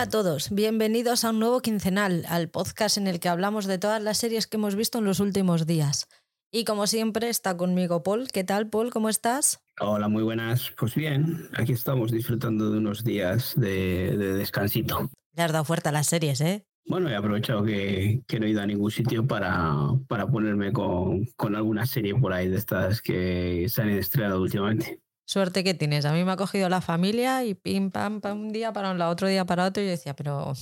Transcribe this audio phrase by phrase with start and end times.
[0.00, 3.76] Hola a todos, bienvenidos a un nuevo quincenal, al podcast en el que hablamos de
[3.76, 6.08] todas las series que hemos visto en los últimos días.
[6.50, 8.28] Y como siempre está conmigo Paul.
[8.32, 8.90] ¿Qué tal, Paul?
[8.90, 9.60] ¿Cómo estás?
[9.78, 10.72] Hola, muy buenas.
[10.78, 15.10] Pues bien, aquí estamos disfrutando de unos días de, descansito.
[15.36, 16.64] Le has dado fuerte a las series, ¿eh?
[16.86, 19.74] Bueno, he aprovechado que, no he ido a ningún sitio para,
[20.08, 24.98] para ponerme con, con, alguna serie por ahí de estas que se han estrenado últimamente.
[25.30, 26.06] Suerte que tienes.
[26.06, 28.98] A mí me ha cogido la familia y pim, pam, pam, un día para un
[28.98, 29.80] lado, otro día para otro.
[29.80, 30.54] Y yo decía, pero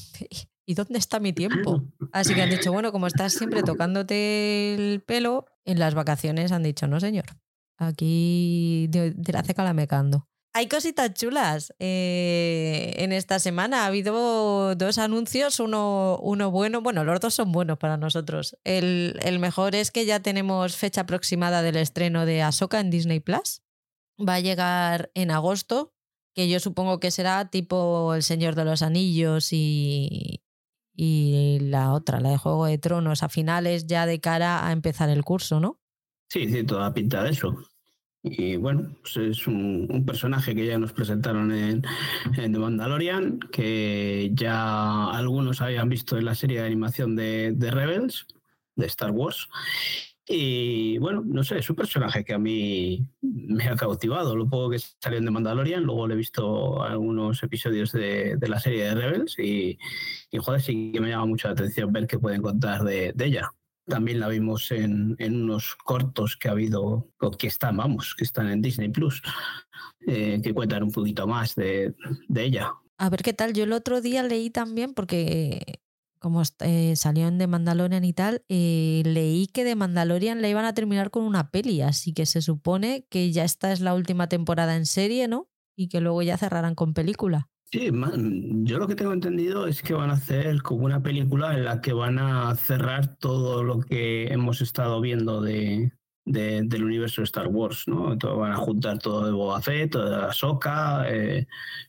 [0.66, 1.84] ¿y dónde está mi tiempo?
[2.12, 6.64] Así que han dicho, bueno, como estás siempre tocándote el pelo, en las vacaciones han
[6.64, 7.24] dicho, no, señor.
[7.78, 10.28] Aquí de, la ceca la mecando.
[10.52, 11.72] Hay cositas chulas.
[11.78, 17.52] Eh, en esta semana ha habido dos anuncios, uno, uno bueno, bueno, los dos son
[17.52, 18.54] buenos para nosotros.
[18.64, 23.20] El, el mejor es que ya tenemos fecha aproximada del estreno de Ahsoka en Disney
[23.20, 23.62] Plus
[24.18, 25.92] va a llegar en agosto,
[26.34, 30.42] que yo supongo que será tipo El Señor de los Anillos y,
[30.94, 35.08] y la otra, la de Juego de Tronos, a finales ya de cara a empezar
[35.08, 35.80] el curso, ¿no?
[36.28, 37.56] Sí, sí, toda pinta de eso.
[38.22, 41.84] Y bueno, pues es un, personaje que ya nos presentaron en,
[42.36, 47.70] en, The Mandalorian, que ya algunos habían visto en la serie de animación de, de
[47.70, 48.26] Rebels,
[48.74, 49.48] de Star Wars.
[50.30, 54.36] Y bueno, no sé, es un personaje que a mí me ha cautivado.
[54.36, 58.60] Lo poco que salió de Mandalorian, luego le he visto algunos episodios de, de la
[58.60, 59.78] serie de Rebels y,
[60.30, 63.24] y, joder, sí que me llama mucho la atención ver qué pueden contar de, de
[63.24, 63.50] ella.
[63.86, 68.50] También la vimos en, en, unos cortos que ha habido, que están, vamos, que están
[68.50, 69.22] en Disney Plus,
[70.06, 71.94] eh, que cuentan un poquito más de,
[72.28, 72.74] de ella.
[72.98, 73.54] A ver qué tal.
[73.54, 75.80] Yo el otro día leí también, porque
[76.18, 80.64] como eh, salió en The Mandalorian y tal, eh, leí que The Mandalorian la iban
[80.64, 84.28] a terminar con una peli, así que se supone que ya esta es la última
[84.28, 85.48] temporada en serie, ¿no?
[85.76, 87.48] Y que luego ya cerrarán con película.
[87.70, 91.64] Sí, yo lo que tengo entendido es que van a hacer como una película en
[91.64, 95.92] la que van a cerrar todo lo que hemos estado viendo de,
[96.28, 98.16] del universo de Star Wars, ¿no?
[98.16, 101.46] van a juntar todo de Boba Fett, todo de Ahsoka, eh,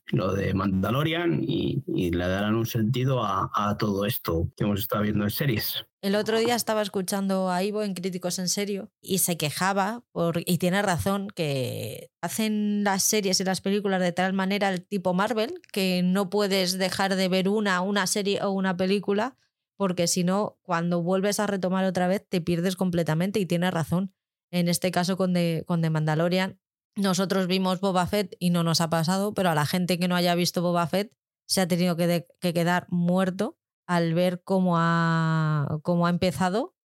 [0.08, 5.24] lo de Mandalorian y, le darán un sentido a, todo esto que hemos estado viendo
[5.24, 5.86] en series.
[6.02, 10.42] El otro día estaba escuchando a Ivo en Críticos en Serio y se quejaba, por,
[10.46, 15.14] y tiene razón, que hacen las series y las películas de tal manera el tipo
[15.14, 19.36] Marvel que no puedes dejar de ver una, una serie o una película
[19.78, 24.14] porque si no, cuando vuelves a retomar otra vez te pierdes completamente y tiene razón
[24.52, 26.60] en este caso con The, con Mandalorian,
[26.96, 30.16] nosotros vimos Boba Fett y no nos ha pasado, pero a la gente que no
[30.16, 31.14] haya visto Boba Fett
[31.48, 36.76] se ha tenido que, quedar muerto al ver cómo ha, cómo ha empezado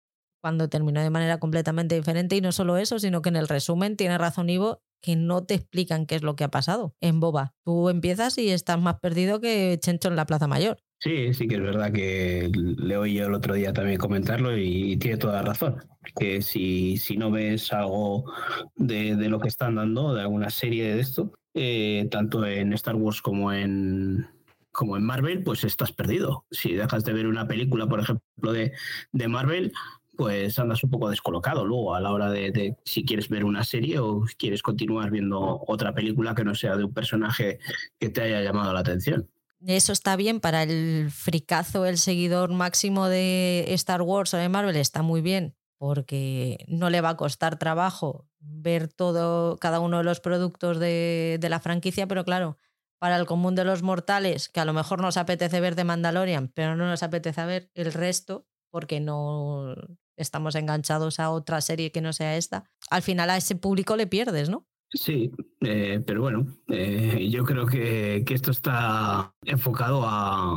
[0.41, 2.37] cuando terminó de manera completamente diferente.
[2.37, 5.55] Y no solo eso, sino que en el resumen tiene razón Ivo que no te
[5.55, 7.55] explican qué es lo que ha pasado en Boba.
[7.63, 10.79] Tú empiezas y estás más perdido que Chencho en la Plaza Mayor.
[11.05, 14.97] Sí, sí que es verdad que le oí yo el otro día también comentarlo y,
[14.97, 15.77] tiene toda razón.
[16.17, 18.33] Que si, si no ves algo
[18.75, 23.21] de, lo que están dando, de alguna serie de esto, eh, tanto en Star Wars
[23.21, 24.27] como en,
[24.73, 26.47] como en Marvel, pues estás perdido.
[26.51, 28.73] Si dejas de ver una película, por ejemplo, de,
[29.13, 29.73] de Marvel,
[30.17, 33.63] pues andas un poco descolocado luego a la hora de, de, si quieres ver una
[33.65, 37.59] serie o quieres continuar viendo otra película que no sea de un personaje
[37.99, 39.29] que te haya llamado la atención.
[39.67, 44.77] Eso está bien para el fricazo, el seguidor máximo de Star Wars o de Marvel,
[44.77, 50.05] está muy bien, porque no le va a costar trabajo ver todo, cada uno de
[50.05, 52.59] los productos de, de la franquicia, pero claro,
[52.99, 56.49] para el común de los mortales, que a lo mejor nos apetece ver de Mandalorian,
[56.49, 59.75] pero no nos apetece ver el resto, porque no
[60.17, 64.07] estamos enganchados a otra serie que no sea esta, al final a ese público le
[64.07, 64.67] pierdes, ¿no?
[64.95, 70.55] Sí, eh, pero bueno, eh, yo creo que, que, esto está enfocado a,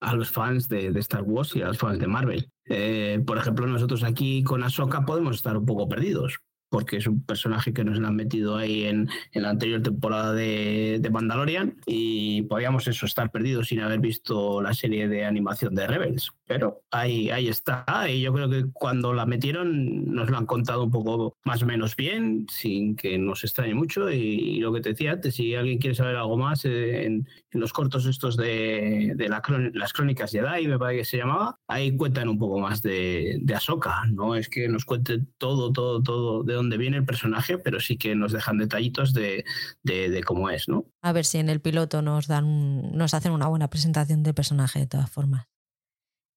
[0.00, 2.50] a los fans de, Star Wars y a los fans de Marvel.
[2.64, 6.38] Eh, por ejemplo, nosotros aquí con Ahsoka podemos estar un poco perdidos,
[6.70, 10.98] porque es un personaje que nos han metido ahí en, en la anterior temporada de,
[11.00, 15.86] de, Mandalorian y podríamos eso estar perdidos sin haber visto la serie de animación de
[15.86, 16.32] Rebels.
[16.46, 20.84] Pero ahí, ahí está y yo creo que cuando la metieron nos lo han contado
[20.84, 24.90] un poco más o menos bien, sin que nos extrañe mucho y, lo que te
[24.90, 29.28] decía antes, si alguien quiere saber algo más eh, en, los cortos estos de, de
[29.28, 33.38] la, las crónicas Jedi, me parece que se llamaba, ahí cuentan un poco más de,
[33.40, 37.58] de Ahsoka, no es que nos cuente todo, todo, todo de dónde viene el personaje,
[37.58, 39.44] pero sí que nos dejan detallitos de,
[39.82, 40.86] de, cómo es, ¿no?
[41.02, 44.80] A ver si en el piloto nos dan, nos hacen una buena presentación del personaje
[44.80, 45.46] de todas formas.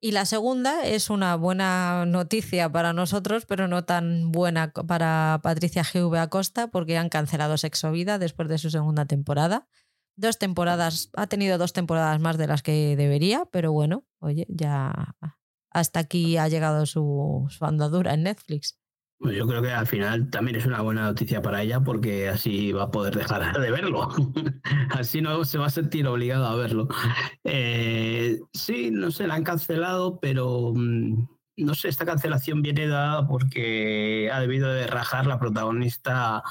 [0.02, 5.84] Y la segunda es una buena noticia para nosotros, pero no tan buena para Patricia
[5.84, 9.68] GV Acosta, porque han cancelado Sexo Vida después de su segunda temporada.
[10.16, 15.16] Dos temporadas, ha tenido dos temporadas más de las que debería, pero bueno, oye, ya
[15.70, 18.80] hasta aquí ha llegado su, su andadura en Netflix.
[19.20, 22.72] Pues yo creo que al final también es una buena noticia para ella porque así
[22.72, 24.08] va a poder dejar de verlo.
[24.92, 26.88] así no se va a sentir obligado a verlo.
[27.44, 31.28] Eh, sí, no sé, la han cancelado, pero mm,
[31.58, 36.42] no sé, esta cancelación viene dada porque ha debido de rajar la protagonista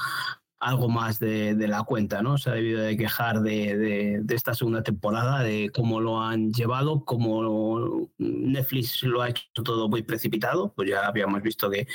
[0.59, 2.37] algo más de, la cuenta, ¿no?
[2.37, 8.09] Se ha debido de quejar de, esta segunda temporada, de cómo lo han llevado, cómo
[8.17, 11.87] Netflix lo ha hecho todo muy precipitado, pues ya habíamos visto que,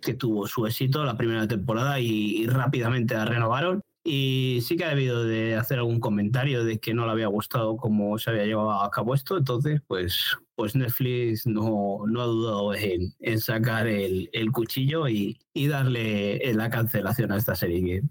[0.00, 3.82] que tuvo su éxito la primera temporada y rápidamente la renovaron.
[4.06, 7.78] Y sí que ha debido de hacer algún comentario de que no le había gustado
[7.78, 9.38] cómo se había llevado a cabo esto.
[9.38, 15.40] Entonces, pues, pues Netflix no, no ha dudado en, en sacar el, el cuchillo y,
[15.52, 18.02] y, darle la cancelación a esta serie,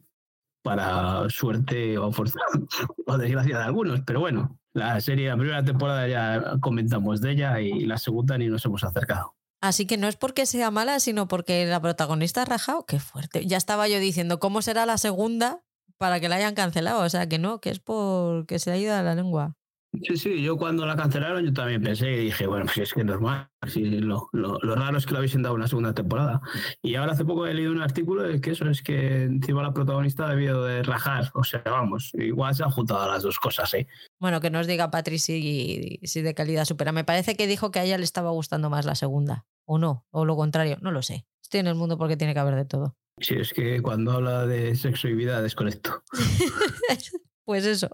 [0.61, 2.09] para suerte o,
[3.07, 4.01] o desgracia de algunos.
[4.01, 8.47] Pero bueno, la serie, la primera temporada ya comentamos de ella y la segunda ni
[8.47, 9.35] nos hemos acercado.
[9.61, 12.85] Así que no es porque sea mala, sino porque la protagonista ha rajado.
[12.85, 13.45] Qué fuerte.
[13.45, 15.63] Ya estaba yo diciendo, ¿cómo será la segunda?
[16.03, 17.01] para que la hayan cancelado.
[17.01, 19.55] O sea, que no, que es porque se ha ido a la lengua.
[20.01, 23.01] Sí, sí, yo cuando la cancelaron yo también pensé y dije, bueno, pues es que
[23.01, 26.41] es normal, lo, lo, raro es que lo hubiesen dado una segunda temporada.
[26.81, 29.73] Y ahora hace poco he leído un artículo de que eso es que encima la
[29.73, 33.71] protagonista ha debido de rajar, o sea, vamos, igual se han juntado las dos cosas,
[33.75, 33.87] ¿eh?
[34.19, 36.91] Bueno, que nos diga Patricia si, si de calidad supera.
[36.91, 40.07] Me parece que dijo que a ella le estaba gustando más la segunda, o no,
[40.09, 41.27] o lo contrario, no lo sé.
[41.43, 42.97] Estoy en el mundo porque tiene que haber de todo.
[43.19, 46.03] Sí, es que cuando habla de sexo y vida desconecto.
[47.45, 47.89] pues eso.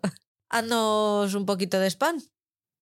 [0.50, 2.18] Haznos un poquito de spam.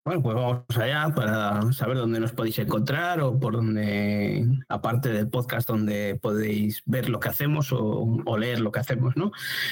[0.06, 5.30] Bueno, pues vamos allá para saber dónde nos podéis encontrar o por dónde, aparte del
[5.30, 9.32] podcast, donde podéis ver lo que hacemos o, leer lo que hacemos, ¿no?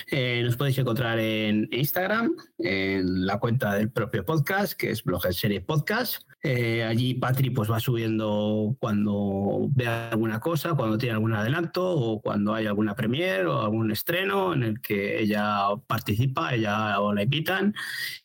[0.09, 5.25] Eh, nos podéis encontrar en Instagram, en la cuenta del propio podcast, que es Blog
[5.25, 6.21] en Serie Podcast.
[6.43, 12.19] Eh, allí Patri pues va subiendo cuando ve alguna cosa, cuando tiene algún adelanto o
[12.19, 17.21] cuando hay alguna premiere o algún estreno en el que ella participa, ella o la
[17.21, 17.75] invitan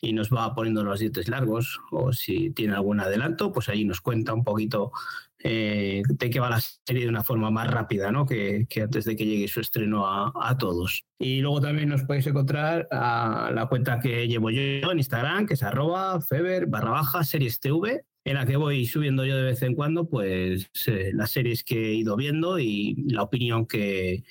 [0.01, 4.01] y nos va poniendo los dientes largos o si tiene algún adelanto, pues allí nos
[4.01, 4.93] cuenta un poquito
[5.39, 8.27] eh, de qué va la serie de una forma más rápida, ¿no?
[8.27, 11.05] Que, antes de que llegue su estreno a, todos.
[11.19, 15.55] Y luego también nos podéis encontrar a la cuenta que llevo yo en Instagram, que
[15.55, 19.63] es arroba feber barra baja series TV, en la que voy subiendo yo de vez
[19.63, 24.25] en cuando, pues eh, las series que he ido viendo y la opinión que,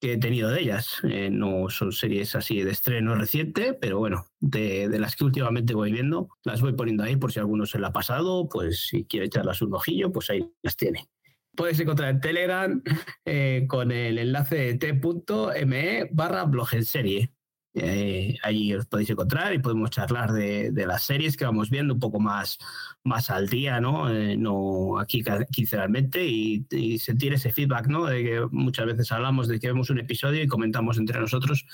[0.00, 1.00] que he tenido de ellas.
[1.04, 5.92] Eh, no son series así de estreno reciente, pero bueno, de, las que últimamente voy
[5.92, 9.26] viendo, las voy poniendo ahí por si alguno se la ha pasado, pues si quiere
[9.26, 11.08] echarlas un ojillo, pues ahí las tiene.
[11.54, 12.82] Puedes encontrar en Telegram
[13.26, 17.32] eh, con el enlace t.me barra blog en serie.
[17.74, 22.00] Eh, allí os podéis encontrar y podemos charlar de, las series que vamos viendo un
[22.00, 22.58] poco más,
[23.04, 24.10] más al día, ¿no?
[24.12, 25.22] Eh, no aquí
[25.52, 28.06] quincenalmente y, sentir ese feedback, ¿no?
[28.06, 31.64] De que muchas veces hablamos de que vemos un episodio y comentamos entre nosotros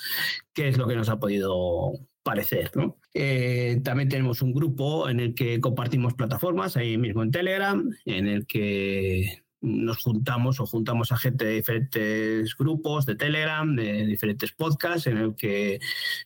[0.53, 2.97] qué es lo que nos ha podido parecer, ¿no?
[3.13, 8.27] Eh, también tenemos un grupo en el que compartimos plataformas, ahí mismo en Telegram, en
[8.27, 14.51] el que nos juntamos o juntamos a gente de diferentes grupos de Telegram, de diferentes
[14.51, 15.79] podcasts, en el que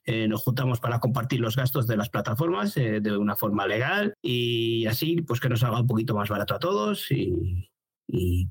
[0.05, 4.13] eh, nos juntamos para compartir los gastos de las plataformas eh, de una forma legal
[4.21, 7.67] y así pues que nos haga un poquito más barato a todos y,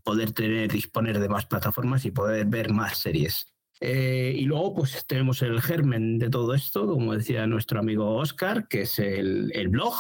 [0.03, 3.53] poder tener, disponer de más plataformas y poder ver más series.
[3.83, 8.69] Eh, y luego, pues tenemos el germen de todo esto, como decía nuestro amigo Oscar,
[8.69, 9.95] que es el, el blog,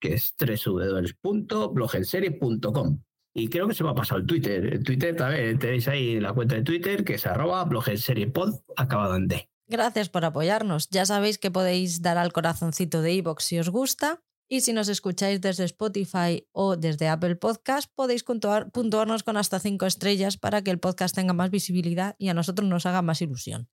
[0.00, 3.00] que es www.blogenserie.com.
[3.34, 4.74] Y creo que se me ha pasado el Twitter.
[4.74, 9.28] El Twitter también tenéis ahí la cuenta de Twitter que es arroba pod acabado en
[9.28, 9.48] D.
[9.68, 10.88] Gracias por apoyarnos.
[10.90, 14.22] Ya sabéis que podéis dar al corazoncito de iVoox si os gusta.
[14.50, 19.86] Y si nos escucháis desde Spotify o desde Apple Podcast, podéis puntuarnos con hasta cinco
[19.86, 23.70] estrellas para que el podcast tenga más visibilidad y a nosotros nos haga más ilusión.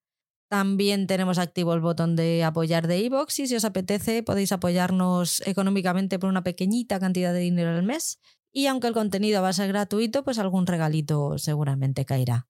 [0.50, 5.46] También tenemos activo el botón de apoyar de iVoox y si os apetece podéis apoyarnos
[5.46, 8.20] económicamente por una pequeñita cantidad de dinero al mes
[8.52, 12.48] y aunque el contenido va a ser gratuito, pues algún regalito seguramente caerá.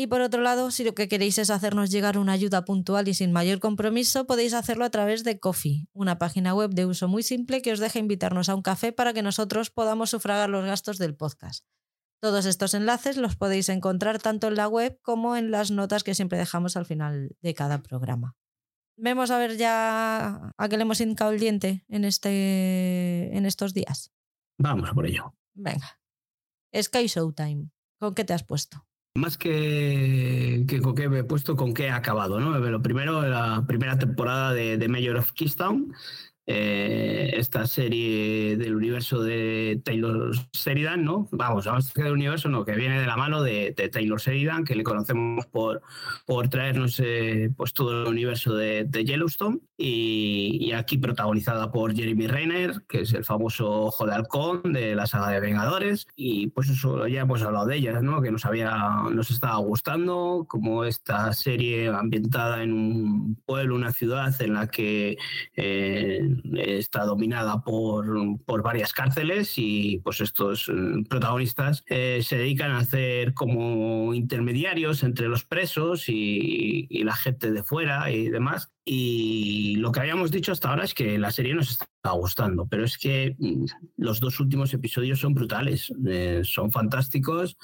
[0.00, 3.14] Y por otro lado, si lo que queréis es hacernos llegar una ayuda puntual y
[3.14, 7.24] sin mayor compromiso, podéis hacerlo a través de Coffee, una página web de uso muy
[7.24, 10.98] simple que os deja invitarnos a un café para que nosotros podamos sufragar los gastos
[10.98, 11.64] del podcast.
[12.20, 16.14] Todos estos enlaces los podéis encontrar tanto en la web como en las notas que
[16.14, 18.36] siempre dejamos al final de cada programa.
[18.96, 23.74] Vemos a ver ya a qué le hemos hincado el diente en, este, en estos
[23.74, 24.12] días.
[24.58, 25.34] Vamos por ello.
[25.54, 25.98] Venga.
[26.74, 27.70] Sky Showtime.
[27.98, 28.88] ¿Con qué te has puesto?
[29.18, 32.58] más que, que con qué me he puesto, con qué he acabado, ¿no?
[32.58, 35.88] Lo primero, la primera temporada de, de Mayor of Keystone,
[36.50, 41.28] eh, esta serie del universo de Taylor Sheridan, ¿no?
[41.30, 44.74] Vamos, vamos a del universo, no, que viene de la mano de, Taylor Sheridan, que
[44.74, 45.82] le conocemos por,
[46.24, 52.82] por traernos eh, pues todo el universo de, Yellowstone, y, aquí protagonizada por Jeremy Renner,
[52.88, 57.06] que es el famoso Ojo de Halcón de la saga de Vengadores, y pues eso
[57.08, 58.22] ya hemos hablado de ella, ¿no?
[58.22, 58.74] Que nos había,
[59.12, 65.18] nos estaba gustando, como esta serie ambientada en un pueblo, una ciudad en la que
[65.54, 68.06] eh, está dominada por,
[68.44, 75.02] por varias cárceles y pues estos mm, protagonistas eh, se dedican a hacer como intermediarios
[75.02, 80.50] entre los presos y la gente de fuera y demás y lo que habíamos dicho
[80.50, 83.66] hasta ahora es que la serie nos está gustando, pero es que mm,
[83.98, 87.58] los dos últimos episodios son brutales, eh, son fantásticos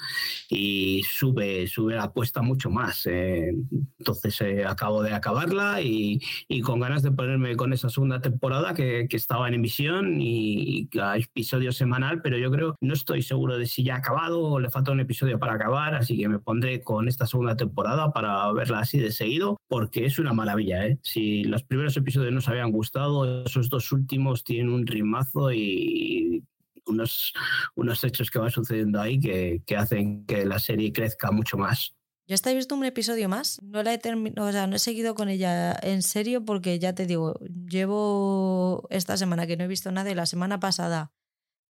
[0.49, 3.07] y sube, sube la apuesta mucho más.
[3.07, 3.55] Eh.
[3.97, 6.19] entonces eh, acabo de acabarla y,
[6.63, 12.21] con ganas de ponerme con esa segunda temporada que, estaba en emisión y, episodio semanal,
[12.21, 14.99] pero yo creo, no estoy seguro de si ya ha acabado o le falta un
[14.99, 19.11] episodio para acabar, así que me pondré con esta segunda temporada para verla así de
[19.11, 20.85] seguido, porque es una maravilla.
[20.85, 20.99] ¿eh?
[21.15, 26.43] Si los primeros episodios nos habían gustado, esos dos últimos tienen un rimazo y
[26.85, 27.31] unos,
[27.73, 31.95] unos hechos que van sucediendo ahí que, que hacen que la serie crezca mucho más.
[32.27, 34.79] Yo hasta he visto un episodio más, no la he terminado, o sea, no he
[34.79, 39.69] seguido con ella en serio porque ya te digo, llevo esta semana que no he
[39.69, 41.13] visto nada y la semana pasada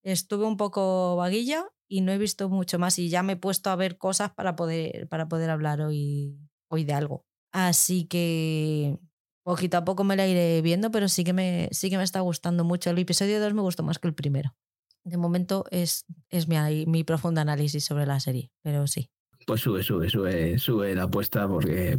[0.02, 3.70] estuve un poco vaguilla y no he visto mucho más y ya me he puesto
[3.70, 6.36] a ver cosas para poder, para poder hablar hoy,
[6.68, 7.28] hoy de algo.
[7.52, 8.98] Así que
[9.46, 12.20] Poquito a poco me la iré viendo, pero sí que me, sí que me está
[12.22, 12.90] gustando mucho.
[12.90, 14.56] El episodio 2 me gustó más que el primero.
[15.04, 19.12] De momento es, es mi, mi profundo análisis sobre la serie, pero sí.
[19.46, 21.96] Pues sube, sube, sube, sube la apuesta porque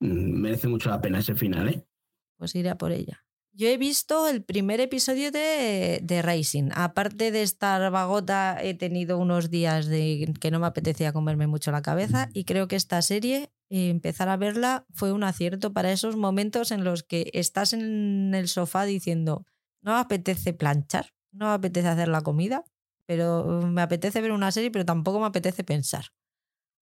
[0.00, 1.86] mm, merece mucho la pena ese final, ¿eh?
[2.38, 3.25] Pues iré a por ella.
[3.58, 6.68] Yo he visto el primer episodio de, de Racing.
[6.74, 11.72] Aparte de estar vagota, he tenido unos días de que no me apetecía comerme mucho
[11.72, 16.16] la cabeza y creo que esta serie empezar a verla fue un acierto para esos
[16.16, 19.46] momentos en los que estás en el sofá diciendo,
[19.80, 22.62] no me apetece planchar, no me apetece hacer la comida,
[23.06, 26.08] pero me apetece ver una serie, pero tampoco me apetece pensar.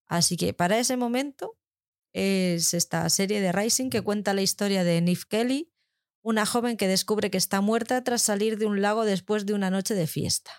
[0.08, 1.56] Así que para ese momento
[2.12, 5.70] es esta serie de Rising que cuenta la historia de Nif Kelly,
[6.24, 9.70] una joven que descubre que está muerta tras salir de un lago después de una
[9.70, 10.50] noche de fiesta.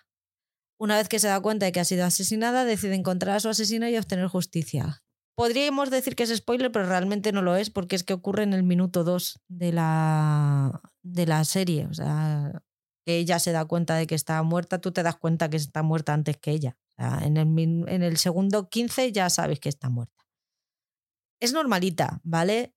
[0.79, 3.50] Una vez que se da cuenta de que ha sido asesinada, decide encontrar a su
[3.50, 5.03] asesino y obtener justicia.
[5.36, 8.53] Podríamos decir que es spoiler, pero realmente no lo es porque es que ocurre en
[8.53, 11.88] el minuto 2 de la, de la serie.
[11.88, 12.62] O sea,
[13.03, 15.81] que ella se da cuenta de que está muerta, tú te das cuenta que está
[15.81, 16.77] muerta antes que ella.
[16.98, 17.57] O sea, en, el,
[17.89, 20.25] en el segundo 15 ya sabes que está muerta.
[21.41, 22.75] Es normalita, ¿vale?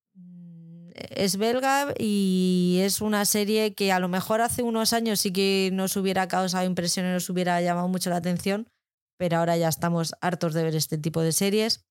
[1.10, 5.70] Es belga y es una serie que a lo mejor hace unos años sí que
[5.72, 8.68] nos hubiera causado impresión y nos hubiera llamado mucho la atención,
[9.16, 11.86] pero ahora ya estamos hartos de ver este tipo de series.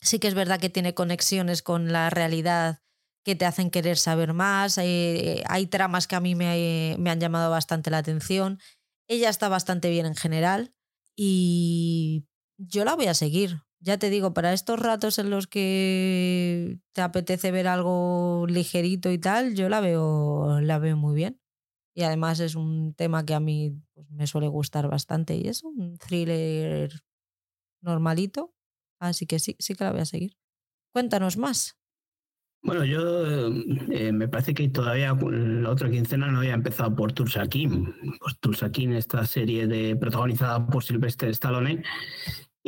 [0.00, 2.80] Sí que es verdad que tiene conexiones con la realidad
[3.24, 4.78] que te hacen querer saber más.
[4.78, 8.60] Hay, tramas que a mí me han llamado bastante la atención.
[9.08, 10.74] Ella está bastante bien en general
[11.16, 12.26] y
[12.58, 13.65] yo la voy a seguir.
[13.86, 19.18] Ya te digo, para estos ratos en los que te apetece ver algo ligerito y
[19.18, 21.40] tal, yo la veo, la veo muy bien.
[21.94, 25.62] Y además es un tema que a mí pues, me suele gustar bastante y es
[25.62, 26.90] un thriller
[27.80, 28.56] normalito
[28.98, 30.36] Así que sí, sí que la voy a seguir.
[30.92, 31.78] Cuéntanos más.
[32.62, 33.46] Bueno, yo
[33.92, 37.92] eh, me parece que todavía la otra quincena no había empezado por Tulsa King.
[38.18, 41.84] Pues Tulsa King, esta serie de, protagonizada por Sylvester Stallone,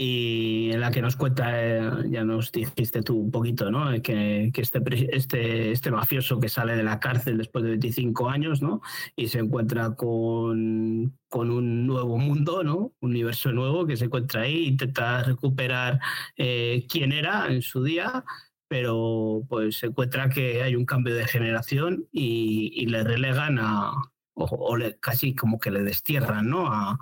[0.01, 3.91] y en la que nos cuenta, eh, ya nos dijiste tú un poquito, ¿no?
[4.01, 4.81] Que, que, este,
[5.17, 8.81] este, este mafioso que sale de la cárcel después de 25 años, ¿no?
[9.17, 12.93] Y se encuentra con, con un nuevo mundo, ¿no?
[13.01, 15.99] Un universo nuevo que se encuentra ahí, intenta recuperar
[16.37, 18.25] eh, quién era en su día,
[18.69, 23.95] pero pues se encuentra que hay un cambio de generación y, y le relegan a,
[24.35, 26.69] o, le, casi como que le destierran, ¿no?
[26.69, 26.97] A,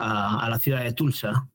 [0.00, 1.51] a la ciudad de Tulsa.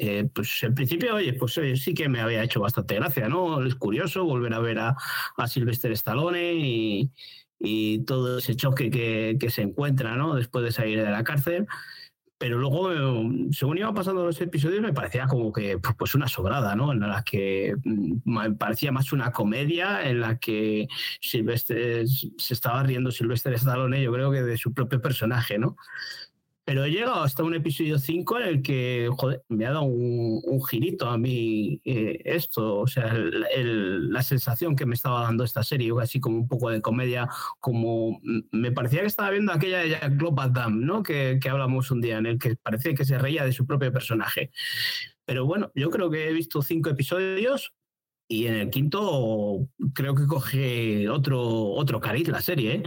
[0.00, 3.64] Eh, pues en principio, oye, pues sí que me había hecho bastante gracia, ¿no?
[3.66, 4.96] Es curioso volver a ver a,
[5.36, 7.10] a Sylvester Stallone y,
[7.58, 10.36] y, todo ese choque que, que, se encuentra, ¿no?
[10.36, 11.66] Después de salir de la cárcel.
[12.38, 12.90] Pero luego,
[13.50, 16.92] según iban pasando los episodios, me parecía como que pues una sobrada, ¿no?
[16.92, 20.86] En la que mm, me parecía más una comedia en la que
[21.20, 25.76] Sylvester se estaba riendo Sylvester Stallone, yo creo que de su propio personaje, ¿no?
[26.68, 30.62] Pero he llegado hasta un episodio 5 en el que, joder, me ha dado un,
[30.68, 35.90] girito a mí eh, esto, o sea, la sensación que me estaba dando esta serie,
[35.98, 37.26] así como un poco de comedia,
[37.58, 38.20] como
[38.52, 40.12] me parecía que estaba viendo aquella de Jack
[40.52, 41.02] Dam, ¿no?
[41.02, 43.90] Que, que hablamos un día, en el que parecía que se reía de su propio
[43.90, 44.50] personaje.
[45.24, 47.72] Pero bueno, yo creo que he visto cinco episodios
[48.28, 52.82] y en el quinto creo que coge otro, otro cariz la serie, ¿eh?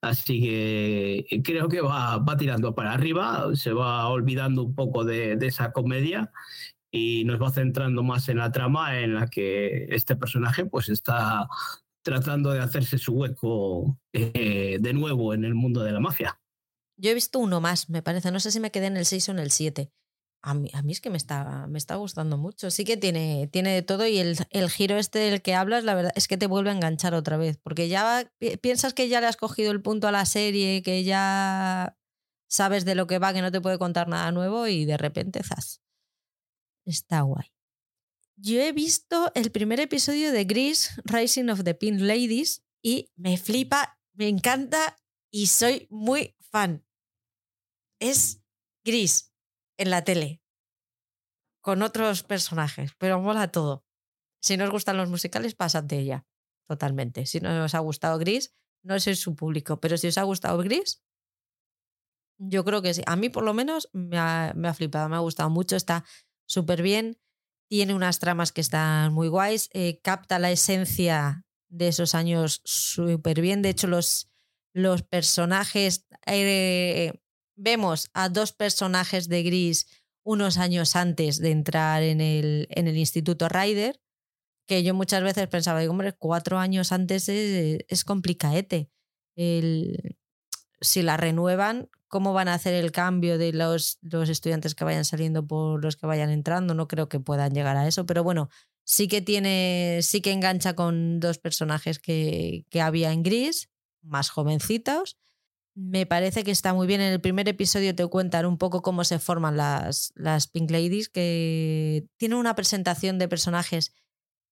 [0.00, 5.04] Así que eh, creo que va, va tirando para arriba, se va olvidando un poco
[5.04, 6.30] de, esa comedia
[6.90, 11.48] y nos va centrando más en la trama en la que este personaje pues está
[12.02, 16.40] tratando de hacerse su hueco eh, de nuevo en el mundo de la mafia.
[16.96, 19.28] Yo he visto uno más, me parece, no sé si me quedé en el 6
[19.28, 19.90] o en el 7.
[20.40, 22.70] A mí, a mí, es que me está, me está gustando mucho.
[22.70, 25.94] Sí que tiene, tiene de todo y el, el, giro este del que hablas, la
[25.94, 27.58] verdad es que te vuelve a enganchar otra vez.
[27.58, 28.30] Porque ya
[28.60, 31.96] piensas que ya le has cogido el punto a la serie, que ya
[32.48, 35.42] sabes de lo que va, que no te puede contar nada nuevo y de repente,
[35.42, 35.82] zas.
[36.84, 37.52] Está guay.
[38.36, 43.36] Yo he visto el primer episodio de Gris, Rising of the Pink Ladies, y me
[43.36, 44.96] flipa, me encanta
[45.32, 46.86] y soy muy fan.
[47.98, 48.40] Es
[48.84, 49.28] gris
[49.78, 50.42] en la tele
[51.60, 53.84] con otros personajes, pero mola todo.
[54.40, 56.26] Si no os gustan los musicales, pasad de ella,
[56.66, 57.26] totalmente.
[57.26, 60.58] Si no os ha gustado Gris, no sois su público, pero si os ha gustado
[60.58, 61.02] Gris,
[62.38, 63.02] yo creo que sí.
[63.06, 66.04] A mí por lo menos me ha, flipado, me ha gustado mucho, está
[66.46, 67.20] súper bien,
[67.68, 73.40] tiene unas tramas que están muy guays, eh, capta la esencia de esos años súper
[73.40, 73.60] bien.
[73.60, 74.30] De hecho, los,
[74.72, 77.12] los personajes eh,
[77.58, 79.86] vemos a dos personajes de Gris
[80.22, 84.00] unos años antes de entrar en el, en el Instituto Ryder,
[84.66, 88.90] que yo muchas veces pensaba, hombre, cuatro años antes es, es complicaete.
[89.36, 90.16] El,
[90.80, 95.04] si la renuevan, ¿cómo van a hacer el cambio de los, los estudiantes que vayan
[95.04, 96.74] saliendo por los que vayan entrando?
[96.74, 98.50] No creo que puedan llegar a eso, pero bueno,
[98.84, 103.70] sí que tiene, sí que engancha con dos personajes que, que había en Gris,
[104.02, 105.16] más jovencitos,
[105.78, 107.00] me parece que está muy bien.
[107.00, 111.08] En el primer episodio te cuentan un poco cómo se forman las, las Pink Ladies,
[111.08, 113.94] que tienen una presentación de personajes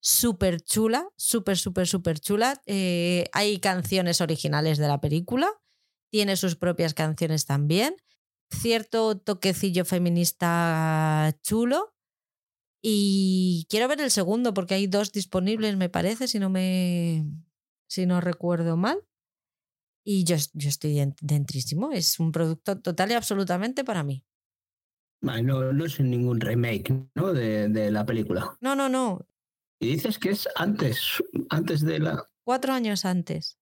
[0.01, 2.63] súper chula, súper, súper, súper chula.
[2.67, 5.51] Eh, hay canciones originales de la película,
[6.13, 7.97] tiene sus propias canciones también.
[8.51, 11.93] Cierto toquecillo feminista chulo.
[12.81, 17.25] Y quiero ver el segundo porque hay dos disponibles, me parece, si no me.
[17.89, 19.03] si no recuerdo mal.
[20.09, 21.91] Y yo, yo estoy dentrísimo.
[21.91, 24.25] Es un producto total y absolutamente para mí.
[25.21, 27.33] No, no es ningún remake, ¿no?
[27.33, 28.57] De, de, la película.
[28.61, 29.27] No, no, no.
[29.81, 32.23] Y dices que es antes, antes de la.
[32.45, 33.56] Cuatro años antes.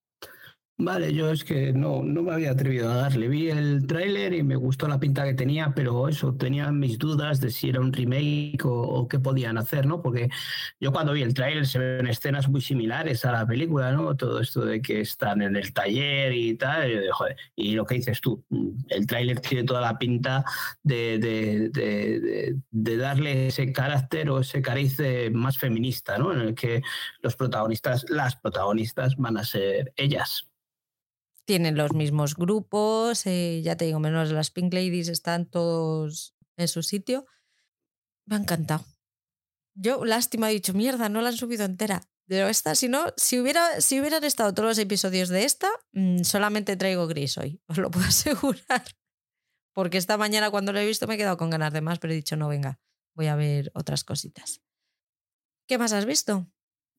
[0.76, 3.28] Vale, yo es que no, no me había atrevido a darle.
[3.28, 7.40] Vi el tráiler y me gustó la pinta que tenía, pero eso, tenía mis dudas
[7.40, 10.02] de si era un remake o, qué podían hacer, ¿no?
[10.02, 10.30] Porque
[10.80, 14.16] yo cuando vi el tráiler se ven escenas muy similares a la película, ¿no?
[14.16, 17.94] Todo esto de que están en el taller y tal, y, joder, y lo que
[17.94, 18.44] dices tú,
[18.88, 20.44] el tráiler tiene toda la pinta
[20.82, 24.98] de, de, de, de, darle ese carácter o ese cariz
[25.32, 26.32] más feminista, ¿no?
[26.32, 26.82] En el que
[27.20, 30.48] los protagonistas, las protagonistas van a ser ellas
[31.44, 36.68] tienen los mismos grupos, eh, ya te digo, menos las Pink Ladies están todos en
[36.68, 37.26] su sitio.
[38.26, 38.84] Me ha encantado.
[39.74, 42.02] Yo, lástima, he dicho, mierda, no la han subido entera.
[42.26, 46.22] Pero esta, si no, si, hubiera, si hubieran estado todos los episodios de esta, mm,
[46.22, 48.84] solamente traigo gris hoy, os lo puedo asegurar.
[49.74, 52.12] Porque esta mañana cuando lo he visto me he quedado con ganas de más, pero
[52.12, 52.80] he dicho, no, venga,
[53.14, 54.62] voy a ver otras cositas.
[55.66, 56.48] ¿Qué más has visto?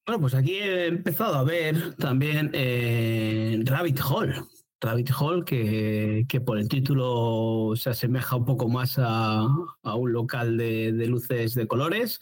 [0.05, 4.35] Bueno, pues aquí he empezado a ver también eh, Rabbit Hole.
[4.79, 9.47] Rabbit Hole, que, que, por el título se asemeja un poco más a,
[9.95, 12.19] un local de, luces de colores.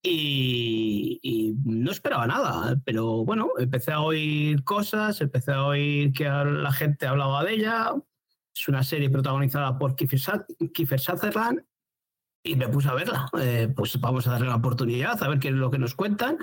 [0.00, 6.72] Y, no esperaba nada, pero bueno, empecé a oír cosas, empecé a oír que la
[6.72, 7.94] gente hablaba de ella.
[8.54, 11.64] Es una serie protagonizada por Kiefer Sutherland
[12.42, 13.28] y me puse a verla.
[13.40, 16.38] Eh, pues vamos a darle la oportunidad, a ver qué es lo que nos cuentan.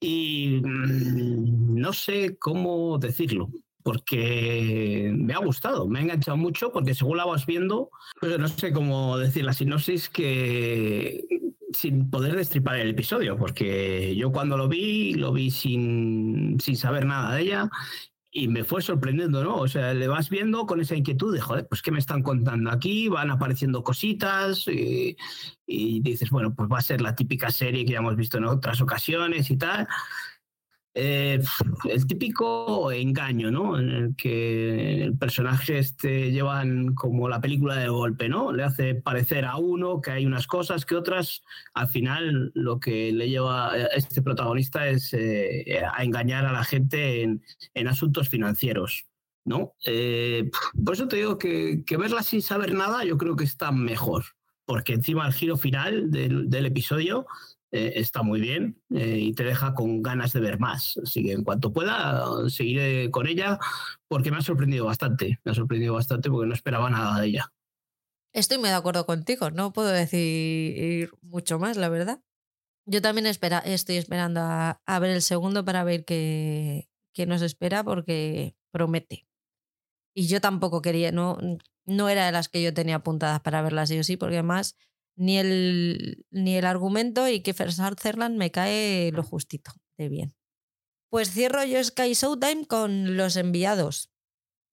[0.00, 3.50] Y mm, no sé cómo decirlo,
[3.82, 8.48] porque me ha gustado, me ha enganchado mucho, porque según la vas viendo, pues no
[8.48, 11.24] sé cómo decir la sinopsis que
[11.72, 17.06] sin poder destripar el episodio, porque yo cuando lo vi, lo vi sin, sin saber
[17.06, 17.70] nada de ella
[18.34, 19.56] y me fue sorprendiendo, ¿no?
[19.56, 22.70] O sea, le vas viendo con esa inquietud de, joder, pues ¿qué me están contando
[22.70, 23.08] aquí?
[23.08, 25.16] Van apareciendo cositas y,
[25.66, 28.80] dices, bueno, pues va a ser la típica serie que ya hemos visto en otras
[28.80, 29.86] ocasiones y tal.
[30.94, 31.40] Eh,
[31.88, 33.78] el típico engaño, ¿no?
[33.78, 38.52] En el que el personaje este llevan como la película de golpe, ¿no?
[38.52, 41.42] Le hace parecer a uno que hay unas cosas que otras.
[41.72, 46.64] Al final, lo que le lleva a este protagonista es eh, a engañar a la
[46.64, 49.06] gente en, asuntos financieros.
[49.44, 49.74] ¿no?
[49.84, 50.50] Eh,
[50.84, 54.24] por eso te digo que, verla sin saber nada yo creo que está mejor,
[54.64, 57.26] porque encima el giro final del episodio
[57.74, 60.98] eh, está muy bien eh, y te deja con ganas de ver más.
[61.02, 63.58] Así que en cuanto pueda, seguiré con ella
[64.08, 65.40] porque me ha sorprendido bastante.
[65.42, 67.52] Me ha sorprendido bastante porque no esperaba nada de ella.
[68.34, 72.22] Estoy muy de acuerdo contigo, no puedo decir mucho más, la verdad.
[72.86, 77.84] Yo también espera, estoy esperando a, ver el segundo para ver qué, qué, nos espera
[77.84, 79.26] porque promete.
[80.14, 81.38] Y yo tampoco quería, no,
[81.86, 84.76] no era de las que yo tenía apuntadas para verlas sí o sí, porque además
[85.16, 90.34] ni el, ni el argumento y que Sutherland me cae lo justito de bien.
[91.10, 94.10] Pues cierro yo Sky Showtime con Los Enviados.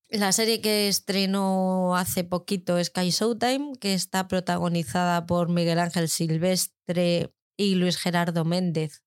[0.10, 7.34] La serie que estrenó hace poquito Sky Showtime, que está protagonizada por Miguel Ángel Silvestre
[7.58, 9.04] y Luis Gerardo Méndez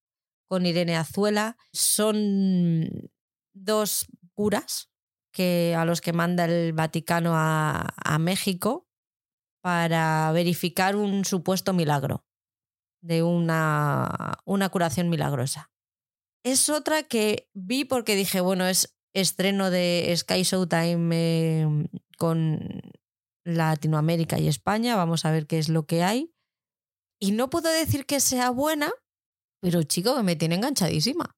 [0.47, 3.09] con Irene Azuela, son
[3.55, 4.91] dos curas
[5.33, 8.87] que, a los que manda el Vaticano a, a México
[9.63, 12.27] para verificar un supuesto milagro,
[13.01, 15.71] de una, una curación milagrosa.
[16.45, 21.87] Es otra que vi porque dije, bueno, es estreno de Sky Showtime em,
[22.19, 22.83] con
[23.45, 26.35] Latinoamérica y España, vamos a ver qué es lo que hay.
[27.21, 28.91] Y no puedo decir que sea buena,
[29.61, 31.37] pero chico, me tiene enganchadísima.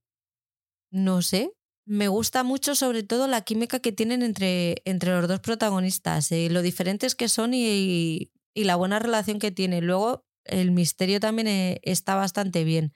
[0.90, 1.52] No sé,
[1.86, 6.48] me gusta mucho sobre todo la química que tienen entre, entre los dos protagonistas, eh,
[6.50, 9.86] lo diferentes que son y, y, la buena relación que tienen.
[9.86, 12.92] Luego, el misterio también eh, está bastante bien.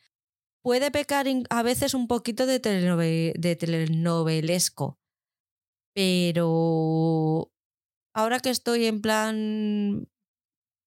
[0.62, 2.58] Puede pecar a veces un poquito de,
[3.36, 4.98] de telenovelesco,
[5.94, 7.50] pero
[8.14, 10.08] ahora que estoy en plan,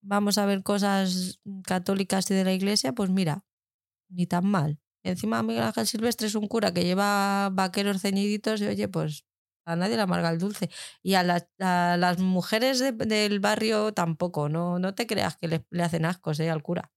[0.02, 3.46] vamos a ver cosas católicas y de la iglesia, pues mira,
[4.10, 4.80] ni tan mal.
[5.04, 9.26] Encima Miguel Ángel Silvestre es un cura que lleva vaqueros ceñiditos y oye, pues
[9.66, 10.70] a nadie le amarga el dulce.
[11.02, 16.40] Y a, las mujeres del barrio tampoco, no, no te creas que le, hacen ascos
[16.40, 16.50] ¿eh?
[16.50, 16.92] al cura.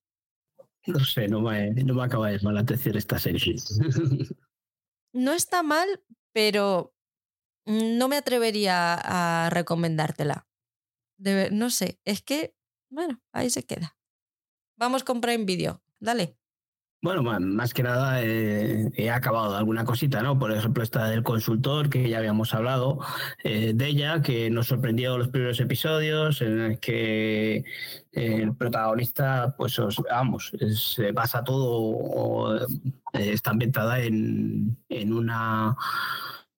[0.87, 3.57] No sé, no me, no me acaba de mal esta serie.
[5.15, 5.89] no está mal,
[6.33, 6.95] pero
[7.65, 10.47] no me atrevería a recomendártela.
[11.53, 12.55] no sé, es que,
[12.91, 13.97] bueno, ahí se queda.
[14.77, 16.37] Vamos con Prime Video, dale.
[17.05, 20.39] Bueno, más que nada eh, he acabado alguna cosita, ¿no?
[20.39, 22.99] Por ejemplo, esta del consultor, que ya habíamos hablado
[23.43, 27.65] eh, de ella, que nos sorprendió los primeros episodios, en el que eh,
[28.13, 29.79] el protagonista, pues,
[30.11, 32.67] vamos, se pasa todo,
[33.13, 35.77] está ambientada en, en una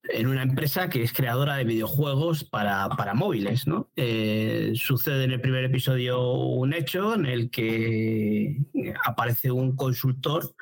[0.09, 3.65] en una empresa que es creadora de videojuegos para, para móviles.
[3.97, 8.57] Eh, sucede en el primer episodio un hecho en el que
[9.05, 10.55] aparece un consultor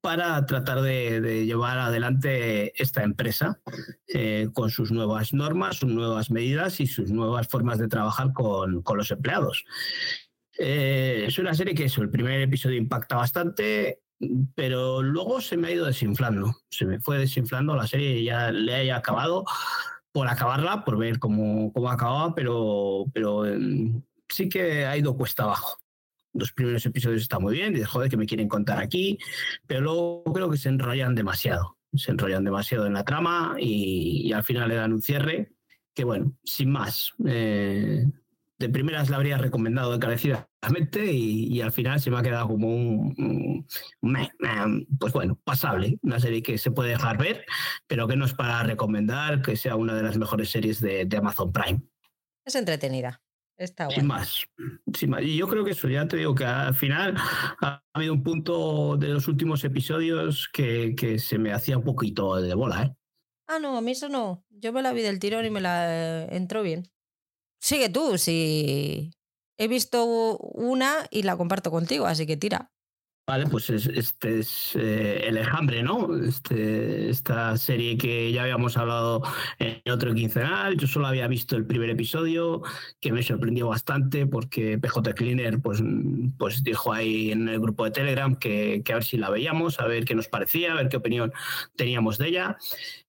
[0.00, 3.60] para tratar de, llevar adelante esta empresa
[4.08, 8.82] eh, con sus nuevas normas, sus nuevas medidas y sus nuevas formas de trabajar con,
[8.82, 9.64] con los empleados.
[10.58, 14.00] Eh, es una serie que eso, el primer episodio impacta bastante,
[14.54, 16.54] pero luego se me ha ido desinflando.
[16.70, 19.44] Se me fue desinflando la serie, ya le haya acabado
[20.12, 25.44] por acabarla, por ver cómo, cómo acababa, pero, pero em, sí que ha ido cuesta
[25.44, 25.78] abajo.
[26.32, 29.18] Los primeros episodios están muy bien, dices, joder, que me quieren contar aquí,
[29.66, 31.78] pero luego creo que se enrollan demasiado.
[31.94, 35.52] Se enrollan demasiado en la trama y, al final le dan un cierre
[35.94, 37.12] que, bueno, sin más.
[37.26, 38.06] Eh,
[38.60, 42.68] de primeras la habría recomendado encarecidamente y, y, al final se me ha quedado como
[42.68, 43.66] un,
[44.98, 47.46] pues bueno, pasable, una serie que se puede dejar ver,
[47.86, 51.52] pero que no es para recomendar que sea una de las mejores series de, Amazon
[51.52, 51.80] Prime.
[52.44, 53.22] Es entretenida.
[53.56, 54.46] Está sin, más,
[54.94, 55.22] sin más.
[55.22, 57.14] Y yo creo que eso, ya te digo que al final
[57.62, 62.36] ha habido un punto de los últimos episodios que, que se me hacía un poquito
[62.36, 62.94] de bola, ¿eh?
[63.46, 64.44] Ah, no, a mí eso no.
[64.50, 66.90] Yo me la vi del tirón y me la eh, entró bien.
[67.60, 69.12] Sigue tú, si
[69.58, 70.04] he visto
[70.38, 72.70] una y la comparto contigo, así que tira.
[73.26, 76.16] Vale, pues este es eh, El Enjambre, ¿no?
[76.16, 79.22] Este, esta serie que ya habíamos hablado
[79.60, 80.76] en otro quincenal.
[80.76, 82.62] Yo solo había visto el primer episodio,
[83.00, 85.80] que me sorprendió bastante porque PJ Cleaner pues,
[86.38, 89.78] pues dijo ahí en el grupo de Telegram que, que a ver si la veíamos,
[89.78, 91.32] a ver qué nos parecía, a ver qué opinión
[91.76, 92.56] teníamos de ella.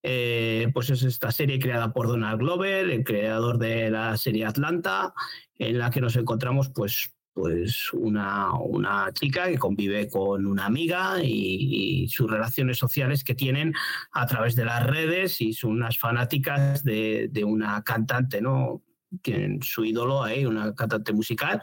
[0.04, 5.16] Eh, pues es esta serie creada por Donald Glover, el creador de la serie Atlanta,
[5.58, 11.24] en la que nos encontramos pues pues una, una chica que convive con una amiga
[11.24, 13.74] y, sus relaciones sociales que tienen
[14.12, 18.84] a través de las redes y son unas fanáticas de, de una cantante, ¿no?
[19.22, 21.62] Tienen su ídolo ahí, una cantante musical.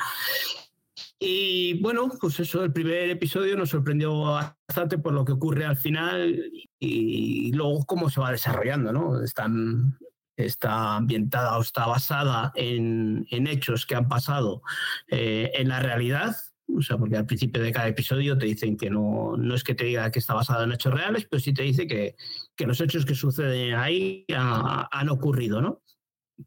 [1.19, 5.77] Y bueno, pues eso, el primer episodio nos sorprendió bastante por lo que ocurre al
[5.77, 9.23] final y, luego cómo se va desarrollando, ¿no?
[9.23, 9.99] Están
[10.45, 14.63] está ambientada o está basada en, hechos que han pasado
[15.09, 16.37] eh, en la realidad.
[16.77, 19.75] O sea, porque al principio de cada episodio te dicen que no, no es que
[19.75, 22.15] te diga que está basado en hechos reales, pero sí te dice que,
[22.55, 25.81] que los hechos que suceden ahí han ocurrido, ¿no?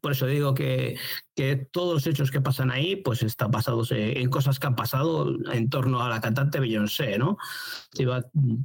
[0.00, 0.96] Por eso digo que,
[1.34, 5.34] que, todos los hechos que pasan ahí, pues están basados en cosas que han pasado
[5.52, 7.36] en torno a la cantante Beyoncé, ¿no?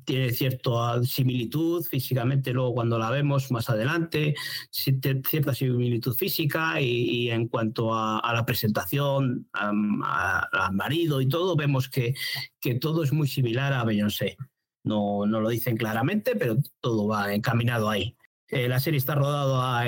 [0.06, 4.36] Tiene cierta similitud físicamente, luego cuando la vemos más adelante,
[4.72, 12.14] cierta similitud física y, en cuanto a, la presentación, al marido y todo, vemos que,
[12.60, 14.38] que todo es muy similar a Beyoncé.
[14.84, 18.17] No, no lo dicen claramente, pero todo va encaminado ahí.
[18.50, 19.86] Eh, la serie está rodada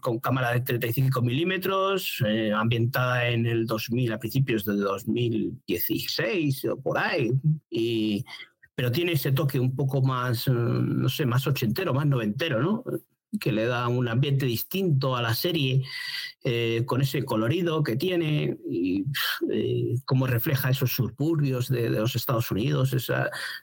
[0.00, 6.80] con cámara de 35 milímetros, eh, ambientada en el 2000, a principios del 2016 o
[6.80, 7.32] por ahí.
[7.68, 8.24] Y,
[8.76, 12.84] pero tiene ese toque un poco más, eh, no sé, más ochentero, más noventero, ¿no?
[13.40, 15.82] Que le da un ambiente distinto a la serie,
[16.44, 19.04] eh, con ese colorido que tiene y
[19.50, 22.94] eh, cómo refleja esos suburbios de, los Estados Unidos,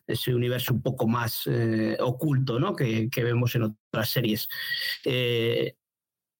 [0.08, 2.76] ese universo un poco más eh, oculto ¿no?
[2.76, 4.48] que, que, vemos en otras series.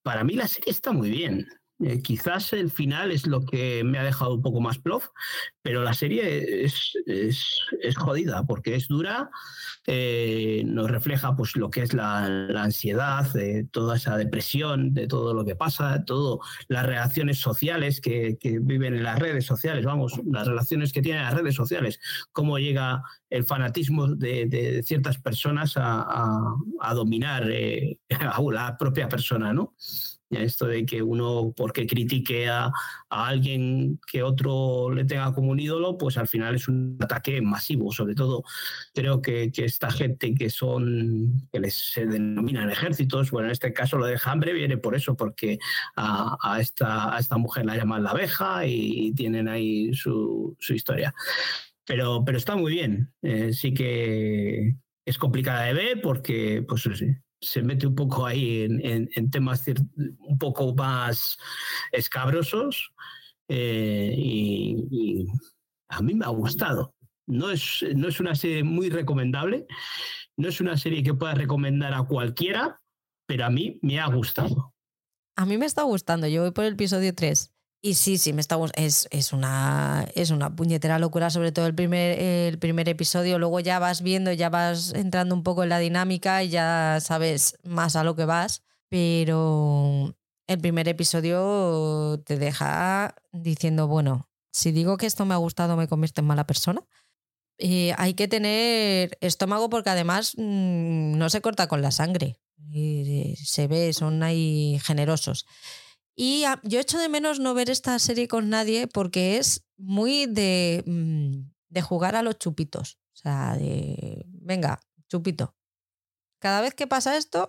[0.04, 1.48] para mí la serie está muy bien.
[1.84, 5.08] Eh, quizás el final es lo que me ha dejado un poco más plof,
[5.62, 9.30] pero la serie es, es, es jodida porque es dura,
[9.86, 15.34] eh, nos refleja pues, lo que es la, ansiedad, de toda esa depresión, de todo
[15.34, 20.14] lo que pasa, todas las relaciones sociales que, que, viven en las redes sociales, vamos,
[20.26, 22.00] las relaciones que tienen las redes sociales,
[22.32, 28.78] cómo llega el fanatismo de, de ciertas personas a, a, a dominar eh, a la
[28.78, 29.76] propia persona, ¿no?
[30.30, 32.72] Esto de que uno, porque critique a,
[33.10, 37.92] alguien que otro le tenga como un ídolo, pues al final es un ataque masivo.
[37.92, 38.44] Sobre todo,
[38.94, 43.98] creo que, esta gente que son, que les, se denominan ejércitos, bueno, en este caso
[43.98, 45.60] lo de hambre viene por eso, porque
[45.96, 51.14] a, esta, a esta mujer la llaman la abeja y, tienen ahí su, historia.
[51.86, 53.14] Pero, pero está muy bien.
[53.22, 58.64] Eh, sí que es complicada de ver porque, pues sí, se mete un poco ahí
[58.64, 61.38] en, temas un poco más
[61.92, 62.92] escabrosos
[63.48, 65.28] eh, y,
[65.88, 66.96] a mí me ha gustado.
[67.28, 69.66] No es, no es una serie muy recomendable,
[70.36, 72.82] no es una serie que pueda recomendar a cualquiera,
[73.28, 74.74] pero a mí me ha gustado.
[75.36, 77.55] A mí me está gustando, yo voy por el episodio 3
[77.86, 81.76] y sí, sí, me está es, es, una, es una puñetera locura, sobre todo el
[81.76, 83.38] primer, el primer episodio.
[83.38, 87.60] Luego ya vas viendo, ya vas entrando un poco en la dinámica y ya sabes
[87.64, 88.64] más a lo que vas.
[88.90, 90.16] Pero
[90.48, 95.88] el primer episodio te deja diciendo, bueno, si digo que esto me ha gustado, me
[95.88, 96.82] convierte en mala persona.
[97.56, 102.40] Y hay que tener estómago porque además mm, no se corta con la sangre.
[103.44, 105.46] se ve, son ahí generosos.
[106.16, 110.84] Y yo echo de menos no ver esta serie con nadie porque es muy de,
[110.86, 113.00] mm, de jugar a los chupitos.
[113.14, 115.56] O sea, de, venga, chupito.
[116.40, 117.48] Cada vez que pasa esto,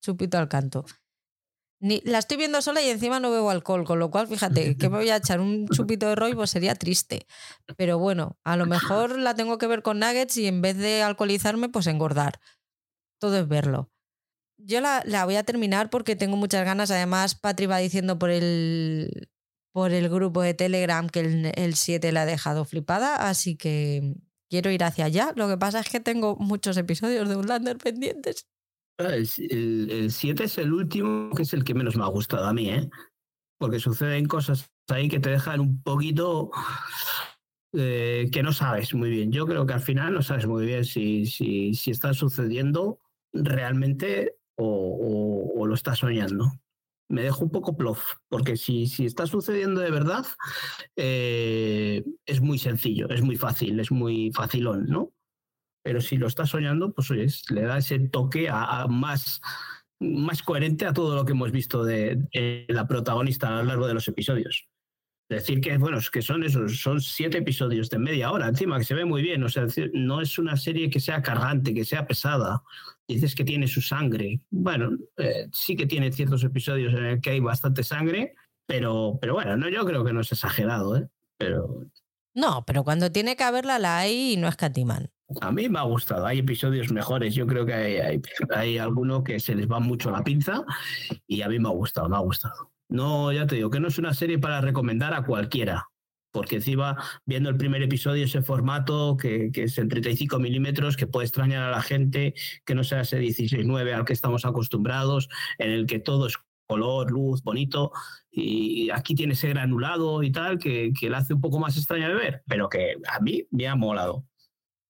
[0.00, 0.84] chupito al canto.
[1.78, 4.88] Ni, la estoy viendo sola y encima no bebo alcohol, con lo cual, fíjate, que
[4.88, 7.26] me voy a echar un chupito de Roy, pues sería triste.
[7.76, 11.02] Pero bueno, a lo mejor la tengo que ver con nuggets y en vez de
[11.02, 12.40] alcoholizarme, pues engordar.
[13.18, 13.90] Todo es verlo.
[14.58, 16.90] Yo la, voy a terminar porque tengo muchas ganas.
[16.90, 19.28] Además, Patri va diciendo por el,
[19.72, 24.14] por el grupo de Telegram que el, 7 la ha dejado flipada, así que
[24.48, 25.32] quiero ir hacia allá.
[25.36, 28.48] Lo que pasa es que tengo muchos episodios de Unlander pendientes.
[28.98, 32.54] Ah, el 7 es el último, que es el que menos me ha gustado a
[32.54, 32.88] mí, ¿eh?
[33.58, 36.50] Porque suceden cosas ahí que te dejan un poquito
[37.72, 39.32] eh, que no sabes muy bien.
[39.32, 42.98] Yo creo que al final no sabes muy bien si, si, si está sucediendo
[43.34, 46.52] realmente o, lo está soñando.
[47.08, 50.26] Me dejo un poco plof, porque si, si está sucediendo de verdad,
[50.96, 55.12] eh, es muy sencillo, es muy fácil, es muy facilón, ¿no?
[55.84, 57.10] Pero si lo está soñando, pues
[57.50, 59.40] le da ese toque a, más,
[60.00, 62.26] más coherente a todo lo que hemos visto de,
[62.68, 64.68] la protagonista a lo largo de los episodios
[65.28, 68.94] decir que bueno que son esos son siete episodios de media hora encima que se
[68.94, 72.62] ve muy bien o sea no es una serie que sea cargante que sea pesada
[73.08, 74.40] dices que tiene su sangre.
[74.50, 78.34] Bueno, eh, sí que tiene ciertos episodios en el que hay bastante sangre,
[78.66, 80.96] pero, pero bueno, no, yo creo que no es exagerado.
[80.96, 81.08] ¿eh?
[81.36, 81.86] pero...
[82.34, 85.10] No, pero cuando tiene que haberla la hay y no escatiman.
[85.40, 87.34] A mí me ha gustado, hay episodios mejores.
[87.34, 88.22] Yo creo que hay, hay,
[88.54, 90.62] hay alguno que se les va mucho la pinza
[91.26, 92.70] y a mí me ha gustado, me ha gustado.
[92.88, 95.86] No, ya te digo, que no es una serie para recomendar a cualquiera,
[96.30, 101.26] porque encima, viendo el primer episodio, ese formato que, es en 35 milímetros, que puede
[101.26, 105.86] extrañar a la gente, que no sea ese 16-9 al que estamos acostumbrados, en el
[105.86, 107.92] que todo es color, luz, bonito,
[108.30, 112.08] y aquí tiene ese granulado y tal, que, que la hace un poco más extraña
[112.08, 114.24] de ver, pero que a mí me ha molado.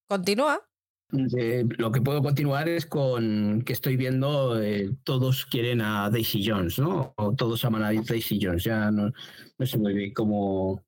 [0.09, 0.67] Continúa.
[1.13, 6.45] Eh, lo que puedo continuar es con que estoy viendo, eh, todos quieren a Daisy
[6.45, 7.15] Jones, ¿no?
[7.17, 9.13] O todos aman a Daisy Jones, ya no,
[9.59, 10.85] no sé muy bien cómo,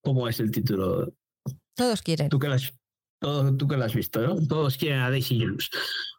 [0.00, 1.12] cómo es el título.
[1.74, 2.28] Todos quieren.
[2.28, 2.72] Tú que, lo has,
[3.20, 4.46] todo, tú que has visto, ¿no?
[4.46, 5.70] Todos quieren a Daisy Jones.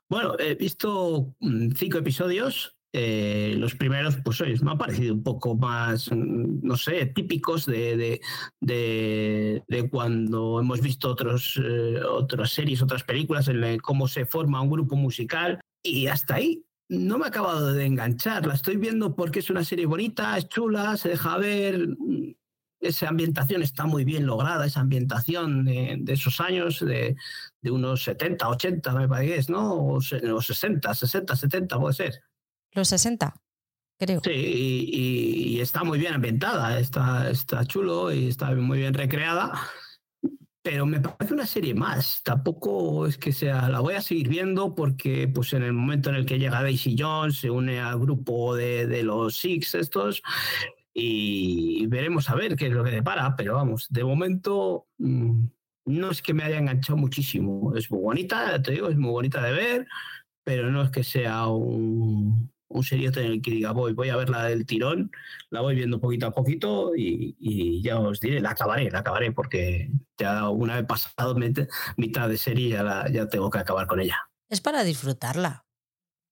[0.09, 2.75] Bueno, he visto mm, cinco episodios.
[2.91, 7.65] Eh, los primeros, pues oye, me han parecido un poco más, mm, no sé, típicos
[7.67, 8.21] de, de,
[8.61, 14.61] de, de cuando hemos visto otros, eh, otras series, otras películas, en cómo se forma
[14.61, 15.59] un grupo musical.
[15.83, 18.47] Y hasta ahí no me ha acabado de enganchar.
[18.47, 21.87] La estoy viendo porque es una serie bonita, es chula, se deja ver.
[21.89, 22.33] mm,
[22.81, 27.15] Esa ambientación está muy bien lograda, esa ambientación de, de esos años, de,
[27.61, 29.73] de unos 70, 80, me parece, ¿no?
[29.73, 32.13] O, o 60, 60, 70, puede ser.
[32.73, 33.33] Los 60,
[33.97, 34.21] creo.
[34.23, 39.51] Sí, y, está muy bien ambientada, está, está chulo y está muy bien recreada,
[40.61, 42.21] pero me parece una serie más.
[42.23, 46.15] Tampoco es que sea, la voy a seguir viendo porque pues en el momento en
[46.15, 50.21] el que llega Daisy Jones se une al grupo de, de los Six estos
[50.93, 55.45] y veremos a ver qué es lo que depara, pero vamos, de momento mm,
[55.85, 57.75] no es que me haya enganchado muchísimo.
[57.75, 59.87] Es muy bonita, te digo, es muy bonita de ver,
[60.43, 64.15] pero no es que sea un, un seriote en el que diga voy, voy a
[64.15, 65.11] verla del tirón,
[65.49, 69.31] la voy viendo poquito a poquito y, y ya os diré, la acabaré, la acabaré,
[69.31, 71.35] porque ya una vez pasado
[71.97, 74.17] mitad de serie ya, la- ya tengo que acabar con ella.
[74.49, 75.65] Es para disfrutarla.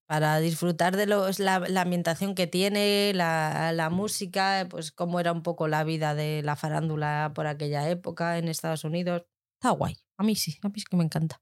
[0.08, 5.34] Para disfrutar de los, la, la ambientación que tiene, la, la música, pues cómo era
[5.34, 9.26] un poco la vida de la farándula por aquella época en Estados Unidos.
[9.60, 9.98] Está guay.
[10.18, 11.42] A mí sí, a mí sí que me encanta.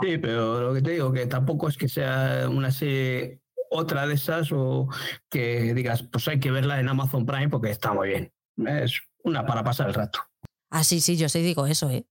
[0.00, 4.14] Sí, pero lo que te digo, que tampoco es que sea una serie, otra de
[4.14, 4.88] esas, o
[5.30, 8.32] que digas, pues hay que verla en Amazon Prime porque está muy bien.
[8.56, 10.20] Es una para pasar el rato.
[10.70, 12.06] Ah, sí, sí, yo sí digo eso, ¿eh?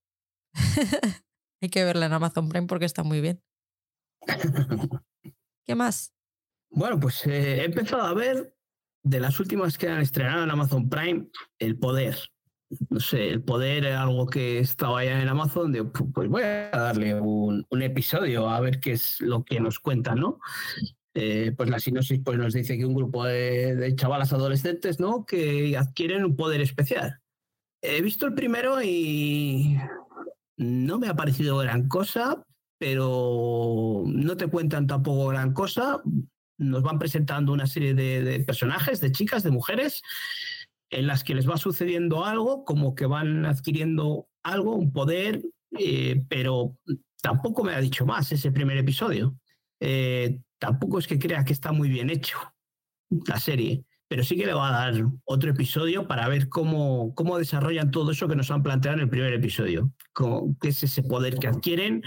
[1.62, 3.42] Hay que verla en Amazon Prime porque está muy bien.
[5.66, 6.14] ¿Qué más?
[6.70, 8.56] Bueno, pues eh, he empezado a ver
[9.04, 11.28] de las últimas que han estrenado en Amazon Prime,
[11.60, 12.18] El Poder.
[12.90, 16.44] No sé, El Poder es algo que estaba ya en Amazon, de, pu- pues voy
[16.44, 20.40] a darle un, un episodio a ver qué es lo que nos cuentan, ¿no?
[21.18, 25.26] Eh, pues la sinopsis pues nos dice que un grupo de, de chavalas adolescentes, ¿no?
[25.26, 27.22] Que adquieren un poder especial.
[27.82, 29.78] He visto el primero y
[30.58, 32.44] no me ha parecido gran cosa,
[32.78, 36.02] pero no te cuentan tampoco gran cosa.
[36.58, 40.02] Nos van presentando una serie de, de personajes, de chicas, de mujeres,
[40.90, 45.42] en las que les va sucediendo algo, como que van adquiriendo algo, un poder,
[45.78, 46.78] eh, pero
[47.22, 49.38] tampoco me ha dicho más ese primer episodio.
[49.80, 52.38] Eh, tampoco es que crea que está muy bien hecho
[53.28, 57.38] la serie, pero sí que le va a dar otro episodio para ver cómo, cómo
[57.38, 61.04] desarrollan todo eso que nos han planteado en el primer episodio, cómo- qué es ese
[61.04, 62.02] poder que adquieren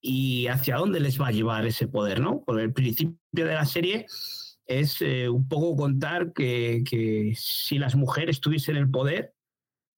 [0.00, 2.42] y hacia dónde les va a llevar ese poder, ¿no?
[2.44, 4.06] Porque el principio de la serie
[4.66, 9.34] es eh, un poco contar que, que si las mujeres tuviesen el poder,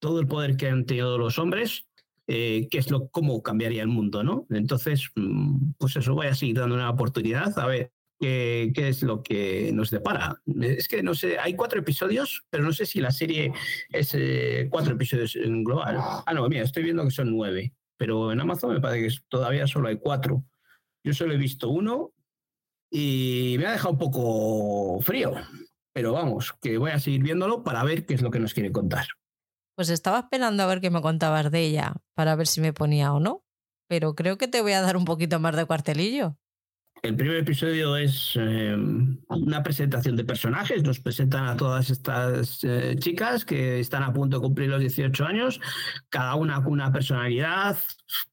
[0.01, 1.87] todo el poder que han tenido los hombres,
[2.27, 4.47] eh, qué es lo, cómo cambiaría el mundo, ¿no?
[4.51, 9.23] Entonces, mm, pues eso, voy a seguir dando una oportunidad a ver qué, es lo
[9.23, 10.41] que nos depara.
[10.61, 13.53] Es que no sé, hay cuatro episodios, pero no sé si la serie
[13.91, 15.97] es eh, cuatro episodios en global.
[15.99, 19.67] Ah, no, mira, estoy viendo que son nueve, pero en Amazon me parece que todavía
[19.67, 20.45] solo hay cuatro.
[21.05, 22.13] Yo solo he visto uno
[22.91, 25.35] y me ha dejado un poco frío,
[25.93, 28.73] pero vamos, que voy a seguir viéndolo para ver qué es lo que nos quiere
[28.73, 29.07] contar.
[29.77, 33.13] Pues estaba esperando a ver qué me contabas de ella para ver si me ponía
[33.13, 33.43] o no.
[33.89, 36.37] Pero creo que te voy a dar un poquito más de cuartelillo.
[37.07, 38.77] El primer episodio es eh,
[39.29, 40.83] una presentación de personajes.
[40.83, 45.25] Nos presentan a todas estas eh, chicas que están a punto de cumplir los 18
[45.25, 45.61] años,
[46.09, 47.79] cada una con una personalidad,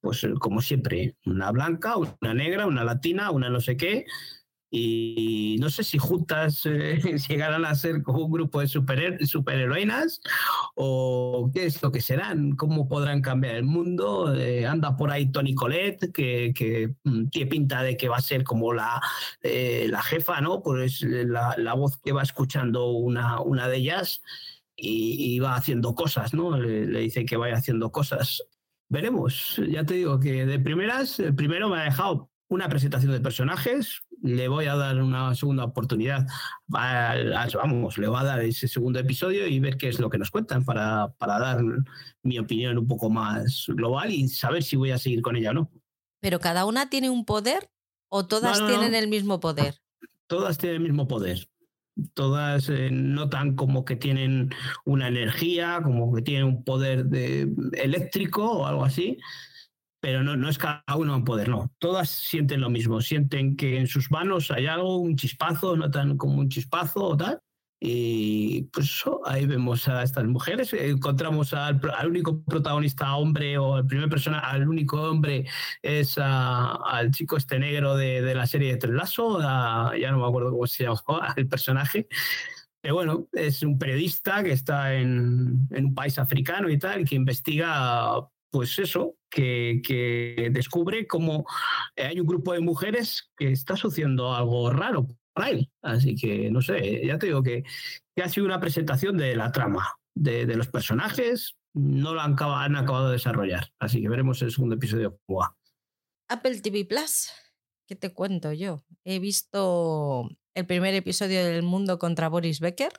[0.02, 4.06] pues como siempre, una blanca, una negra, una latina, una no sé qué.
[4.76, 7.00] Y no sé si juntas eh,
[7.30, 10.20] llegarán a ser como un grupo de superher- superheroínas
[10.74, 14.34] o qué es lo que serán, cómo podrán cambiar el mundo.
[14.36, 18.44] Eh, anda por ahí Tony Colette, que, mm, tiene pinta de que va a ser
[18.44, 19.00] como la,
[19.44, 20.64] eh, la jefa, ¿no?
[20.64, 24.22] Pues la, la voz que va escuchando una, una de ellas.
[24.76, 26.58] y, va haciendo cosas, ¿no?
[26.58, 28.44] Le, le, dice que vaya haciendo cosas.
[28.90, 33.20] Veremos, ya te digo que de primeras, el primero me ha dejado una presentación de
[33.20, 36.26] personajes, le voy a dar una segunda oportunidad,
[36.66, 40.32] vamos, le voy a dar ese segundo episodio y ver qué es lo que nos
[40.32, 41.62] cuentan para, para dar
[42.24, 45.54] mi opinión un poco más global y saber si voy a seguir con ella o
[45.54, 45.72] no.
[46.22, 47.70] ¿Pero cada una tiene un poder
[48.08, 49.82] o todas tienen el mismo poder?
[50.28, 51.50] Todas tienen el mismo poder.
[52.14, 54.52] Todas eh, notan como que tienen
[54.86, 59.20] una energía, como que tienen un poder de, eléctrico o algo así
[60.04, 61.72] pero no, no es cada uno un poder, no.
[61.80, 66.40] Todas sienten lo mismo, sienten que en sus manos hay algo, un chispazo, notan como
[66.40, 67.40] un chispazo o tal.
[67.80, 74.10] Y pues ahí vemos a estas mujeres, encontramos al, único protagonista hombre o el primer
[74.10, 75.46] persona, al único hombre
[75.82, 80.68] es al chico este negro de, la serie de Treslazo, ya no me acuerdo cómo
[80.68, 82.10] se llama el personaje,
[82.82, 87.16] pero bueno, es un periodista que está en, en, un país africano y tal, que
[87.16, 89.82] investiga pues eso, que,
[90.52, 91.44] descubre cómo
[91.98, 95.72] hay un grupo de mujeres que está sucediendo algo raro por ahí.
[95.82, 97.64] Así que, no sé, ya te digo que,
[98.24, 103.08] ha sido una presentación de la trama, de, los personajes, no lo han, han, acabado
[103.08, 103.74] de desarrollar.
[103.80, 105.20] Así que veremos el segundo episodio.
[106.30, 107.32] Apple TV Plus,
[107.88, 108.84] ¿qué te cuento yo?
[109.04, 112.94] He visto el primer episodio del Mundo contra Boris Becker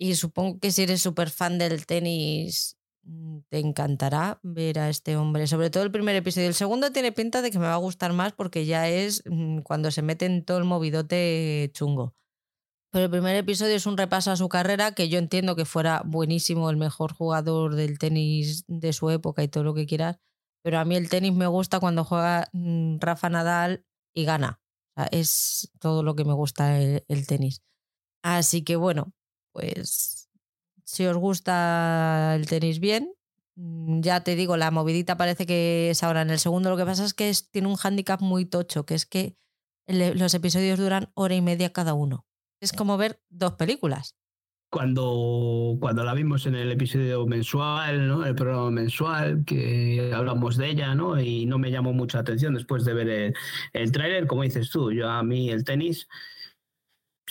[0.00, 2.79] y supongo que si eres súper fan del tenis
[3.48, 6.48] te encantará ver a este hombre, sobre todo el primer episodio.
[6.48, 9.60] El segundo tiene pinta de que me va a gustar más porque ya es mm,
[9.60, 12.14] cuando se mete en todo el movidote chungo.
[12.92, 16.02] Pero el primer episodio es un repaso a su carrera, que yo entiendo que fuera
[16.04, 20.18] buenísimo, el mejor jugador del tenis de su época y todo lo que quieras.
[20.62, 23.84] Pero a mí el tenis me gusta cuando juega mm, Rafa Nadal
[24.14, 24.60] y gana.
[25.12, 27.62] es todo lo que me gusta el tenis.
[28.22, 29.12] Así que bueno,
[29.52, 30.29] pues
[30.90, 33.12] si os gusta el tenis bien,
[33.54, 36.68] mm, ya te digo, la movidita parece que es ahora en el segundo.
[36.68, 39.36] Lo que pasa es que tiene un hándicap muy tocho, que es que
[39.86, 42.26] los episodios duran hora y media cada uno.
[42.60, 44.16] Es como ver dos películas.
[44.70, 48.24] Cuando, cuando la vimos en el episodio mensual, ¿no?
[48.24, 51.20] el programa mensual, que hablamos de ella, ¿no?
[51.20, 53.34] y no me llamó mucha atención después de ver el,
[53.72, 56.06] el tráiler, como dices tú, yo a mí el tenis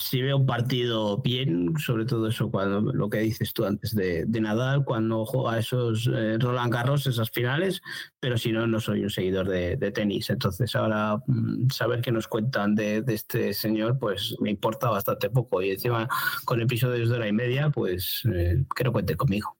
[0.00, 4.26] si veo un partido bien, sobre todo eso, cuando lo que dices tú antes de,
[4.40, 7.82] Nadal, cuando juega esos eh, Roland Garros, esas finales,
[8.18, 10.30] pero si no, no soy un seguidor de, tenis.
[10.30, 15.60] Entonces, ahora mm, saber qué nos cuentan de, este señor, pues me importa bastante poco.
[15.60, 16.08] Y encima,
[16.46, 19.58] con episodios de hora y media, pues eh, que no cuente conmigo.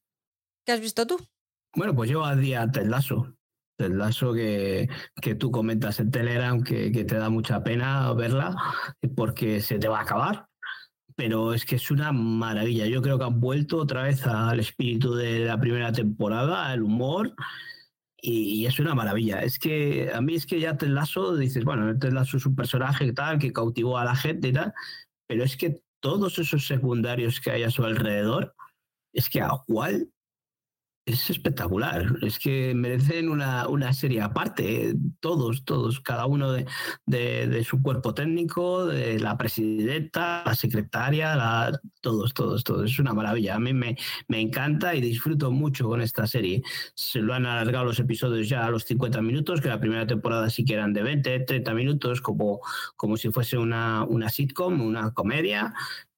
[0.65, 1.19] ¿Qué has visto tú?
[1.75, 3.37] Bueno, pues yo a día Ted Lasso
[3.81, 4.89] el lazo que,
[5.21, 8.57] que, tú comentas en Telegram, que, que, te da mucha pena verla
[9.17, 10.47] porque se te va a acabar.
[11.17, 12.87] Pero es que es una maravilla.
[12.87, 17.35] Yo creo que han vuelto otra vez al espíritu de la primera temporada, al humor,
[18.23, 19.43] y, es una maravilla.
[19.43, 22.55] Es que a mí es que ya Ted Lasso, dices, bueno, Ted Lasso es un
[22.55, 24.73] personaje tal que cautivó a la gente y tal,
[25.27, 28.55] pero es que todos esos secundarios que hay a su alrededor,
[29.13, 30.09] es que a cuál
[31.11, 32.19] es espectacular.
[32.23, 36.67] Es que merecen una, una serie aparte, todos, todos, cada uno de,
[37.07, 42.91] de, su cuerpo técnico, de la presidenta, la secretaria, la, todos, todos, todos.
[42.91, 43.57] Es una maravilla.
[43.57, 43.97] A mí me,
[44.29, 46.63] me encanta y disfruto mucho con esta serie.
[46.95, 50.49] Se lo han alargado los episodios ya a los 50 minutos, que la primera temporada
[50.51, 52.61] sí que eran de 20, 30 minutos, como,
[52.97, 55.75] como si fuese una, una sitcom, una comedia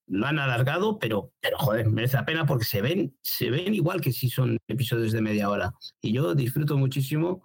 [0.07, 4.01] lo han alargado, pero, pero joder, merece la pena porque se ven, se ven igual
[4.01, 5.73] que si son episodios de media hora.
[6.01, 7.43] Y yo disfruto muchísimo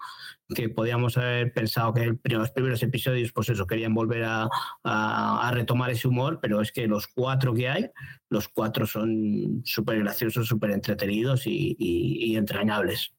[0.54, 4.50] que podíamos haber pensado que los primeros episodios, pues eso, querían volver a,
[4.84, 7.90] a, retomar ese humor, pero es que los cuatro que hay,
[8.30, 13.14] los cuatro son súper graciosos, súper entretenidos y, y, entrañables.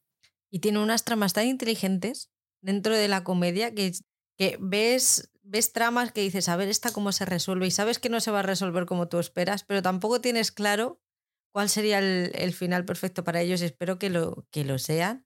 [0.51, 2.31] Y tiene unas tramas tan inteligentes
[2.61, 3.91] dentro de la comedia que,
[4.37, 8.09] que ves ves tramas que dices, a ver, esta cómo se resuelve y sabes que
[8.09, 11.01] no se va a resolver como tú esperas, pero tampoco tienes claro
[11.51, 13.61] cuál sería el, final perfecto para ellos.
[13.61, 15.25] Espero que lo, que lo sean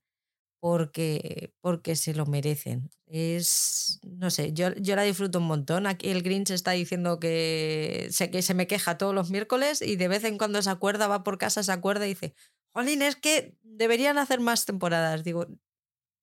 [0.60, 2.90] porque, porque se lo merecen.
[3.06, 5.86] Es, no sé, yo, yo la disfruto un montón.
[5.86, 9.96] Aquí el Grinch está diciendo que se, que se me queja todos los miércoles y
[9.96, 12.34] de vez en cuando se acuerda, va por casa, se acuerda y dice,
[12.72, 15.22] Jolín, es que deberían hacer más temporadas.
[15.22, 15.46] Digo,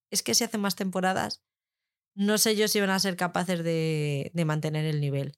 [0.09, 1.43] es que si hacen más temporadas
[2.15, 5.33] no sé yo si van a ser capaces de, mantener el nivel.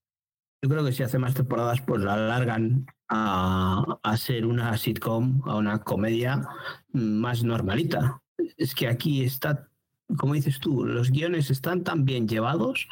[0.62, 5.42] Yo creo que si hace más temporadas, pues la alargan a, a, ser una sitcom,
[5.46, 6.48] a una comedia
[6.94, 8.22] más normalita.
[8.58, 9.70] Es que aquí está
[10.18, 12.88] como dices tú, los guiones están tan bien llevados,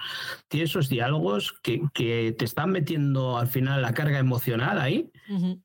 [0.48, 5.12] tiene esos diálogos que, que te están metiendo al final la carga emocional ahí,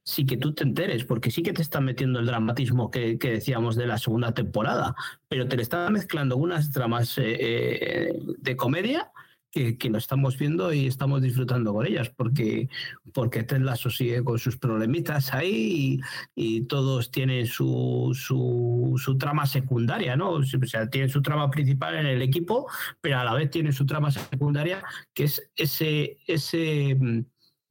[0.04, 3.30] sí que tú te enteres, porque sí que te están metiendo el dramatismo que, que
[3.30, 4.94] decíamos de la segunda temporada,
[5.28, 9.10] pero te le están mezclando unas dramas eh, eh, de comedia
[9.50, 12.68] que, lo estamos viendo y estamos disfrutando con ellas, porque,
[13.12, 16.00] porque Ted Lasso sigue con sus problemitas ahí
[16.34, 20.32] y, todos tienen su, su, trama secundaria, ¿no?
[20.32, 22.66] O sea, tienen su trama principal en el equipo,
[23.00, 24.82] pero a la vez tienen su trama secundaria,
[25.14, 26.98] que es ese, ese,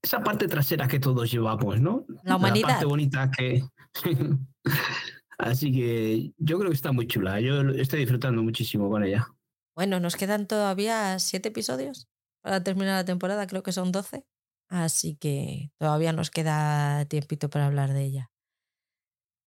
[0.01, 2.05] esa parte trasera que todos llevamos, ¿no?
[2.23, 2.67] La humanidad.
[2.67, 3.63] La parte bonita que...
[5.37, 7.41] Así que yo creo que está muy chula.
[7.41, 9.27] Yo estoy disfrutando muchísimo con ella.
[9.75, 12.07] Bueno, nos quedan todavía siete episodios
[12.41, 14.25] para terminar la temporada, creo que son doce.
[14.69, 18.31] Así que todavía nos queda tiempito para hablar de ella.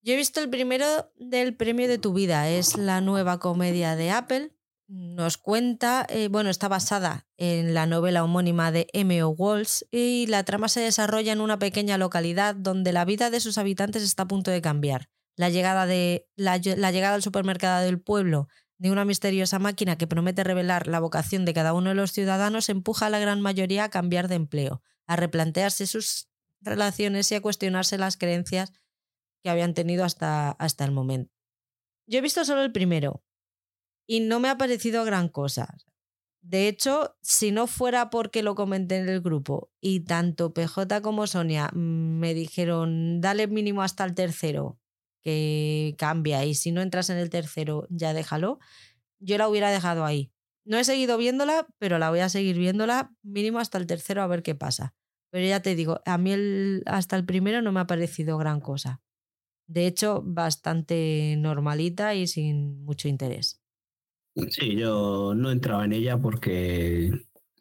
[0.02, 4.10] Yo he visto el primero del premio de tu vida, es la nueva comedia de
[4.10, 4.52] Apple.
[4.86, 9.30] Nos cuenta, eh, bueno, está basada en la novela homónima de M.O.
[9.30, 13.58] Walls y la trama se desarrolla en una pequeña localidad donde la vida de sus
[13.58, 15.08] habitantes está a punto de cambiar.
[15.36, 18.48] La llegada, de, la llegada al supermercado del pueblo
[18.78, 22.68] de una misteriosa máquina que promete revelar la vocación de cada uno de los ciudadanos
[22.68, 26.28] empuja a la gran mayoría a cambiar de empleo, a replantearse sus
[26.60, 28.72] relaciones y a cuestionarse las creencias
[29.42, 31.32] que habían tenido hasta, hasta el momento.
[32.06, 33.24] Yo he visto solo el primero
[34.06, 35.76] y no me ha parecido gran cosa.
[36.40, 41.26] De hecho, si no fuera porque lo comenté en el grupo y tanto PJ como
[41.26, 44.78] Sonia me dijeron dale mínimo hasta el tercero
[45.98, 48.58] cambia y si no entras en el tercero ya déjalo,
[49.20, 50.32] yo la hubiera dejado ahí.
[50.64, 54.26] No he seguido viéndola, pero la voy a seguir viéndola mínimo hasta el tercero a
[54.26, 54.94] ver qué pasa.
[55.30, 58.60] Pero ya te digo, a mí el, hasta el primero no me ha parecido gran
[58.60, 59.02] cosa.
[59.66, 63.62] De hecho, bastante normalita y sin mucho interés.
[64.50, 67.10] Sí, yo no entraba en ella porque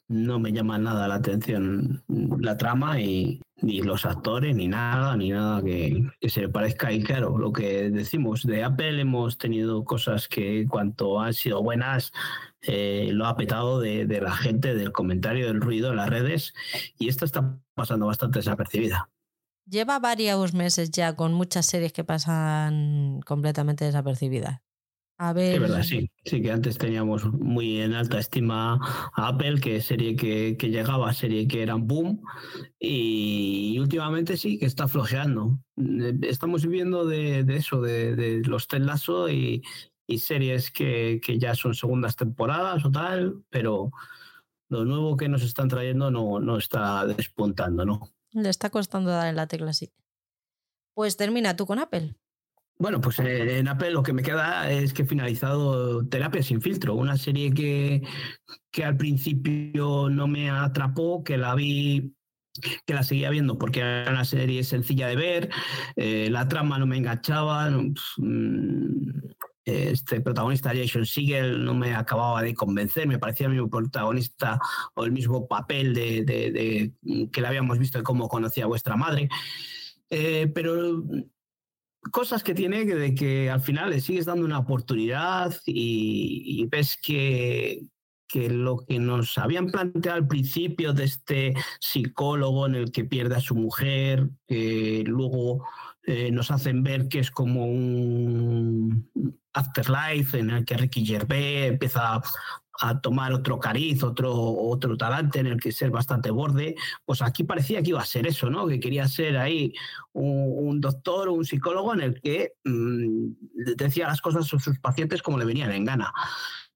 [0.07, 2.03] no me llama nada la atención
[2.39, 6.91] la trama y ni los actores, ni nada, ni nada que, se le parezca.
[6.91, 12.13] Y claro, lo que decimos, de Apple hemos tenido cosas que cuanto han sido buenas,
[12.61, 16.53] eh, lo ha petado de, de, la gente, del comentario, del ruido en las redes,
[16.99, 19.09] y esta está pasando bastante desapercibida.
[19.65, 24.61] Lleva varios meses ya con muchas series que pasan completamente desapercibidas.
[25.19, 25.55] A ver.
[25.55, 26.11] Es verdad, sí.
[26.25, 28.79] Sí, que antes teníamos muy en alta estima
[29.15, 32.21] a Apple, que serie que, llegaba, serie que era un boom.
[32.79, 35.59] Y últimamente sí, que está flojeando.
[35.77, 39.63] Eh, estamos viviendo de, eso, de, los telazo y,
[40.05, 43.91] y series que, ya son segundas temporadas o tal, pero
[44.69, 48.01] lo nuevo que nos están trayendo no, no está despuntando, ¿no?
[48.33, 49.91] Le está costando dar en la tecla, sí.
[50.93, 52.15] Pues termina tú con Apple.
[52.79, 56.61] Bueno, pues eh, en Apple lo que me queda es que he finalizado Terapia sin
[56.61, 58.03] filtro, una serie que,
[58.71, 62.13] que al principio no me atrapó, que la vi
[62.85, 65.49] que la seguía viendo porque era una serie sencilla de ver,
[65.95, 69.19] eh, la trama no me enganchaba, pues, mm,
[69.65, 74.59] este protagonista Jason Siegel no me acababa de convencer, me parecía el mismo protagonista
[74.95, 76.93] o el mismo papel de,
[77.31, 79.27] que le habíamos visto de cómo conocía a vuestra madre.
[80.09, 81.03] Eh, pero
[82.11, 86.97] cosas que tiene que, de que al final le sigues dando una oportunidad y, ves
[86.97, 87.81] que,
[88.27, 93.35] que lo que nos habían planteado al principio de este psicólogo en el que pierde
[93.35, 95.65] a su mujer, que luego
[96.03, 99.11] eh, nos hacen ver que es como un
[99.53, 102.21] afterlife en el que Ricky Gervais empieza
[102.79, 106.75] a tomar otro cariz, otro, otro talante en el que ser bastante borde,
[107.05, 108.67] pues aquí parecía que iba a ser eso, ¿no?
[108.67, 109.73] Que quería ser ahí
[110.13, 113.27] un, doctor o un psicólogo en el que mm,
[113.75, 116.11] decía las cosas a sus pacientes como le venían en gana.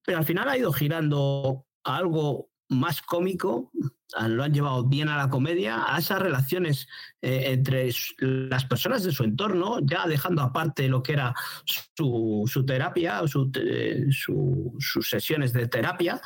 [0.03, 3.71] Pero al final ha ido girando algo más cómico,
[4.27, 6.87] lo han llevado bien a la comedia, a esas relaciones
[7.21, 11.33] eh, entre las personas de su entorno, ya dejando aparte lo que era
[11.65, 13.51] su, terapia, su,
[14.79, 16.21] sus sesiones de terapia,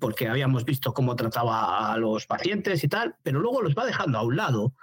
[0.00, 4.18] porque habíamos visto cómo trataba a los pacientes y tal, pero luego los va dejando
[4.18, 4.74] a un lado.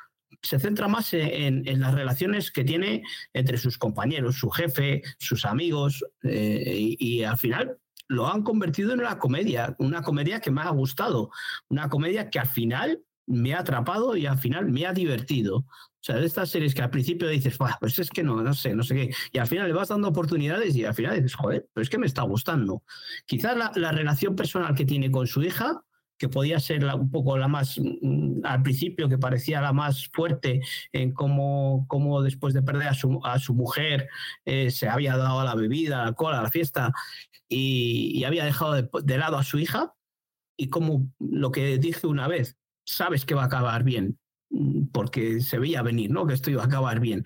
[0.43, 6.03] Se centra más en, las relaciones que tiene entre sus compañeros, su jefe, sus amigos,
[6.23, 7.77] eh, y al final
[8.11, 11.31] lo han convertido en una comedia, una comedia que me ha gustado,
[11.69, 15.59] una comedia que al final me ha atrapado y al final me ha divertido.
[15.59, 18.75] O sea, de estas series que al principio dices, pues es que no, no sé,
[18.75, 19.15] no sé qué.
[19.31, 21.99] Y al final le vas dando oportunidades y al final dices, joder, pero es que
[21.99, 22.83] me está gustando.
[23.25, 25.81] Quizás la, relación personal que tiene con su hija,
[26.17, 30.61] que podía ser un poco la más, mm, al principio, que parecía la más fuerte
[30.91, 34.09] en cómo, cómo después de perder a su, a su mujer
[34.43, 36.91] eh, se había dado a la bebida, al alcohol, a la fiesta
[37.51, 39.93] y, había dejado de, lado a su hija.
[40.57, 45.41] Y como lo que dije una vez, sabes que va a acabar bien, mm, porque
[45.41, 46.25] se veía venir, ¿no?
[46.25, 47.23] Que esto iba a acabar bien.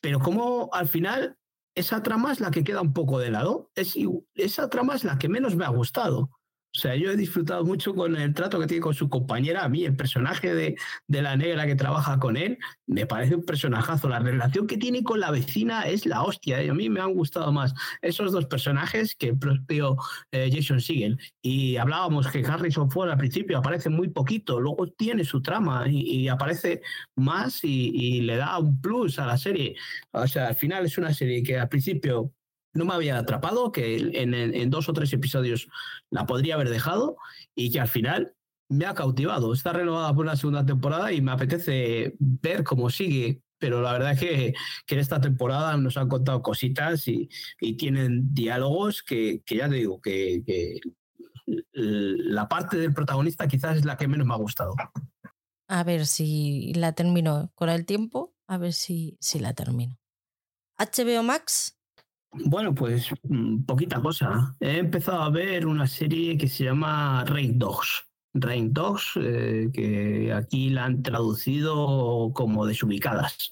[0.00, 1.36] Pero como al final
[1.74, 3.70] esa trama es la que queda un poco de lado.
[3.74, 3.96] Es,
[4.34, 6.30] esa trama es la que menos me ha gustado.
[6.72, 9.64] O sea, yo he disfrutado mucho con el trato que tiene con su compañera.
[9.64, 10.76] A mí, el personaje de,
[11.08, 14.08] de, la negra que trabaja con él, me parece un personajazo.
[14.08, 16.62] La relación que tiene con la vecina es la hostia.
[16.62, 16.70] ¿eh?
[16.70, 19.96] A mí me han gustado más esos dos personajes que el propio
[20.30, 21.18] eh, Jason Segel.
[21.42, 26.28] Y hablábamos que Harrison Ford al principio aparece muy poquito, luego tiene su trama y,
[26.28, 26.82] aparece
[27.16, 29.74] más y, y le da un plus a la serie.
[30.12, 32.32] O sea, al final es una serie que al principio
[32.72, 35.68] no me había atrapado, que en, dos o tres episodios
[36.10, 37.16] la podría haber dejado
[37.54, 38.34] y que al final
[38.68, 39.52] me ha cautivado.
[39.52, 43.42] Está renovada por una segunda temporada y me apetece ver cómo sigue.
[43.58, 44.54] Pero la verdad es que,
[44.88, 47.28] en esta temporada nos han contado cositas y,
[47.76, 50.80] tienen diálogos que, ya te digo, que,
[51.72, 54.74] la parte del protagonista quizás es la que menos me ha gustado.
[55.68, 59.98] A ver si la termino con el tiempo, a ver si, si la termino.
[60.78, 61.79] HBO Max
[62.32, 64.56] bueno, pues mm, poquita cosa.
[64.60, 68.06] He empezado a ver una serie que se llama Rain Dogs.
[68.32, 73.50] Rain Dogs, eh, que aquí la han traducido como desubicadas.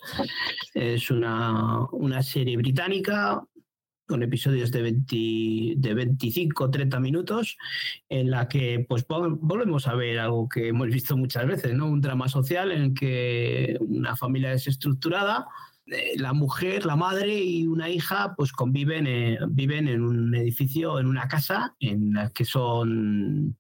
[0.74, 3.42] Es una, una serie británica
[4.08, 7.58] con episodios de, 20, de 25 30 minutos,
[8.08, 11.86] en la que pues volvemos a ver algo que hemos visto muchas veces, ¿no?
[11.86, 15.46] Un drama social en que una familia desestructurada
[16.16, 21.06] la mujer, la madre y una hija pues conviven, eh, viven en un edificio, en
[21.06, 23.56] una casa en la que son,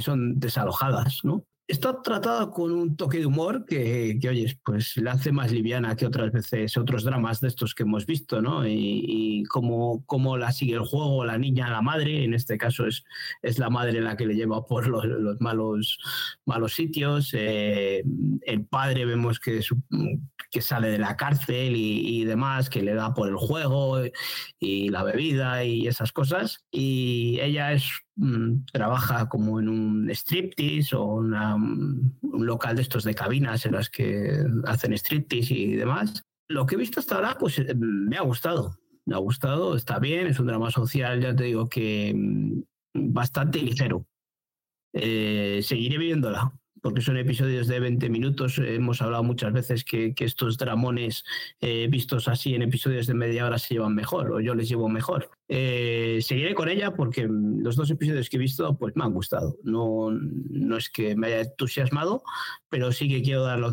[0.00, 1.46] son desalojadas, ¿no?
[1.66, 5.96] Está tratada con un toque de humor que, que, oye, pues la hace más liviana
[5.96, 8.66] que otras veces, otros dramas de estos que hemos visto, ¿no?
[8.66, 13.04] Y, cómo, cómo, la sigue el juego la niña, la madre, en este caso es,
[13.42, 15.98] es la madre la que le lleva por los, los malos,
[16.44, 17.30] malos sitios.
[17.32, 18.04] Eh,
[18.42, 19.60] el padre vemos que,
[20.50, 24.02] que sale de la cárcel y, y, demás, que le da por el juego
[24.58, 26.64] y la bebida y esas cosas.
[26.70, 33.02] Y ella es Mm, trabaja como en un striptease o mm, un local de estos
[33.02, 36.22] de cabinas en las que hacen striptease y demás.
[36.48, 38.78] Lo que he visto hasta ahora, pues eh, me ha gustado.
[39.06, 43.60] Me ha gustado, está bien, es un drama social, ya te digo que mm, bastante
[43.60, 44.06] ligero.
[44.92, 48.58] Eh, seguiré viéndola, porque son episodios de 20 minutos.
[48.58, 51.24] Hemos hablado muchas veces que, estos dramones
[51.60, 54.88] eh, vistos así en episodios de media hora se llevan mejor, o yo les llevo
[54.88, 55.30] mejor.
[55.46, 59.56] Eh, seguiré con ella porque los dos episodios que he visto pues me han gustado.
[59.62, 62.22] No, no es que me haya entusiasmado,
[62.68, 63.68] pero sí que quiero darle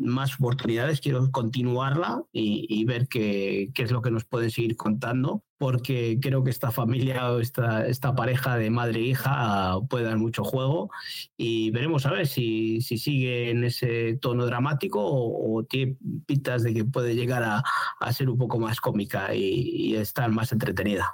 [0.00, 5.42] más oportunidades, quiero continuarla y, ver qué, qué, es lo que nos pueden seguir contando,
[5.56, 10.18] porque creo que esta familia o esta, esta pareja de madre e hija puede dar
[10.18, 10.90] mucho juego
[11.36, 15.96] y veremos a ver si, si sigue en ese tono dramático o, tiene
[16.26, 17.62] pintas de que puede llegar a,
[18.00, 21.13] a ser un poco más cómica y, y estar más entretenida.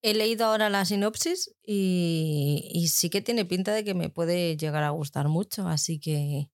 [0.00, 4.84] He leído ahora la sinopsis y, sí que tiene pinta de que me puede llegar
[4.84, 6.50] a gustar mucho, así que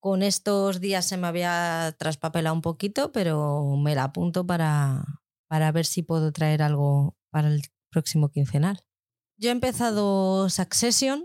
[0.00, 5.04] con estos días se me había traspapelado un poquito, pero me la apunto para,
[5.48, 8.80] para ver si puedo traer algo para el próximo quincenal.
[9.38, 11.24] Yo he empezado Succession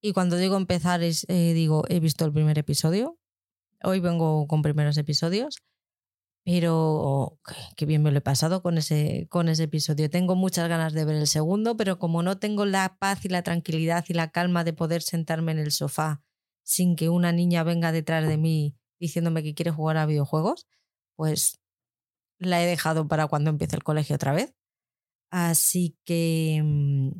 [0.00, 3.18] y cuando digo empezar es, eh, digo he visto el primer episodio.
[3.82, 5.58] Hoy vengo con primeros episodios
[6.44, 7.38] pero
[7.76, 10.10] qué bien me lo he pasado con ese, con ese episodio.
[10.10, 13.42] Tengo muchas ganas de ver el segundo, pero como no tengo la paz y la
[13.42, 16.22] tranquilidad y la calma de poder sentarme en el sofá
[16.62, 20.66] sin que una niña venga detrás de mí diciéndome que quiere jugar a videojuegos,
[21.16, 21.60] pues
[22.38, 24.54] la he dejado para cuando empiece el colegio otra vez.
[25.30, 27.10] Así que mm,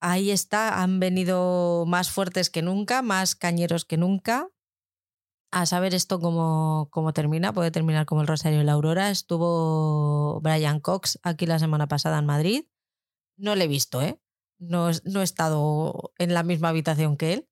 [0.00, 4.50] ahí está, han venido más fuertes que nunca, más cañeros que nunca
[5.60, 9.10] a saber esto cómo, cómo, termina, puede terminar como el Rosario y la Aurora.
[9.10, 12.66] Estuvo Brian Cox aquí la semana pasada en Madrid.
[13.38, 14.20] No le he visto, ¿eh?
[14.58, 17.48] No, no he estado en la misma habitación que él.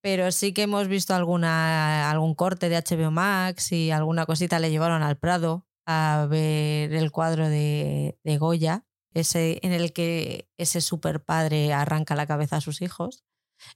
[0.00, 4.70] Pero sí que hemos visto alguna, algún corte de HBO Max y alguna cosita le
[4.70, 10.80] llevaron al Prado a ver el cuadro de, de Goya, ese, en el que ese
[10.80, 13.22] super padre arranca la cabeza a sus hijos.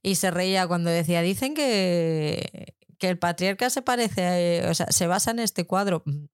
[0.02, 5.06] Y se reía cuando decía, dicen que que el patriarca se parece, o sea, se
[5.06, 6.02] basa en este cuadro.
[6.06, 6.26] Mm,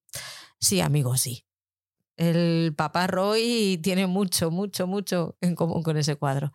[0.59, 1.45] sí, amigo, sí.
[2.17, 6.53] El papá Roy tiene mucho, mucho, mucho en común con ese cuadro.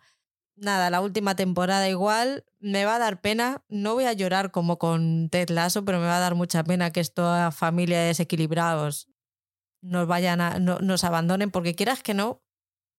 [0.55, 4.77] nada, la última temporada igual, me va a dar pena, no voy a llorar como
[4.77, 9.09] con Ted Lasso, pero me va a dar mucha pena que esta familia de desequilibrados
[9.81, 12.43] nos vayan a, nos abandonen, porque quieras que no,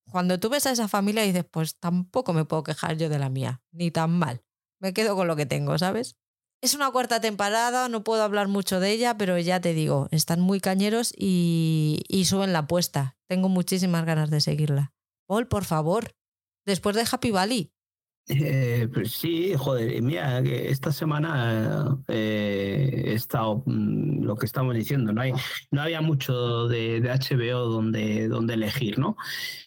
[0.10, 3.30] cuando tú ves a esa familia dices, pues tampoco me puedo quejar yo de la
[3.30, 4.44] mía, ni tan mal.
[4.80, 6.18] Me quedo con lo que tengo, ¿sabes?
[6.62, 10.42] Es una cuarta temporada, no puedo hablar mucho de ella, pero ya te digo, están
[10.42, 13.18] muy cañeros y, y suben la apuesta.
[13.28, 14.92] Tengo muchísimas ganas de seguirla.
[15.26, 16.16] Paul, por favor,
[16.66, 17.72] después de Happy Valley.
[18.32, 24.76] Eh, pues sí, joder, mira, que esta semana eh, he estado mm, lo que estamos
[24.76, 25.34] diciendo, no hay,
[25.72, 29.18] no había mucho de, HBO donde, donde elegir, ¿no?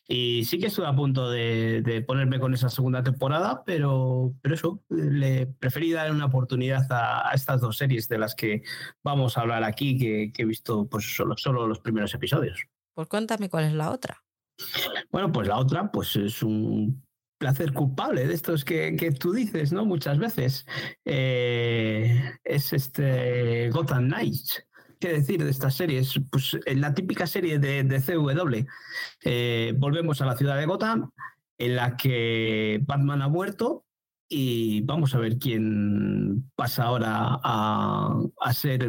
[0.07, 4.85] Y sí que estuve a punto de, ponerme con esa segunda temporada, pero, pero eso,
[4.91, 8.63] le preferí dar una oportunidad a, estas dos series de las que
[9.03, 12.65] vamos a hablar aquí, que, he visto pues solo, solo los primeros episodios.
[12.95, 14.23] Pues cuéntame cuál es la otra.
[15.11, 17.03] Bueno, pues la otra, pues es un
[17.43, 19.84] placer culpable de estos que, que tú dices, ¿no?
[19.84, 20.64] Muchas veces.
[21.05, 24.64] Eh, es este Gotham Knights.
[25.01, 26.20] ¿Qué decir de estas series?
[26.30, 28.64] Pues en la típica serie de, de CW.
[29.24, 31.11] Eh, volvemos a la ciudad de Gotham,
[31.59, 33.86] en la que Batman ha muerto
[34.28, 38.88] y vamos a ver quién pasa ahora a, a ser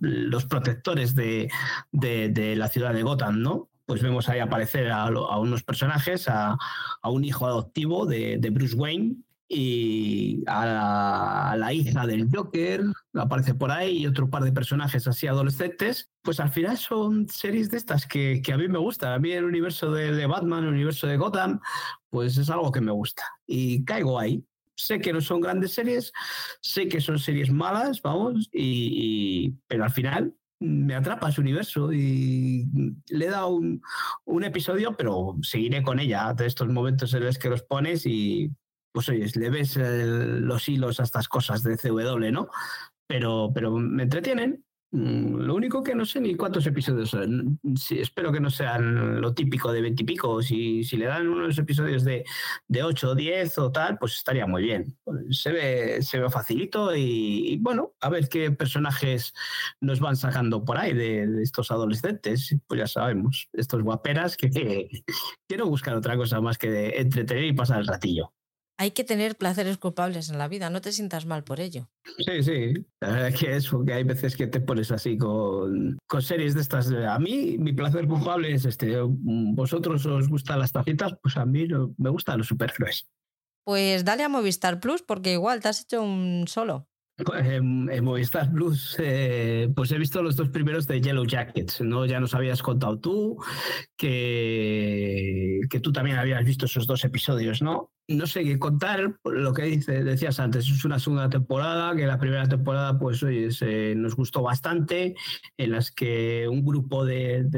[0.00, 1.50] los protectores de,
[1.92, 3.68] de, de, la ciudad de Gotham, ¿no?
[3.86, 5.06] Pues vemos ahí aparecer a,
[5.38, 6.58] unos personajes, a,
[7.04, 9.16] un hijo adoptivo de, Bruce Wayne
[9.48, 12.82] y a la, hija del Joker,
[13.14, 17.70] aparece por ahí, y otro par de personajes así adolescentes, pues al final son series
[17.70, 19.12] de estas que, a mí me gustan.
[19.12, 21.60] A mí el universo de, Batman, el universo de Gotham,
[22.10, 23.22] pues es algo que me gusta.
[23.46, 24.44] Y caigo ahí.
[24.74, 26.12] Sé que no son grandes series,
[26.60, 32.66] sé que son series malas, vamos, y pero al final me atrapa su universo y
[33.08, 33.82] le he dado un,
[34.24, 38.50] un, episodio, pero seguiré con ella de estos momentos en los que los pones y
[38.92, 42.48] pues oyes, le ves los hilos a estas cosas de CW, ¿no?
[43.06, 47.16] Pero, pero me entretienen lo único que no sé ni cuántos episodios
[47.90, 50.42] espero que no sean lo típico de veintipico.
[50.42, 52.24] Si, si le dan unos episodios de,
[52.68, 54.96] de 8 o 10 o tal, pues estaría muy bien.
[55.30, 59.34] Se ve, se ve facilito y, bueno, a ver qué personajes
[59.80, 62.56] nos van sacando por ahí de, estos adolescentes.
[62.66, 64.88] Pues ya sabemos, estos guaperas que, que
[65.48, 68.32] quiero buscar otra cosa más que entretener y pasar el ratillo
[68.78, 71.88] hay que tener placeres culpables en la vida, no te sientas mal por ello.
[72.18, 75.98] Sí, sí, la verdad es que es porque hay veces que te pones así con,
[76.06, 76.92] con series de estas.
[76.92, 78.98] A mí, mi placer culpable es este.
[79.02, 81.14] ¿Vosotros os gustan las tacitas?
[81.22, 81.66] Pues a mí
[81.96, 83.06] me gustan los superhéroes.
[83.64, 86.88] Pues dale a Movistar Plus porque igual te has hecho un solo.
[87.18, 92.04] En, Movistar Plus, eh, pues he visto los dos primeros de Yellow Jackets, ¿no?
[92.04, 93.42] Ya nos habías contado tú
[93.96, 97.90] que, que tú también habías visto esos dos episodios, ¿no?
[98.08, 102.18] No sé qué contar, lo que dice, decías antes, es una segunda temporada, que la
[102.18, 103.48] primera temporada, pues oye,
[103.96, 105.14] nos gustó bastante,
[105.56, 107.48] en las que un grupo de,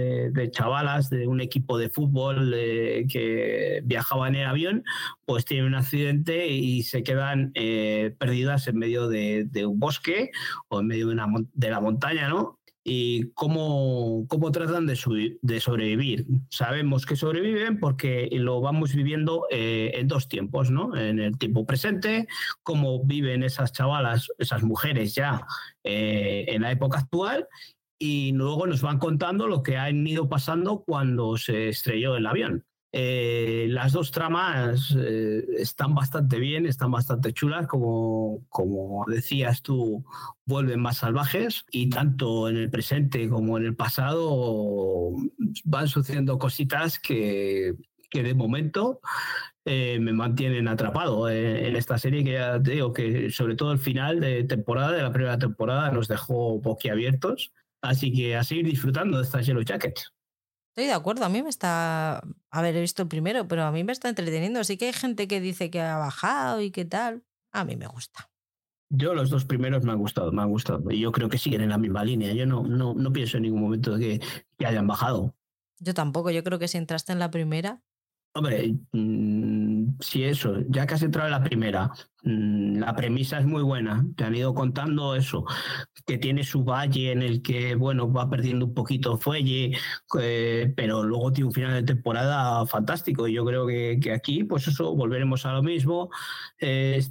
[0.51, 4.85] chavalas de un equipo de fútbol eh, que viajaban en avión,
[5.27, 10.31] pues tienen un accidente y se quedan eh, perdidas en medio de, un bosque
[10.69, 12.58] o en medio de, una, de la montaña, ¿no?
[12.91, 16.27] Y cómo, cómo tratan de, sobrevivir.
[16.49, 20.97] Sabemos que sobreviven porque lo vamos viviendo eh, en dos tiempos, ¿no?
[20.97, 22.27] En el tiempo presente,
[22.63, 25.47] cómo viven esas chavalas, esas mujeres ya
[25.85, 27.47] eh, en la época actual,
[27.99, 32.65] y luego nos van contando lo que han ido pasando cuando se estrelló el avión.
[32.91, 40.05] Eh, las dos tramas eh, están bastante bien, están bastante chulas, como, como decías tú,
[40.47, 45.13] vuelven más salvajes y tanto en el presente como en el pasado
[45.65, 47.75] van sucediendo cositas que,
[48.11, 49.01] que de momento
[49.67, 53.79] eh, me mantienen atrapado en esta serie que ya te digo que sobre todo el
[53.79, 57.53] final de temporada, de la primera temporada, nos dejó boquiabiertos.
[57.83, 60.13] Así que a seguir disfrutando de estas Yellow Jackets.
[60.79, 62.23] Estoy de acuerdo, a mí me está,
[62.53, 64.63] haber visto el primero, pero a mí me está entreteniendo.
[64.63, 67.25] Sí que hay gente que dice que ha bajado y qué tal.
[67.51, 68.31] A mí me gusta.
[68.89, 70.89] Yo los dos primeros me han gustado, me han gustado.
[70.93, 72.33] Y yo creo que siguen en la misma línea.
[72.33, 74.21] Yo no, no, no pienso en ningún momento que,
[74.57, 75.35] que hayan bajado.
[75.81, 77.83] Yo tampoco, yo creo que si entraste en la primera.
[78.37, 81.91] Hombre, mm, si eso, ya que has entrado en la primera,
[82.23, 84.05] la premisa es muy buena.
[84.17, 85.45] Te han ido contando eso,
[86.05, 89.77] que tiene su valle en el que, bueno, va perdiendo un poquito fuelle,
[90.21, 93.29] eh, pero luego tiene un final de temporada fantástico.
[93.29, 96.11] Y yo creo que, aquí, pues eso, volveremos a lo mismo.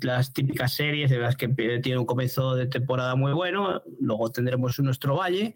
[0.02, 4.78] las típicas series de las que tiene un comienzo de temporada muy bueno, luego tendremos
[4.80, 5.54] nuestro valle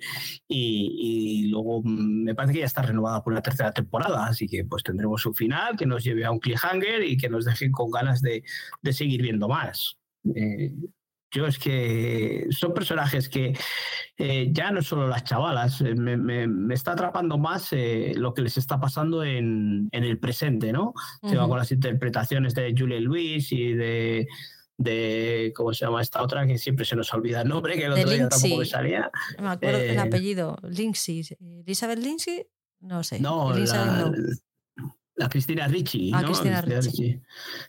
[0.48, 4.64] y, luego mm, me parece que ya está renovada por una tercera temporada, así que
[4.66, 7.92] pues tendremos un final que nos lleve a un cliffhanger y que nos deje con
[7.92, 8.44] ganas de
[8.92, 9.98] seguir viendo más.
[10.36, 10.74] Eh,
[11.34, 13.58] yo es que son personajes que
[14.18, 17.74] eh, ya no solo las chavalas, eh, me, está atrapando más
[18.16, 20.94] lo que les está pasando en, el presente, ¿no?
[21.22, 24.28] con las interpretaciones de Julia Luis y de,
[24.78, 26.46] de, ¿cómo se llama esta otra?
[26.46, 29.10] Que siempre se nos olvida el nombre, que el otro día tampoco me salía.
[29.40, 31.24] me acuerdo el apellido, Lindsay.
[31.66, 32.46] ¿Elizabeth Lindsay?
[32.82, 33.22] No sé.
[33.22, 34.12] No, no.
[35.22, 37.22] La Cristina Ricci, ah, Cristina, Ricci.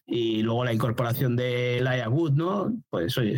[0.07, 2.83] Y luego la incorporación de Laia Wood, ¿no?
[2.89, 3.37] Pues oye,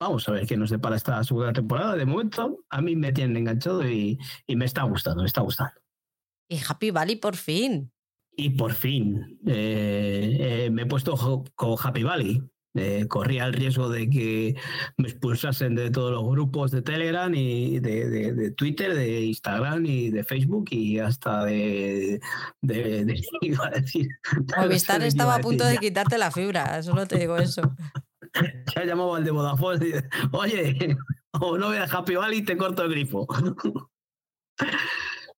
[0.00, 1.96] vamos a ver qué nos depara esta segunda temporada.
[1.96, 4.18] De momento, a mí me tienen enganchado y,
[4.48, 5.74] me está gustando, me está gustando.
[6.48, 7.92] Y Happy Valley por fin.
[8.34, 11.14] Y por fin, eh, eh, me he puesto
[11.54, 12.42] con Happy Valley.
[12.74, 14.54] Eh, corría el riesgo de que
[14.96, 20.22] me expulsasen de todos los grupos de Telegram y de, Twitter, de Instagram y de
[20.22, 22.20] Facebook y hasta de,
[22.62, 24.08] de, iba a decir.
[24.56, 27.62] Movistar estaba a, punto de quitarte la fibra, solo te digo eso.
[28.76, 29.92] Ya llamaba al de Vodafone y
[30.30, 30.96] oye,
[31.32, 33.26] o no veas Happy Valley te corto el grifo.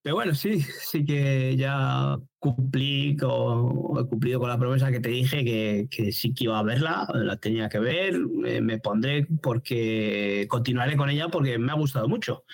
[0.03, 5.11] Pero bueno, sí, sí que ya cumplí con, he cumplido con la promesa que te
[5.11, 10.47] dije que, que sí que iba a verla, la tenía que ver, me pondré porque
[10.49, 12.45] continuaré con ella porque me ha gustado mucho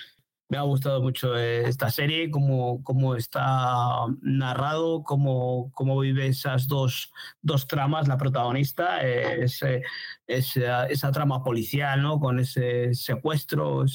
[0.49, 7.11] me ha gustado mucho esta serie, cómo, cómo está narrado, cómo, cómo vive esas dos,
[7.41, 9.83] dos tramas la protagonista, ese,
[10.25, 12.19] esa, trama policial, ¿no?
[12.19, 13.85] con ese secuestro,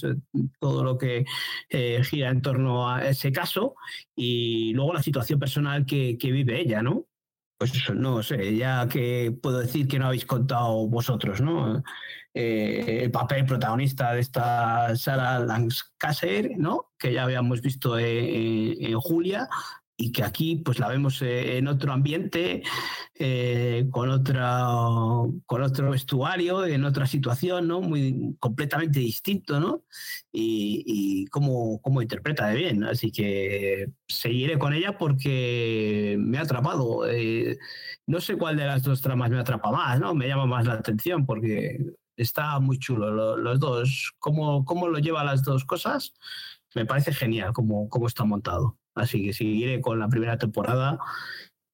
[0.61, 1.24] todo lo que
[1.70, 3.74] eh, gira en torno a ese caso,
[4.14, 7.07] y luego la situación personal que, que vive ella, ¿no?
[7.57, 11.82] Pues no sé, ya que puedo decir que no habéis contado vosotros, ¿no?
[12.34, 16.92] Eh, el papel protagonista de esta Sarah Lancaster, ¿no?
[16.98, 19.48] Que ya habíamos visto en Julia,
[19.97, 22.62] y que aquí pues la vemos eh, en otro ambiente,
[23.14, 24.66] eh, con, otra,
[25.47, 27.80] con otro vestuario, en otra situación, ¿no?
[27.80, 29.84] Muy completamente distinto, ¿no?
[30.32, 32.84] Y, y cómo, cómo, interpreta de bien.
[32.84, 37.09] Así que seguiré con ella porque me ha atrapado.
[37.09, 37.59] Eh,
[38.07, 40.14] no sé cuál de las dos tramas me atrapa más, ¿no?
[40.14, 41.78] Me llama más la atención porque
[42.16, 44.12] está muy chulo los dos.
[44.18, 46.14] Cómo, cómo lo lleva las dos cosas,
[46.74, 48.78] me parece genial cómo, cómo está montado.
[48.95, 50.99] Así que seguiré con la primera temporada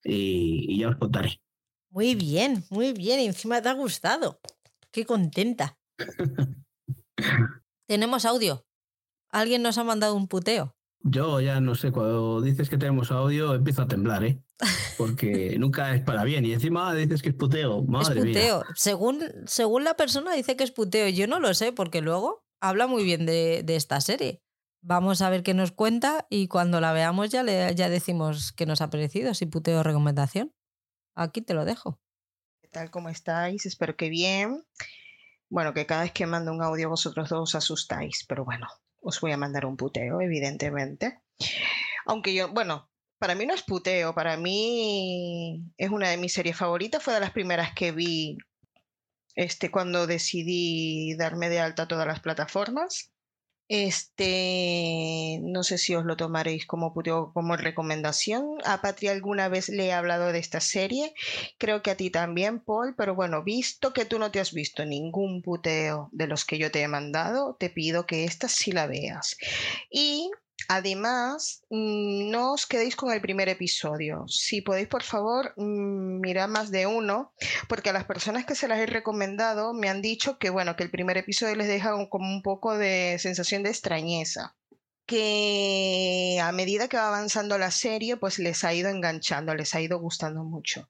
[0.03, 1.41] y, ya os contaré.
[1.91, 3.21] Muy bien, muy bien.
[3.21, 4.41] Encima te ha gustado.
[4.91, 5.79] Qué contenta.
[7.87, 8.64] tenemos audio.
[9.31, 10.75] Alguien nos ha mandado un puteo.
[11.03, 14.43] Yo ya no sé, cuando dices que tenemos audio empiezo a temblar, ¿eh?
[14.99, 16.45] Porque nunca es para bien.
[16.45, 17.83] Y encima dices que es puteo.
[17.83, 18.64] Madre es puteo.
[18.75, 21.09] Según, según la persona dice que es puteo.
[21.09, 24.43] Yo no lo sé, porque luego habla muy bien de esta serie.
[24.83, 28.64] Vamos a ver qué nos cuenta y cuando la veamos ya, le, ya decimos qué
[28.64, 30.55] nos ha parecido, si puteo recomendación.
[31.14, 32.01] Aquí te lo dejo.
[32.62, 32.91] ¿Qué tal?
[32.91, 33.66] ¿Cómo estáis?
[33.66, 34.64] Espero que bien.
[35.51, 38.68] Bueno, que cada vez que mando un audio vosotros dos os asustáis, pero bueno,
[39.01, 41.20] os voy a mandar un puteo, evidentemente.
[42.07, 46.57] Aunque yo, bueno, para mí no es puteo, para mí es una de mis series
[46.57, 48.39] favoritas, fue de las primeras que vi
[49.35, 53.10] este, cuando decidí darme de alta todas las plataformas.
[53.73, 58.59] Este, no sé si os lo tomaréis como, como recomendación.
[58.64, 61.14] A Patria alguna vez le he hablado de esta serie.
[61.57, 62.97] Creo que a ti también, Paul.
[62.97, 66.73] Pero bueno, visto que tú no te has visto ningún puteo de los que yo
[66.73, 69.37] te he mandado, te pido que esta sí la veas.
[69.89, 70.33] Y
[70.69, 74.25] Además, mm, no os quedéis con el primer episodio.
[74.29, 77.33] Si podéis, por favor, mm, mirar más de uno,
[77.69, 80.85] porque a las personas que se las he recomendado me han dicho que, bueno, que
[80.85, 84.57] el primer episodio les deja como un poco de sensación de extrañeza
[85.07, 89.81] que a medida que va avanzando la serie, pues les ha ido enganchando, les ha
[89.81, 90.89] ido gustando mucho.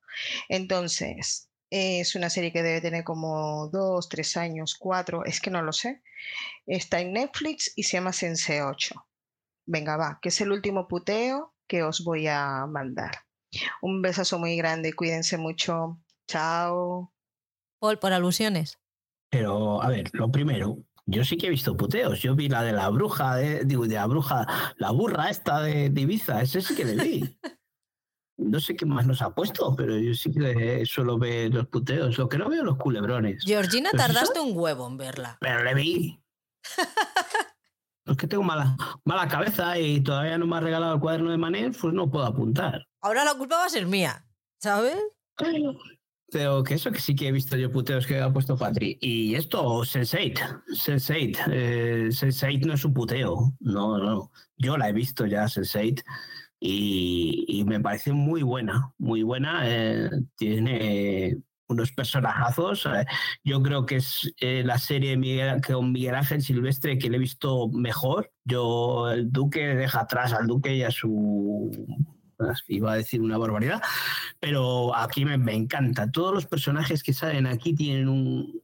[0.51, 5.63] Entonces, es una serie que debe tener como dos, tres años, cuatro, es que no
[5.63, 6.03] lo sé.
[6.67, 9.07] Está en Netflix y se llama Sense 8
[9.67, 13.13] venga, va, que es el último puteo que os voy a mandar.
[13.83, 16.01] Un besazo muy grande, cuídense mucho.
[16.29, 17.13] Chao.
[17.81, 18.79] Paul, por alusiones.
[19.31, 22.21] Pero, a ver, lo primero, yo sí que he visto puteos.
[22.21, 24.47] Yo vi la de la bruja, de, digo, de la bruja,
[24.77, 27.39] la burra esta de, Ibiza, ese sí que le vi.
[28.39, 32.19] no sé qué más nos ha puesto, pero yo sí que suelo ver los puteos.
[32.19, 33.45] Lo que no veo los culebrones.
[33.45, 35.39] Georgina, tardaste un huevo en verla.
[35.41, 36.21] Pero le vi.
[38.13, 41.39] es que tengo mala, mala cabeza y todavía no me ha regalado el cuaderno de
[41.39, 42.87] Manel, pues no puedo apuntar.
[43.01, 44.27] Ahora la culpa va a ser mía,
[44.59, 44.97] ¿sabes?
[46.33, 48.99] Pero que eso que sí que he visto yo puteos que ha puesto Patri.
[49.01, 50.65] Y esto, Sense8.
[50.69, 51.39] Sense8.
[51.51, 53.53] Eh, Sense8 no es un puteo.
[53.59, 54.31] No, no.
[54.57, 56.05] Yo la he visto ya, Sense8.
[56.61, 59.63] Y, me parece muy buena, muy buena.
[59.65, 61.39] Eh, tiene
[61.71, 62.87] unos personajazos.
[62.87, 63.07] Eh,
[63.45, 67.21] yo creo que es eh, la serie Miguel, con Miguel Ángel Silvestre que le he
[67.21, 68.33] visto mejor.
[68.45, 71.71] Yo, el Duque deja atrás al Duque y a su
[72.69, 73.83] iba a decir una barbaridad,
[74.39, 76.11] pero aquí me, encanta.
[76.11, 78.63] Todos los personajes que salen aquí tienen un,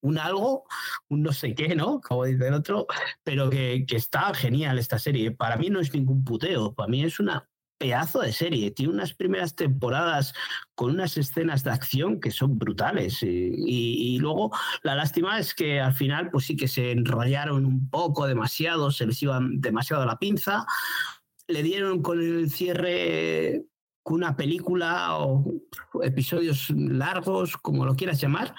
[0.00, 0.64] un, algo,
[1.08, 2.00] un no sé qué, ¿no?
[2.00, 2.86] Como dice el otro,
[3.22, 5.30] pero que, que, está genial esta serie.
[5.30, 7.48] Para mí no es ningún puteo, para mí es una
[7.80, 8.70] pedazo de serie.
[8.70, 10.34] Tiene unas primeras temporadas
[10.74, 13.22] con unas escenas de acción que son brutales.
[13.22, 13.26] Y,
[13.56, 14.52] y, luego
[14.82, 19.06] la lástima es que al final, pues sí que se enrollaron un poco demasiado, se
[19.06, 20.66] les iba demasiado la pinza
[21.50, 23.64] le dieron con el cierre
[24.04, 25.44] una película o
[26.02, 28.54] episodios largos, como lo quieras llamar,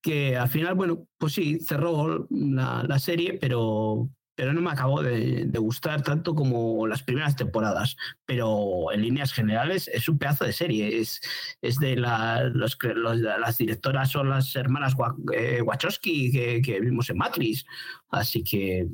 [0.00, 5.50] que al final, bueno, pues sí, cerró la, serie, pero, pero no me acabó de,
[5.58, 7.96] gustar tanto como las primeras temporadas.
[8.24, 11.00] Pero en líneas generales es un pedazo de serie.
[11.00, 11.20] Es,
[11.62, 14.94] es de la, los, las directoras son las hermanas
[15.32, 17.64] eh, Wachowski que, que vimos en Matrix.
[18.10, 18.86] Así que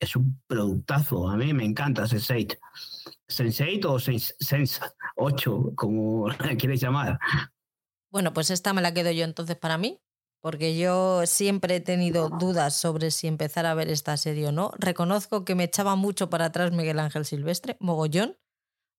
[0.00, 1.28] es un productazo.
[1.28, 2.58] A mí me encanta Sense8.
[3.28, 6.26] Sense8 o Sense8, como
[6.58, 7.18] quieres llamar.
[8.10, 10.00] Bueno, pues esta me la quedo yo entonces para mí,
[10.44, 14.72] porque yo siempre he tenido dudas sobre si empezar a ver esta serie o no.
[14.78, 18.36] Reconozco que me echaba mucho para atrás Miguel Ángel Silvestre, mogollón.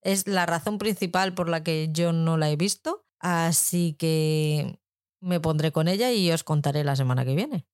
[0.01, 4.79] Es la razón principal por la que yo no la he visto, así que
[5.21, 7.67] me pondré con ella y os contaré la semana que viene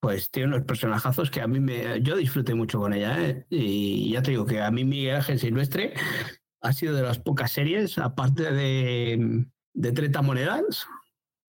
[0.00, 2.00] pues tiene unos personajazos que a mí me.
[2.00, 3.44] Yo disfruté mucho con ella, ¿eh?
[3.50, 5.92] Y ya te digo que a mí Miguel Ángel Silvestre
[6.62, 10.86] ha sido de las pocas series, aparte de, de Treta Monedas,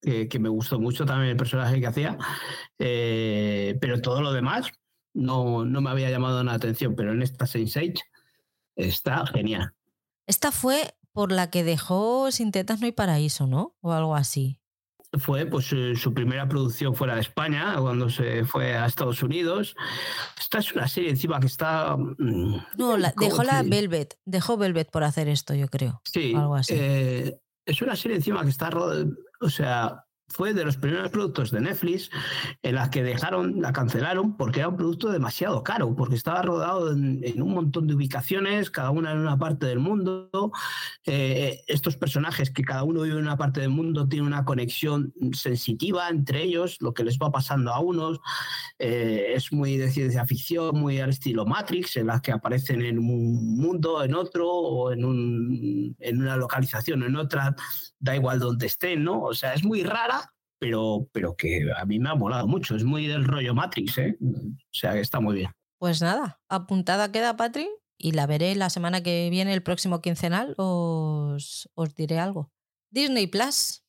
[0.01, 2.17] que, me gustó mucho también el personaje que hacía,
[2.79, 4.71] eh, pero todo lo demás
[5.13, 7.99] no, no me había llamado la atención, pero en esta Sense8
[8.75, 9.73] está genial.
[10.27, 13.75] Esta fue por la que dejó Sin Tetas No hay Paraíso, ¿no?
[13.81, 14.61] O algo así
[15.19, 19.75] fue pues eh, su primera producción fuera de España, cuando se fue a Estados Unidos.
[20.39, 21.97] Esta es una serie encima que está...
[21.97, 26.01] Mm, no, dejó la Velvet, dejó Velvet por hacer esto, yo creo.
[26.05, 26.73] Sí, algo así.
[26.77, 28.69] Eh, es una serie encima que está...
[29.41, 32.09] O sea, fue de los primeros productos de Netflix
[32.63, 36.91] en las que dejaron, la cancelaron porque era un producto demasiado caro, porque estaba rodado
[36.91, 40.29] en, un montón de ubicaciones, cada una en una parte del mundo.
[41.05, 45.13] Eh, estos personajes que cada uno vive en una parte del mundo tienen una conexión
[45.33, 48.19] sensitiva entre ellos, lo que les va pasando a unos.
[48.79, 52.99] Eh, es muy de ciencia ficción, muy al estilo Matrix, en las que aparecen en
[52.99, 57.55] un mundo, en otro, o en, un, en una localización, en otra,
[58.01, 59.21] da igual donde estén, ¿no?
[59.21, 60.29] O sea, es muy rara
[60.61, 62.75] pero, pero que a mí me ha molado mucho.
[62.75, 64.15] Es muy del rollo Matrix, ¿eh?
[64.21, 65.51] O sea, que está muy bien.
[65.79, 70.53] Pues nada, apuntada queda, Patri, y la veré la semana que viene, el próximo quincenal,
[70.57, 72.51] os, os diré algo.
[72.91, 73.83] Disney Plus.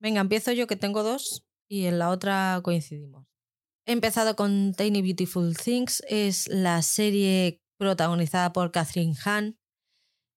[0.00, 3.28] Venga, empiezo yo que tengo dos y en la otra coincidimos.
[3.86, 9.59] He empezado con Tiny Beautiful Things, es la serie protagonizada por Catherine Hahn,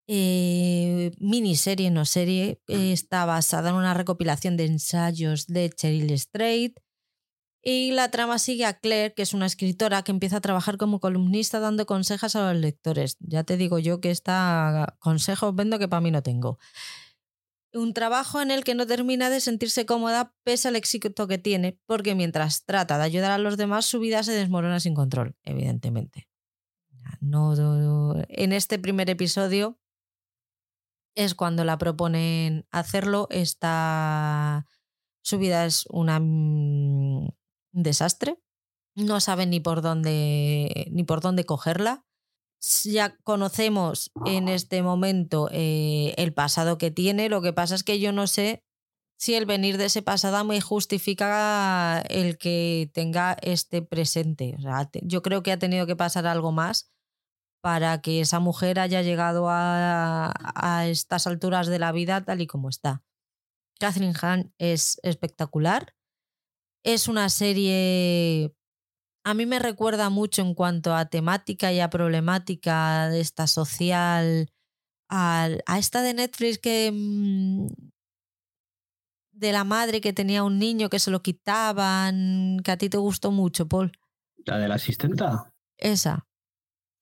[0.08, 6.80] eh, miniserie, no serie, está basada en una recopilación de ensayos de Cheryl Strait.
[7.66, 11.00] Y la trama sigue a Claire, que es una escritora que empieza a trabajar como
[11.00, 13.16] columnista dando consejos a los lectores.
[13.22, 16.60] Ya te digo yo que esta consejos vendo que para mí no tengo.
[17.72, 21.80] Un trabajo en el que no termina de sentirse cómoda pese al éxito que tiene,
[21.86, 26.28] porque mientras trata de ayudar a los demás, su vida se desmorona sin control, evidentemente.
[27.22, 29.80] no, en este primer episodio
[31.16, 33.28] es cuando la proponen hacerlo.
[33.30, 34.68] Esta
[35.22, 37.28] su vida es una, mm,
[37.74, 38.40] un desastre.
[38.96, 42.06] No saben ni por dónde ni por dónde cogerla.
[42.84, 47.30] Ya conocemos en este momento eh, el pasado que tiene.
[47.30, 48.64] Lo que pasa es que yo no sé
[49.18, 54.56] si el venir de ese pasado me justifica el que tenga este presente.
[55.02, 56.93] yo creo que ha tenido que pasar algo más
[57.64, 62.68] para que esa mujer haya llegado a, estas alturas de la vida tal y como
[62.68, 63.04] está.
[63.80, 65.96] Catherine Hahn es espectacular.
[66.84, 68.54] Es una serie.
[69.24, 74.50] A mí me recuerda mucho en cuanto a temática y a problemática de esta social
[75.10, 77.68] a esta de Netflix que mm,
[79.32, 82.98] de la madre que tenía un niño que se lo quitaban, que a ti te
[82.98, 83.92] gustó mucho, Paul.
[84.46, 85.54] La de la asistenta.
[85.78, 86.26] Esa.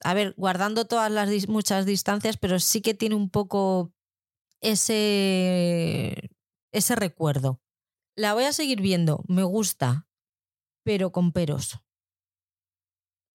[0.04, 3.94] A ver, guardando todas las muchas distancias, pero sí que tiene un poco
[4.62, 6.32] ese
[6.72, 7.62] ese recuerdo.
[8.16, 10.08] La voy a seguir viendo, me gusta,
[10.84, 11.80] pero con peros.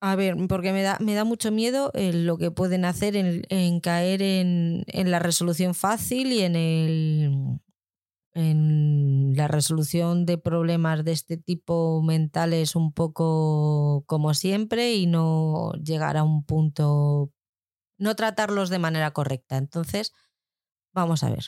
[0.01, 4.21] A ver, porque me da, me da mucho miedo lo que pueden hacer en, caer
[4.21, 7.61] en, en, la resolución fácil y en, el,
[8.37, 15.73] en la resolución de problemas de este tipo mentales un poco como siempre y no
[15.83, 17.33] llegar a un punto,
[17.97, 19.57] no tratarlos de manera correcta.
[19.57, 20.13] Entonces,
[20.93, 21.47] vamos a ver.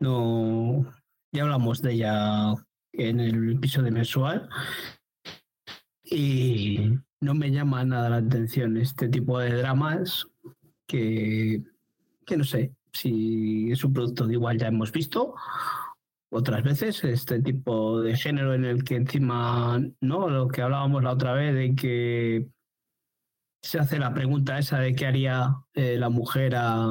[0.00, 0.92] No,
[1.30, 2.54] ya hablamos de ella
[2.92, 4.48] en el episodio mensual
[6.02, 10.26] y no me llama nada la atención este tipo de dramas
[10.88, 11.62] que,
[12.26, 15.34] que no sé si es un producto de igual ya hemos visto
[16.30, 21.12] otras veces este tipo de género en el que encima no lo que hablábamos la
[21.12, 22.48] otra vez de que
[23.62, 26.86] se hace la pregunta esa de qué haría eh, la mujer a,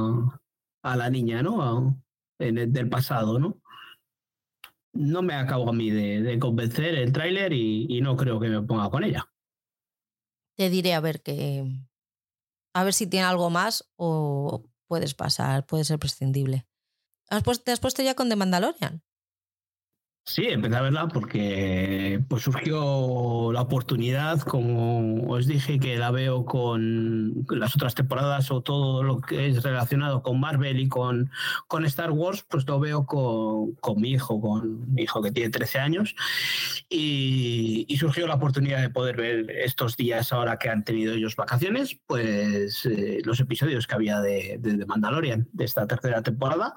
[0.84, 2.02] a, la niña no
[2.40, 3.62] en el, del pasado, ¿no?
[4.94, 8.90] No me acabo a mí de, convencer el tráiler y, no creo que me ponga
[8.90, 9.26] con ella.
[10.58, 11.66] Te diré a ver que
[12.74, 16.66] a ver si tiene algo más o puedes pasar, puede ser prescindible.
[17.30, 19.02] ¿Has ¿Te has puesto ya con The Mandalorian?
[20.24, 26.46] Sí, empecé a verla porque pues surgió la oportunidad, como os dije, que la veo
[26.46, 31.32] con las otras temporadas o todo lo que es relacionado con Marvel y con,
[31.68, 35.50] con Star Wars, pues lo veo con, con mi hijo, con mi hijo que tiene
[35.50, 36.16] 13 años.
[36.88, 42.00] Y, surgió la oportunidad de poder ver estos días, ahora que han tenido ellos vacaciones,
[42.08, 46.74] pues eh, los episodios que había de, de, de Mandalorian de esta tercera temporada.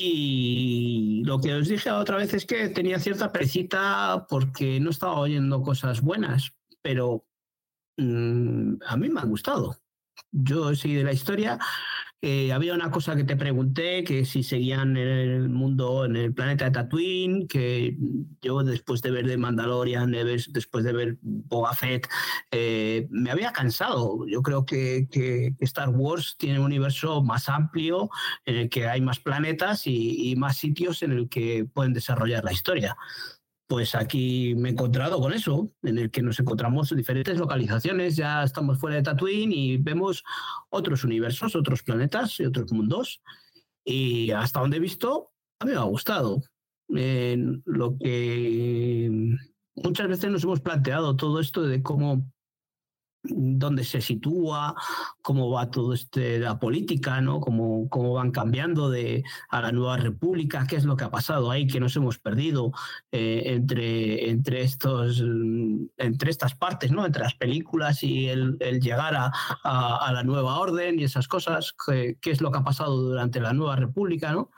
[0.00, 5.18] Y lo que os dije otra vez es que tenía cierta precita porque no estaba
[5.18, 7.26] oyendo cosas buenas, pero
[7.96, 9.76] mm, a mí me ha gustado.
[10.32, 11.58] Yo he seguido la historia
[12.20, 16.34] eh, había una cosa que te pregunté, que si seguían en el mundo, en el
[16.34, 17.96] planeta de Tatooine, que
[18.42, 22.08] yo después de ver de Mandalorian, después de ver Boba Fett,
[22.50, 24.26] eh, me había cansado.
[24.26, 28.10] Yo creo que, que, Star Wars tiene un universo más amplio,
[28.44, 32.42] en el que hay más planetas y, y más sitios en el que pueden desarrollar
[32.42, 32.96] la historia
[33.68, 38.16] pues aquí me he encontrado con eso, en el que nos encontramos en diferentes localizaciones,
[38.16, 40.24] ya estamos fuera de Tatooine y vemos
[40.70, 43.20] otros universos, otros planetas y otros mundos.
[43.84, 46.42] Y hasta donde he visto, a mí me ha gustado.
[46.88, 49.36] lo que
[49.74, 52.26] muchas veces nos hemos planteado todo esto de cómo
[53.22, 54.74] dónde se sitúa,
[55.22, 57.40] cómo va todo este la política, ¿no?
[57.40, 61.50] Cómo, cómo van cambiando de a la nueva república, qué es lo que ha pasado
[61.50, 62.72] ahí, que nos hemos perdido
[63.12, 65.22] eh, entre, entre estos
[65.96, 67.04] entre estas partes, ¿no?
[67.06, 69.32] Entre las películas y el, llegar a,
[69.64, 73.40] a, la nueva orden y esas cosas, qué, qué es lo que ha pasado durante
[73.40, 74.50] la nueva república, ¿no?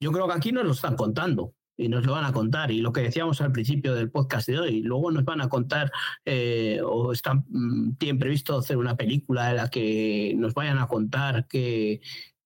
[0.00, 2.70] Yo creo que aquí nos lo están contando y nos lo van a contar.
[2.70, 5.90] Y lo que decíamos al principio del podcast de hoy, luego nos van a contar
[6.24, 10.88] eh, o están, mm, tienen previsto hacer una película en la que nos vayan a
[10.88, 12.00] contar que,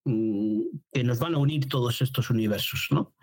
[0.05, 0.61] mm,
[0.93, 3.15] que nos van a unir todos estos universos, ¿no?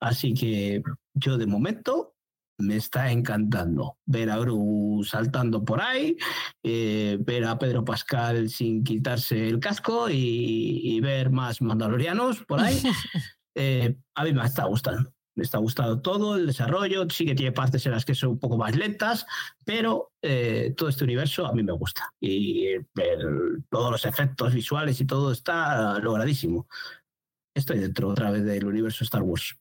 [0.00, 0.82] Así que
[1.14, 2.14] yo de momento
[2.58, 6.16] me está encantando ver a Gru saltando por ahí,
[6.62, 12.80] eh, ver a Pedro Pascal sin quitarse el casco y, ver más mandalorianos por ahí.
[13.56, 17.52] Eh, a mí me está gustando me está gustando todo el desarrollo, sí que tiene
[17.52, 19.26] partes en las que son un poco más lentas,
[19.64, 22.78] pero eh, todo este universo a mí me gusta y
[23.70, 26.68] todos los efectos visuales y todo está logradísimo.
[27.54, 29.56] Estoy dentro otra vez del universo Star Wars.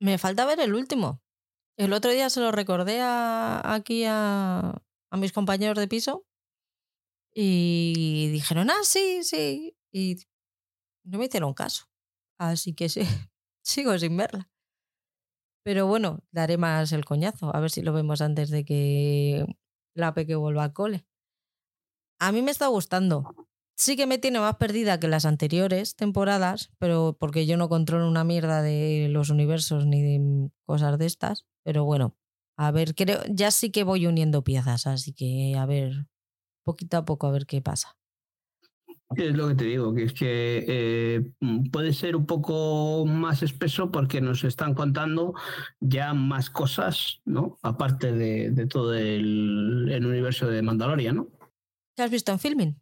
[0.00, 1.22] Me falta ver el último.
[1.76, 6.26] El otro día se lo recordé aquí a, a mis compañeros de piso
[7.34, 9.76] y dijeron, ah, sí, sí.
[9.92, 10.16] Y
[11.04, 11.86] no me hicieron caso.
[12.38, 13.02] Así que sí,
[13.62, 14.51] sigo sin verla.
[15.64, 19.46] Pero bueno, daré más el coñazo, a ver si lo vemos antes de que
[19.94, 21.06] la peque vuelva al cole.
[22.18, 23.34] A mí me está gustando.
[23.76, 28.06] Sí que me tiene más perdida que las anteriores temporadas, pero porque yo no controlo
[28.08, 31.46] una mierda de los universos ni de cosas de estas.
[31.64, 32.16] Pero bueno,
[32.56, 36.06] a ver, creo, ya sí que voy uniendo piezas, así que a ver,
[36.64, 37.96] poquito a poco a ver qué pasa.
[39.16, 41.30] Es lo que te digo, que es que eh,
[41.70, 45.34] puede ser un poco más espeso porque nos están contando
[45.80, 47.58] ya más cosas, ¿no?
[47.62, 51.28] Aparte de, todo el, universo de Mandalorian, ¿no?
[51.96, 52.81] ¿Qué has visto en filming?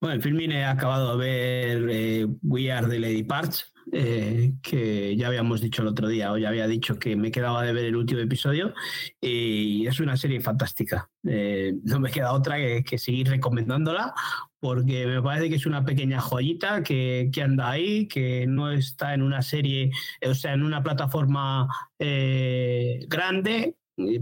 [0.00, 5.16] Bueno, en Filmin he acabado de ver eh, We Are the Lady Parts, eh, que
[5.16, 7.86] ya habíamos dicho el otro día, o ya había dicho que me quedaba de ver
[7.86, 8.74] el último episodio,
[9.20, 11.10] y es una serie fantástica.
[11.26, 14.14] Eh, no me queda otra que, seguir recomendándola,
[14.60, 19.14] porque me parece que es una pequeña joyita que, que, anda ahí, que no está
[19.14, 19.90] en una serie,
[20.24, 23.76] o sea, en una plataforma grande,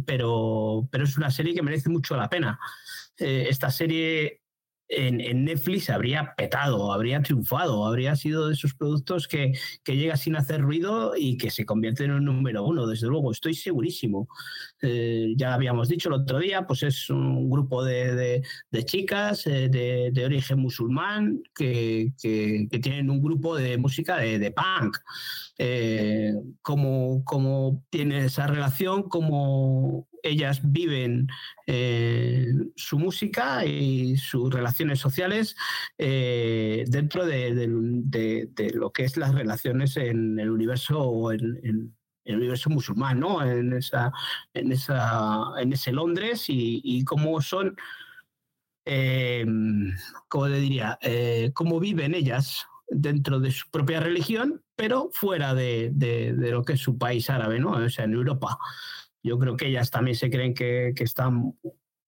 [0.06, 2.58] pero, pero es una serie que merece mucho la pena.
[3.16, 4.41] esta serie
[4.96, 9.52] en, Netflix habría petado, habría triunfado, habría sido de esos productos que,
[9.82, 13.32] que llega sin hacer ruido y que se convierte en un número uno, desde luego,
[13.32, 14.28] estoy segurísimo.
[14.82, 19.68] Eh, ya habíamos dicho el otro día, pues es un grupo de, de, chicas eh,
[19.68, 24.96] de, de, origen musulmán que, que, tienen un grupo de música de, punk.
[25.58, 26.32] Eh,
[26.62, 31.28] cómo, cómo tiene esa relación, cómo ellas viven
[31.66, 35.56] eh, su música y sus relaciones sociales
[35.98, 37.66] eh, dentro de,
[38.74, 41.94] lo que es las relaciones en el universo o en,
[42.24, 43.44] el universo musulmán, ¿no?
[43.44, 44.12] En esa,
[44.54, 47.76] en esa, en ese Londres y, cómo son,
[48.84, 49.44] eh,
[50.28, 50.98] ¿cómo le diría?
[51.02, 56.74] Eh, cómo viven ellas dentro de su propia religión, pero fuera de, de, lo que
[56.74, 57.72] es su país árabe, ¿no?
[57.72, 58.58] O sea, en Europa.
[59.22, 61.54] Yo creo que ellas también se creen que, están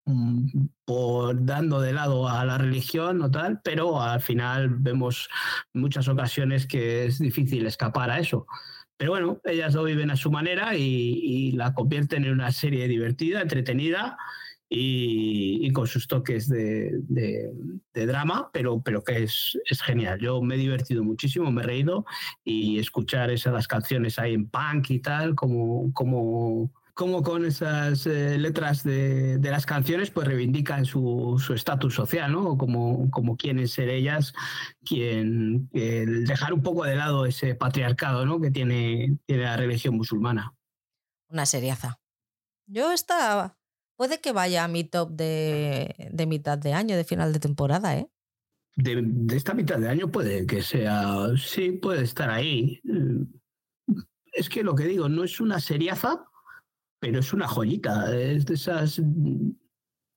[0.05, 5.28] mm, por dando de lado a la religión o tal, pero al final vemos
[5.73, 8.47] muchas ocasiones que es difícil escapar a eso.
[9.05, 13.43] Pero bueno, ellas lo viven a su manera y, la convierten en una serie divertida,
[13.43, 14.16] entretenida
[14.66, 17.52] y, con sus toques de,
[17.93, 20.20] drama, pero, pero que es, es, genial.
[20.20, 22.06] Yo me he divertido muchísimo, me he reído
[22.44, 28.39] y escuchar esas canciones ahí en punk y tal, como, como cómo con esas eh,
[28.39, 32.57] letras de, las canciones pues reivindican su estatus social, ¿no?
[32.57, 34.33] Como, como quieren ser ellas,
[34.85, 38.41] quien dejar un poco de lado ese patriarcado, ¿no?
[38.41, 40.55] Que tiene, tiene la religión musulmana.
[41.29, 41.99] Una seriaza.
[42.66, 43.59] Yo estaba,
[43.97, 48.09] puede que vaya a mi top de, mitad de año, de final de temporada, ¿eh?
[48.77, 52.81] De, de esta mitad de año puede que sea, sí, puede estar ahí.
[54.33, 56.25] Es que lo que digo, no es una seriaza,
[57.05, 58.98] pero es una joyita, es de esas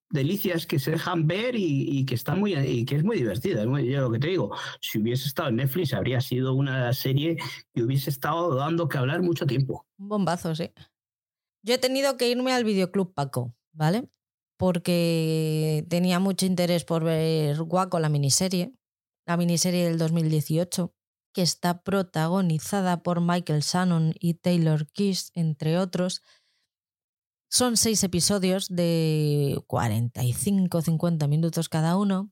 [0.09, 3.65] delicias que se dejan ver y, que está muy y que es muy divertida.
[3.65, 7.35] yo lo que te digo, si hubiese estado en Netflix habría sido una serie
[7.73, 9.85] que hubiese estado dando que hablar mucho tiempo.
[9.99, 10.71] Un bombazo, sí.
[11.61, 14.07] Yo he tenido que irme al videoclub Paco, ¿vale?
[14.55, 18.71] Porque tenía mucho interés por ver Guaco, la miniserie,
[19.25, 20.93] la miniserie del 2018,
[21.33, 26.23] que está protagonizada por Michael Shannon y Taylor Kiss, entre otros
[27.49, 32.31] son seis episodios de 45-50 minutos cada uno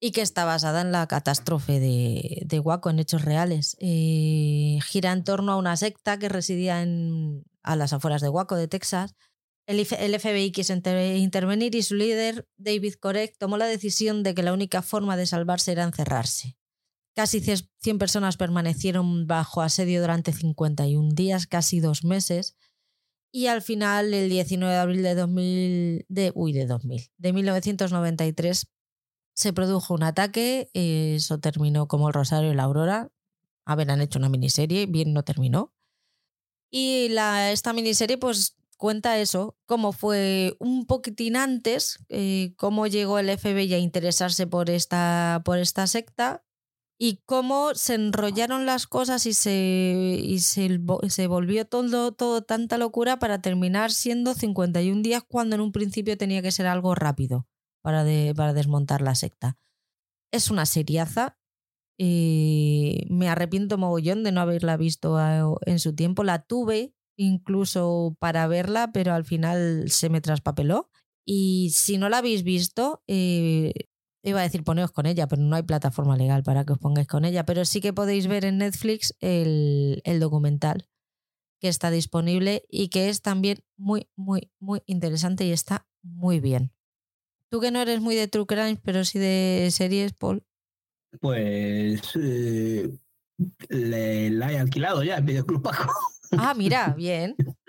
[0.00, 3.76] y que está basada en la catástrofe de, de Waco, en hechos reales.
[3.80, 8.56] Eh, gira en torno a una secta que residía en, a las afueras de Waco,
[8.56, 9.14] de Texas.
[9.66, 14.54] El, FBI quiso intervenir y su líder, David Korek, tomó la decisión de que la
[14.54, 16.56] única forma de salvarse era encerrarse.
[17.14, 22.56] Casi 100 personas permanecieron bajo asedio durante 51 días, casi dos meses,
[23.32, 28.66] y al final, el 19 de abril de 2000, de, uy, de 2000, de 1993,
[29.34, 33.10] se produjo un ataque, eso terminó como el Rosario y la Aurora.
[33.64, 35.72] Haberán hecho una miniserie, bien no terminó.
[36.70, 43.18] Y la, esta miniserie pues cuenta eso, cómo fue un poquitín antes, eh, cómo llegó
[43.18, 46.44] el FBI a interesarse por esta, por esta secta
[47.02, 53.40] y cómo se enrollaron las cosas y se, se, volvió todo, todo tanta locura para
[53.40, 57.46] terminar siendo 51 días cuando en un principio tenía que ser algo rápido
[57.80, 58.04] para,
[58.36, 59.56] para desmontar la secta.
[60.30, 61.38] Es una seriaza.
[61.98, 65.16] y me arrepiento mogollón de no haberla visto
[65.64, 66.22] en su tiempo.
[66.22, 70.90] La tuve incluso para verla, pero al final se me traspapeló.
[71.26, 73.72] Y si no la habéis visto, eh,
[74.22, 77.08] Iba a decir poneos con ella, pero no hay plataforma legal para que os pongáis
[77.08, 77.46] con ella.
[77.46, 80.88] Pero sí que podéis ver en Netflix el, documental
[81.58, 86.72] que está disponible y que es también muy, muy, muy interesante y está muy bien.
[87.50, 90.44] Tú que no eres muy de True Crime, pero sí de series, Paul.
[91.20, 92.90] Pues eh,
[93.68, 95.92] le, la he alquilado ya en Videoclub Paco.
[96.38, 97.34] Ah, mira, bien.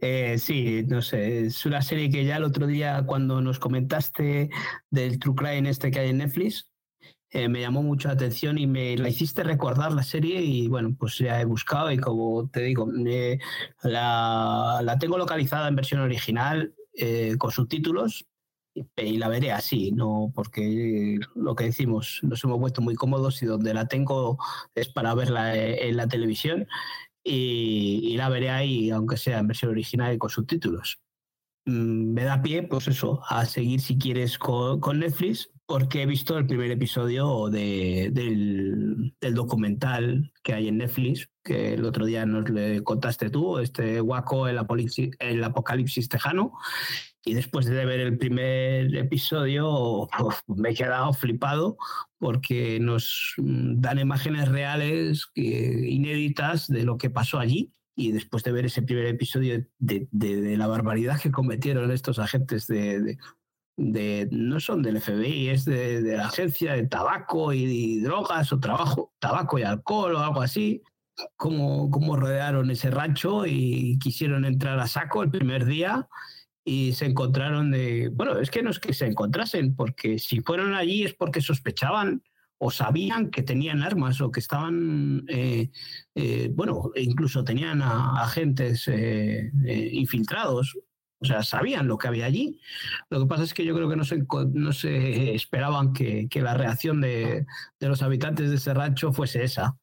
[0.00, 4.50] Eh, sí, no sé, es una serie que ya el otro día cuando nos comentaste
[4.90, 6.70] del True Crime este que hay en Netflix,
[7.34, 10.94] eh, me llamó mucho la atención y me la hiciste recordar la serie y bueno,
[10.96, 12.88] pues ya he buscado y como te digo,
[13.82, 18.24] la, tengo localizada en versión original eh, con subtítulos
[18.96, 23.46] y la veré así, no porque lo que decimos, nos hemos vuelto muy cómodos y
[23.46, 24.38] donde la tengo
[24.76, 26.68] es para verla eh, en la televisión
[27.24, 31.00] y, la veré ahí, aunque sea en versión original y con subtítulos.
[31.66, 36.36] Mm, me da pie, pues eso, a seguir si quieres con, Netflix, porque he visto
[36.36, 42.50] el primer episodio de, del, documental que hay en Netflix, que el otro día nos
[42.50, 44.60] le contaste tú, este Waco, el,
[45.18, 46.52] el apocalipsis tejano,
[47.24, 50.08] y después de ver el primer episodio
[50.46, 51.78] me he quedado flipado
[52.18, 57.72] porque nos mm, dan imágenes reales, inéditas de lo que pasó allí.
[57.96, 60.08] Y después de ver ese primer episodio de,
[60.56, 63.18] la barbaridad que cometieron estos agentes de,
[63.76, 69.60] no son del FBI, es de, la agencia de tabaco y, drogas o trabajo, tabaco
[69.60, 70.82] y alcohol o algo así,
[71.36, 76.08] cómo, cómo rodearon ese rancho y quisieron entrar a saco el primer día
[76.64, 80.74] y se encontraron de, bueno, es que no es que se encontrasen, porque si fueron
[80.74, 82.22] allí es porque sospechaban
[82.58, 85.70] o sabían que tenían armas o que estaban, eh,
[86.14, 89.50] eh, bueno, incluso tenían agentes eh,
[89.92, 90.74] infiltrados,
[91.18, 92.60] o sea, sabían lo que había allí.
[93.10, 96.42] Lo que pasa es que yo creo que no se, no se esperaban que, que
[96.42, 97.46] la reacción de,
[97.80, 99.76] de, los habitantes de ese rancho fuese esa.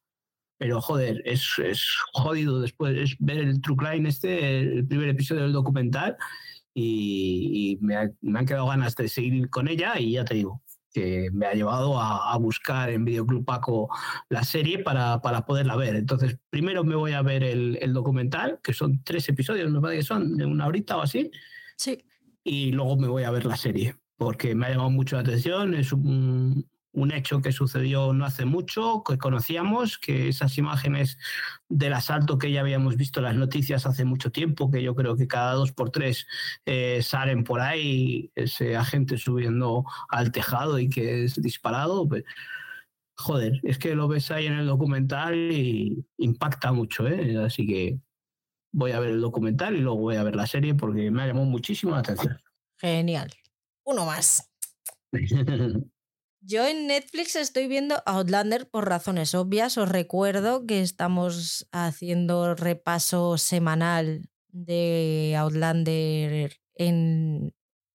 [0.58, 5.52] Pero joder, es, es jodido después ver el True Crime este, el primer episodio del
[5.52, 6.16] documental,
[6.74, 10.62] y, me, han quedado ganas de seguir con ella y ya te digo
[10.92, 13.88] que me ha llevado a, buscar en Videoclub Paco
[14.28, 15.96] la serie para, para, poderla ver.
[15.96, 20.00] Entonces, primero me voy a ver el, el, documental, que son tres episodios, me parece
[20.00, 21.30] que son de una horita o así.
[21.76, 22.04] Sí.
[22.44, 25.74] Y luego me voy a ver la serie, porque me ha llamado mucho la atención.
[25.74, 31.18] Es un, un hecho que sucedió no hace mucho, que conocíamos, que esas imágenes
[31.68, 35.16] del asalto que ya habíamos visto en las noticias hace mucho tiempo, que yo creo
[35.16, 36.26] que cada dos por tres
[36.66, 42.24] eh, salen por ahí, ese agente subiendo al tejado y que es disparado, pues,
[43.16, 47.38] joder, es que lo ves ahí en el documental y impacta mucho, ¿eh?
[47.38, 47.98] así que
[48.72, 51.26] voy a ver el documental y luego voy a ver la serie porque me ha
[51.26, 52.38] llamado muchísimo la atención.
[52.78, 53.30] Genial.
[53.84, 54.50] Uno más.
[56.44, 59.78] Yo en Netflix estoy viendo Outlander por razones obvias.
[59.78, 66.58] Os recuerdo que estamos haciendo repaso semanal de Outlander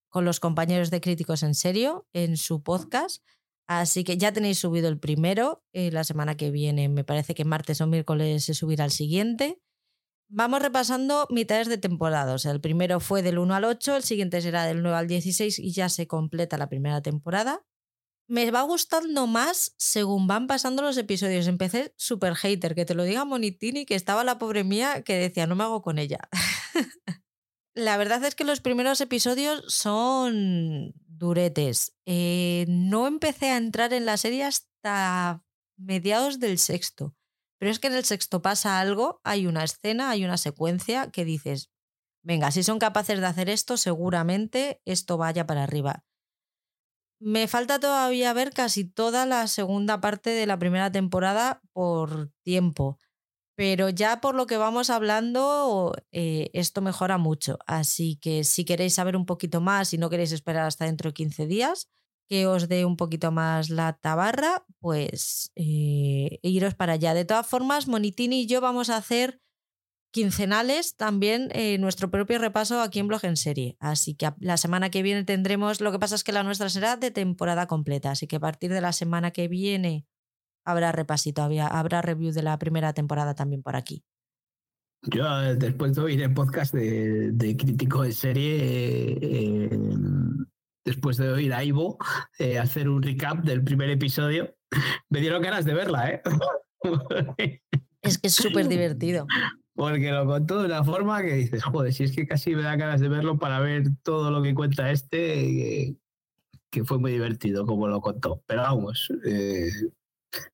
[0.07, 3.21] con los compañeros de Críticos en Serio en su podcast.
[3.67, 5.61] Así que ya tenéis subido el primero.
[5.73, 9.61] Eh, la semana que viene, me parece que martes o miércoles se subirá el siguiente.
[10.29, 12.33] Vamos repasando mitades de temporada.
[12.33, 15.07] O sea, el primero fue del 1 al 8, el siguiente será del 9 al
[15.07, 17.65] 16 y ya se completa la primera temporada
[18.27, 21.47] me va gustando más según van pasando los episodios.
[21.47, 25.47] Empecé súper hater, que te lo diga Monitini, que estaba la pobre mía que decía,
[25.47, 26.19] no me hago con ella.
[27.73, 31.95] la verdad es que los primeros episodios son duretes.
[32.05, 35.43] Eh, no empecé a entrar en la serie hasta
[35.77, 37.15] mediados del sexto.
[37.59, 41.25] Pero es que en el sexto pasa algo, hay una escena, hay una secuencia que
[41.25, 41.71] dices,
[42.21, 46.03] venga, si son capaces de hacer esto, seguramente esto vaya para arriba.
[47.19, 52.99] Me falta todavía ver casi toda la segunda parte de la primera temporada por tiempo,
[53.55, 57.57] pero ya por lo que vamos hablando, eh, esto mejora mucho.
[57.65, 61.15] Así que si queréis saber un poquito más y no queréis esperar hasta dentro de
[61.15, 61.89] 15 días,
[62.29, 67.15] que os dé un poquito más la tabarra, pues eh, iros para allá.
[67.15, 69.41] De todas formas, Monitini y yo vamos a hacer
[70.11, 73.77] quincenales también eh, nuestro propio repaso aquí en Blog en Serie.
[73.79, 76.97] Así que la semana que viene tendremos, lo que pasa es que la nuestra será
[76.97, 80.05] de temporada completa, así que a partir de la semana que viene
[80.65, 84.03] habrá repasito, habrá review de la primera temporada también por aquí.
[85.03, 89.79] Yo eh, después de oír el podcast de, crítico de serie, eh,
[90.83, 91.97] después de oír a Ivo
[92.59, 94.53] hacer un recap del primer episodio,
[95.09, 96.21] me dieron ganas de verla, ¿eh?
[98.01, 99.25] Es que es súper divertido.
[99.77, 102.75] Porque lo contó de una forma que dices, joder, si es que casi me da
[102.75, 105.95] ganas de verlo para ver todo lo que cuenta este,
[106.71, 108.41] que, fue muy divertido como lo contó.
[108.47, 109.69] Pero vamos, eh,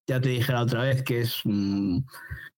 [0.06, 2.00] ya te dije la otra vez que es mm,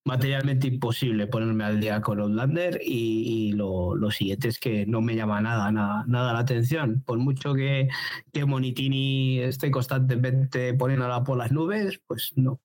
[0.06, 5.42] materialmente imposible ponerme al día con Outlander y, lo, siguiente es que no me llama
[5.42, 7.04] nada, nada, nada la atención.
[7.06, 7.90] Por mucho que,
[8.34, 12.60] que Monitini esté constantemente poniéndola por las nubes, pues no.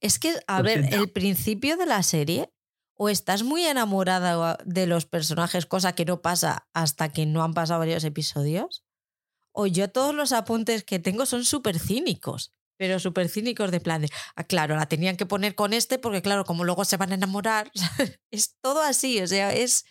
[0.00, 2.48] Es que, a ver, el principio de la serie
[2.96, 7.54] o estás muy enamorada de los personajes, cosa que no pasa hasta que no han
[7.54, 8.84] pasado varios episodios,
[9.52, 14.02] o yo todos los apuntes que tengo son súper cínicos, pero súper cínicos de plan
[14.02, 17.12] de, ah, claro, la tenían que poner con este porque claro, como luego se van
[17.12, 17.70] a enamorar,
[18.30, 19.84] es todo así, o sea, es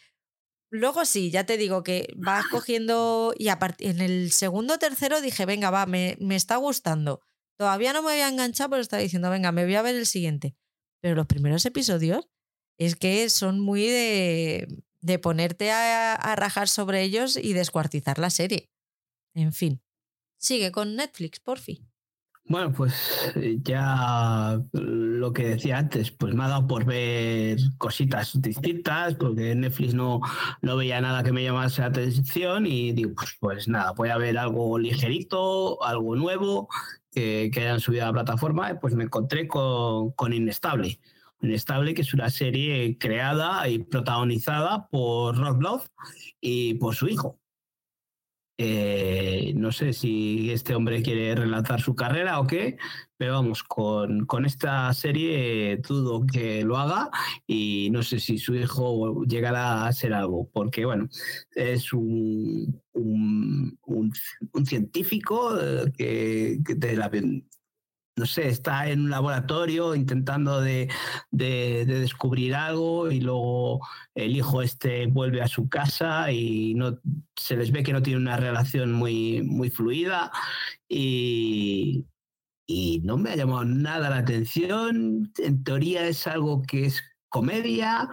[0.71, 5.45] Luego sí, ya te digo que vas cogiendo y en el segundo o tercero dije,
[5.45, 7.21] venga, va, me, me está gustando.
[7.57, 10.57] Todavía no me había enganchado, pero estaba diciendo, venga, me voy a ver el siguiente.
[11.01, 12.27] Pero los primeros episodios
[12.77, 14.67] es que son muy de,
[15.01, 18.69] de ponerte a, a rajar sobre ellos y descuartizar la serie.
[19.33, 19.81] En fin.
[20.37, 21.89] Sigue con Netflix, por fin.
[22.47, 22.93] Bueno, pues
[23.37, 29.55] eh, ya lo que decía antes, pues me ha dado por ver cositas distintas, porque
[29.55, 30.21] Netflix no,
[30.61, 34.17] no veía nada que me llamase la atención y digo, pues, pues nada, voy a
[34.17, 36.69] ver algo ligerito, algo nuevo
[37.11, 40.99] que, que hayan subido a la plataforma, pues me encontré con, con Inestable.
[41.41, 45.87] Inestable, que es una serie creada y protagonizada por Rob Love
[46.41, 47.39] y por su hijo.
[48.57, 52.77] Eh, no sé si este hombre quiere relanzar su carrera o qué,
[53.17, 57.09] pero vamos, con, con, esta serie dudo que lo haga
[57.45, 61.09] y no sé si su hijo llegará a ser algo, porque bueno,
[61.53, 67.11] es un, un, un, científico eh, que, que de la,
[68.17, 70.89] no sé, está en un laboratorio intentando de,
[71.31, 73.85] descubrir algo y luego
[74.15, 76.97] el hijo este vuelve a su casa y no
[77.35, 80.31] se les ve que no tiene una relación muy, muy fluida
[80.87, 82.05] y,
[82.65, 85.31] y no me ha llamado nada la atención.
[85.37, 88.09] En teoría es algo que es comedia,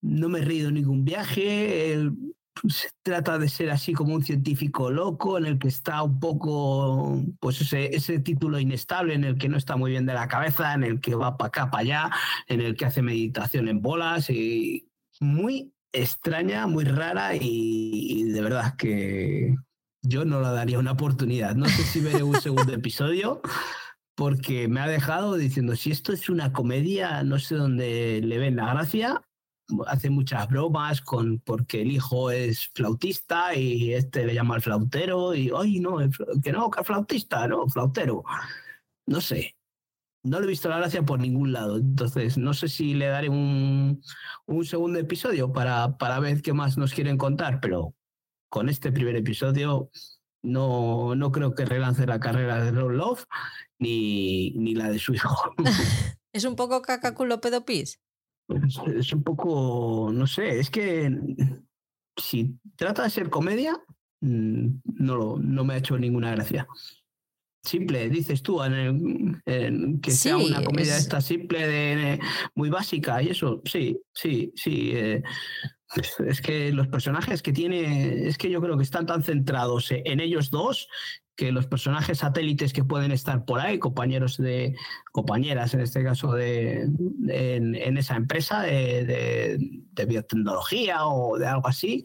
[0.00, 2.10] no me he reído ningún viaje.
[2.68, 7.20] Se trata de ser así como un científico loco en el que está un poco,
[7.40, 10.74] pues ese, ese título inestable, en el que no está muy bien de la cabeza,
[10.74, 12.10] en el que va para acá, para allá,
[12.46, 14.88] en el que hace meditación en bolas y
[15.20, 19.54] muy extraña, muy rara y, de verdad que
[20.02, 21.54] yo no la daría una oportunidad.
[21.54, 23.40] No sé si veré un segundo episodio
[24.14, 28.56] porque me ha dejado diciendo, si esto es una comedia, no sé dónde le ven
[28.56, 29.22] la gracia
[29.86, 35.34] hace muchas bromas con porque el hijo es flautista y este le llama al flautero
[35.34, 35.98] y ay no
[36.42, 38.24] que no que flautista no flautero
[39.06, 39.56] no sé
[40.24, 43.28] no le he visto la gracia por ningún lado entonces no sé si le daré
[43.28, 44.02] un,
[44.46, 47.94] un segundo episodio para, para ver qué más nos quieren contar pero
[48.48, 49.90] con este primer episodio
[50.42, 53.24] no, no creo que relance la carrera de Love
[53.78, 55.34] ni, ni la de su hijo.
[56.32, 58.00] ¿Es un poco cacaculo pedopis?
[58.48, 61.10] Es un poco, no sé, es que
[62.16, 63.80] si trata de ser comedia,
[64.20, 66.66] mm, no, no me ha hecho ninguna gracia.
[67.64, 72.20] Simple, dices tú, en que sea una comedia esta simple, de,
[72.56, 74.90] muy básica y eso, sí, sí, sí.
[74.94, 75.22] Eh,
[76.26, 80.20] es que los personajes que tiene, es que yo creo que están tan centrados en
[80.20, 80.88] ellos dos
[81.36, 84.76] que los personajes satélites que pueden estar por ahí, compañeros de,
[85.12, 86.88] compañeras en este caso de,
[87.28, 89.58] en, esa empresa de,
[90.06, 92.04] biotecnología o de algo así,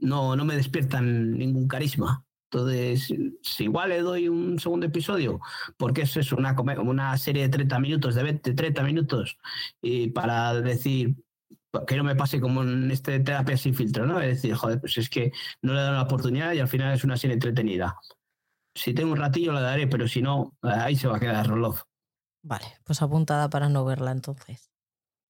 [0.00, 2.24] no, no me despiertan ningún carisma.
[2.50, 3.12] Entonces,
[3.42, 5.40] si igual le doy un segundo episodio,
[5.78, 9.38] porque eso es una, una serie de 30 minutos, de 20, 30 minutos,
[9.80, 11.16] y para decir,
[11.86, 14.20] que no me pase como en este terapia sin filtro, ¿no?
[14.20, 15.32] Es decir, joder, pues es que
[15.62, 17.96] no le he dado la oportunidad y al final es una serie entretenida.
[18.74, 21.82] Si tengo un ratillo la daré, pero si no, ahí se va a quedar Roloff.
[22.42, 24.70] Vale, pues apuntada para no verla entonces.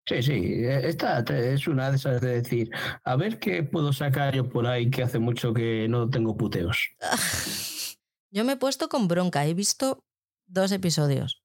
[0.05, 2.71] Sí, sí, esta es una de esas de decir,
[3.05, 6.89] a ver qué puedo sacar yo por ahí que hace mucho que no tengo puteos.
[8.35, 10.07] Yo me he puesto con bronca, he visto
[10.47, 11.42] dos episodios.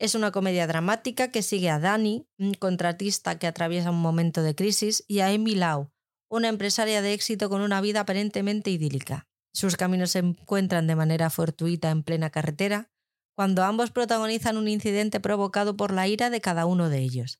[0.00, 4.54] Es una comedia dramática que sigue a Dani, un contratista que atraviesa un momento de
[4.54, 5.92] crisis, y a Amy Lau,
[6.30, 9.28] una empresaria de éxito con una vida aparentemente idílica.
[9.52, 12.90] Sus caminos se encuentran de manera fortuita en plena carretera,
[13.36, 17.38] cuando ambos protagonizan un incidente provocado por la ira de cada uno de ellos.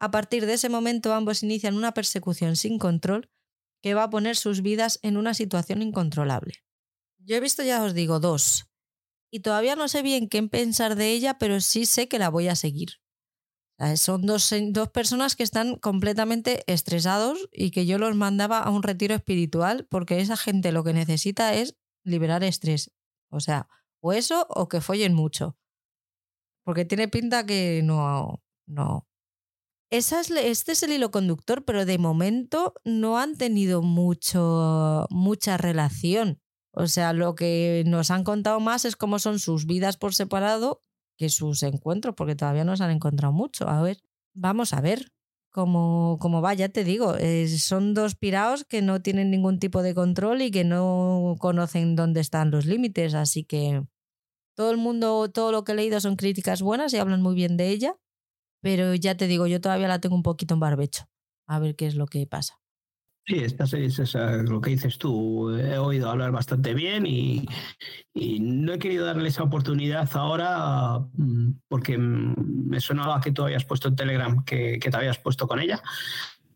[0.00, 3.30] A partir de ese momento ambos inician una persecución sin control
[3.82, 6.54] que va a poner sus vidas en una situación incontrolable.
[7.18, 8.69] Yo he visto, ya os digo, dos
[9.30, 12.48] y todavía no sé bien qué pensar de ella, pero sí sé que la voy
[12.48, 13.00] a seguir.
[13.96, 18.82] Son dos, dos, personas que están completamente estresados y que yo los mandaba a un
[18.82, 22.92] retiro espiritual porque esa gente lo que necesita es liberar estrés.
[23.30, 23.68] O sea,
[24.00, 25.56] o eso o que follen mucho.
[26.62, 28.42] Porque tiene pinta que no.
[28.66, 29.06] no.
[29.90, 35.56] Esa es, este es el hilo conductor, pero de momento no han tenido mucho, mucha
[35.56, 36.42] relación.
[36.72, 40.82] O sea, lo que nos han contado más es cómo son sus vidas por separado
[41.16, 43.68] que sus encuentros, porque todavía no se han encontrado mucho.
[43.68, 43.98] A ver,
[44.34, 45.12] vamos a ver
[45.50, 47.16] cómo, cómo va, ya te digo.
[47.16, 51.96] Eh, son dos piraos que no tienen ningún tipo de control y que no conocen
[51.96, 53.82] dónde están los límites, así que
[54.56, 57.56] todo el mundo, todo lo que he leído son críticas buenas y hablan muy bien
[57.56, 57.96] de ella,
[58.62, 61.04] pero ya te digo, yo todavía la tengo un poquito en barbecho.
[61.46, 62.59] A ver qué es lo que pasa.
[63.30, 64.14] Sí, esta serie es
[64.48, 65.50] lo que dices tú.
[65.50, 67.46] He oído hablar bastante bien y,
[68.40, 73.86] no he querido darle esa oportunidad ahora mm, porque me sonaba que tú habías puesto
[73.86, 75.80] en Telegram que, te habías puesto con ella.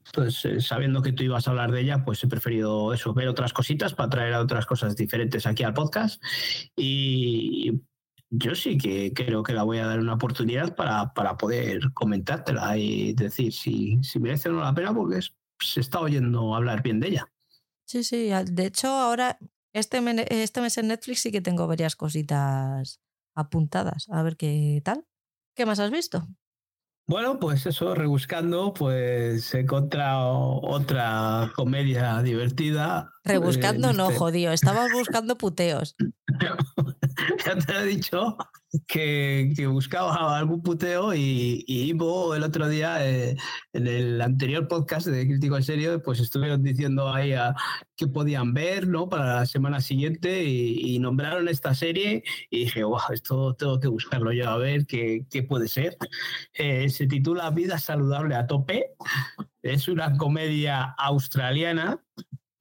[0.06, 3.28] Entonces, eh, sabiendo que tú ibas a hablar de ella, pues he preferido eso, ver
[3.28, 6.20] otras cositas para traer otras cosas diferentes aquí al podcast.
[6.74, 7.82] Y
[8.30, 12.76] yo sí que creo que la voy a dar una oportunidad para, para poder comentártela
[12.76, 15.36] y decir si, si merece o no la pena, porque es
[15.72, 17.32] se está oyendo hablar bien de ella.
[17.86, 18.30] Sí, sí.
[18.46, 19.38] De hecho, ahora,
[19.72, 20.00] este,
[20.42, 23.00] este mes en Netflix sí que tengo varias cositas
[23.34, 24.06] apuntadas.
[24.10, 25.06] A ver qué tal.
[25.54, 26.26] ¿Qué más has visto?
[27.06, 33.10] Bueno, pues eso, rebuscando, pues he encontrado otra comedia divertida.
[33.24, 35.96] Rebuscando, no, este jodido, estabas buscando puteos.
[37.46, 38.36] ya te he dicho
[38.86, 43.36] que, buscaba algún puteo y, Ivo el otro día, eh,
[43.72, 47.54] en el anterior podcast de Crítico en Serio, pues estuvieron diciendo ahí a
[47.96, 49.08] qué podían ver ¿no?
[49.08, 54.32] para la semana siguiente y, nombraron esta serie y dije, wow, esto tengo que buscarlo
[54.32, 55.98] yo a ver qué, qué puede ser.
[56.54, 58.92] Eh, se titula Vida Saludable a Tope.
[59.62, 62.02] Es una comedia australiana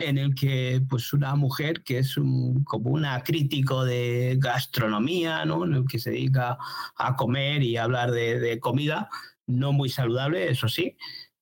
[0.07, 5.65] en el que pues una mujer que es como una crítico de gastronomía, ¿no?
[5.65, 6.57] en el que se dedica
[6.95, 9.09] a comer y hablar de, comida,
[9.47, 10.95] no muy saludable, eso sí,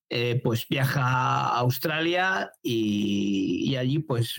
[0.09, 4.35] eh, pues viaja a Australia y, allí pues,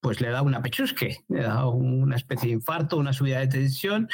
[0.00, 4.08] pues le da una pechusque, le da una especie de infarto, una subida de tensión,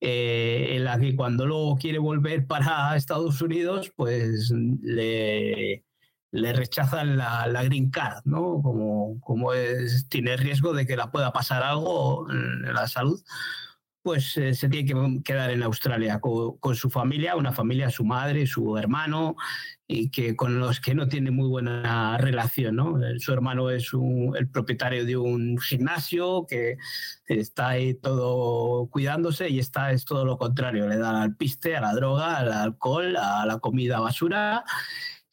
[0.00, 4.52] eh, en la que cuando luego quiere volver para Estados Unidos, pues
[4.82, 5.84] le
[6.30, 8.60] le rechazan la, green card, ¿no?
[8.62, 13.20] Como, como es, tiene riesgo de que la pueda pasar algo en la salud,
[14.08, 18.46] pues eh, se tiene que quedar en Australia con, su familia, una familia, su madre,
[18.46, 19.36] su hermano,
[19.86, 23.02] y que con los que no tiene muy buena relación, ¿no?
[23.04, 23.90] Eh, su hermano es
[24.36, 26.78] el propietario de un gimnasio que
[27.26, 31.82] está ahí todo cuidándose y está es todo lo contrario, le da al piste, a
[31.82, 34.64] la droga, al alcohol, a la comida basura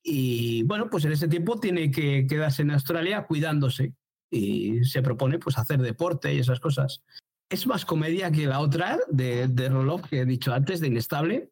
[0.08, 3.96] y bueno, pues en ese tiempo tiene que quedarse en Australia cuidándose
[4.30, 7.02] y se propone pues hacer deporte y esas cosas.
[7.50, 11.50] Es más comedia que la otra de, de Roloff que he dicho antes, de Inestable.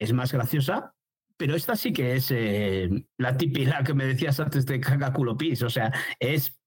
[0.00, 0.94] Es más graciosa,
[1.36, 2.88] pero esta sí que es eh,
[3.18, 5.62] la típica que me decías antes de Caca Pis.
[5.62, 6.58] O sea, es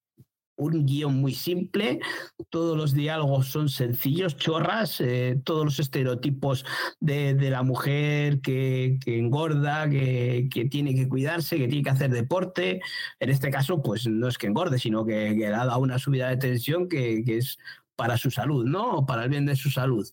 [0.60, 2.00] un guion muy simple,
[2.50, 6.66] todos los diálogos son sencillos, chorras, eh, todos los estereotipos
[7.00, 12.82] de, la mujer que, engorda, que, tiene que cuidarse, que tiene que hacer deporte.
[13.20, 15.98] En este caso, pues no es que engorde, sino que, que le ha dado una
[15.98, 17.58] subida de tensión que, que es
[17.96, 18.98] para su salud, ¿no?
[18.98, 20.08] O para el bien de su salud.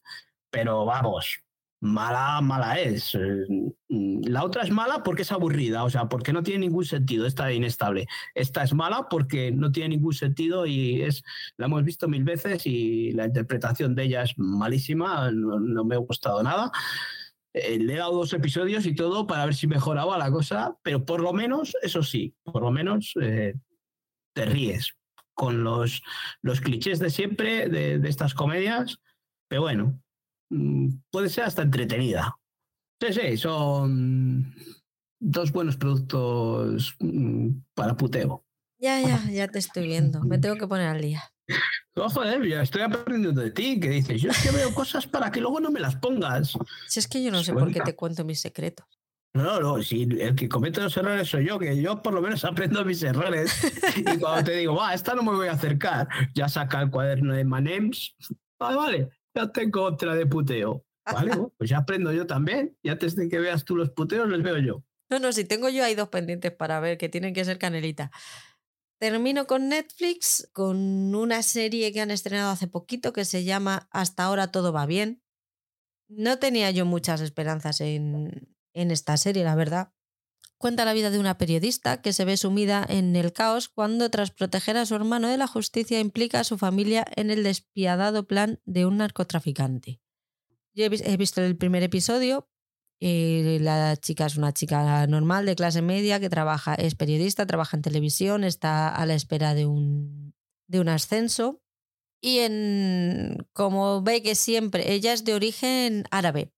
[0.51, 1.41] Pero vamos,
[1.81, 3.15] mala, mala es.
[3.15, 3.47] Eh,
[3.89, 7.47] la otra es mala porque es aburrida, o sea, porque no tiene ningún sentido, esta
[7.47, 8.07] de inestable.
[8.35, 11.23] Esta es mala porque no tiene ningún sentido y es,
[11.57, 15.99] la hemos visto mil veces y la interpretación de ella es malísima, no, me ha
[15.99, 16.73] gustado nada.
[17.53, 21.05] Eh, le he dado dos episodios y todo para ver si mejoraba la cosa, pero
[21.05, 23.55] por lo menos, eso sí, por lo menos eh,
[24.35, 24.95] te ríes
[25.35, 26.03] con los,
[26.43, 29.01] los clichés de siempre de, de estas comedias,
[29.49, 30.01] pero bueno,
[31.11, 32.37] puede ser hasta entretenida.
[33.01, 34.55] Sí, sí, son
[35.21, 38.45] dos buenos productos mm, para puteo.
[38.79, 40.23] Ya, ya, ya te estoy viendo.
[40.23, 41.23] Me tengo que poner al día.
[41.95, 45.31] No, joder, ya estoy aprendiendo de ti, que dices, yo es que veo cosas para
[45.31, 46.59] que luego no me las pongas.
[46.89, 48.87] Si es que yo no sé por qué te cuento mis secretos.
[49.33, 52.45] No, no, si el que comete los errores soy yo, que yo por lo menos
[52.45, 53.53] aprendo mis errores.
[53.97, 57.35] y cuando te digo, va, esta no me voy a acercar, ya saca el cuaderno
[57.35, 58.17] de Manems.
[58.59, 60.85] Vale, vale, ya tengo otra de puteo.
[61.05, 62.77] Vale, pues ya aprendo yo también.
[62.83, 64.85] Y antes de que veas tú los puteos, les veo yo.
[65.09, 68.11] No, no, si tengo yo hay dos pendientes para ver que tienen que ser canelita.
[68.99, 74.25] Termino con Netflix, con una serie que han estrenado hace poquito que se llama Hasta
[74.25, 75.23] ahora todo va bien.
[76.09, 79.93] No tenía yo muchas esperanzas en, en esta serie, la verdad.
[80.59, 84.31] Cuenta la vida de una periodista que se ve sumida en el caos cuando, tras
[84.31, 88.61] proteger a su hermano de la justicia, implica a su familia en el despiadado plan
[88.65, 90.01] de un narcotraficante.
[90.75, 92.49] Yo he visto el primer episodio.
[93.01, 97.77] Eh, la chica es una chica normal de clase media que trabaja, es periodista, trabaja
[97.77, 100.35] en televisión, está a la espera de un,
[100.67, 101.63] de un ascenso.
[102.23, 106.53] Y en, como ve que siempre, ella es de origen árabe,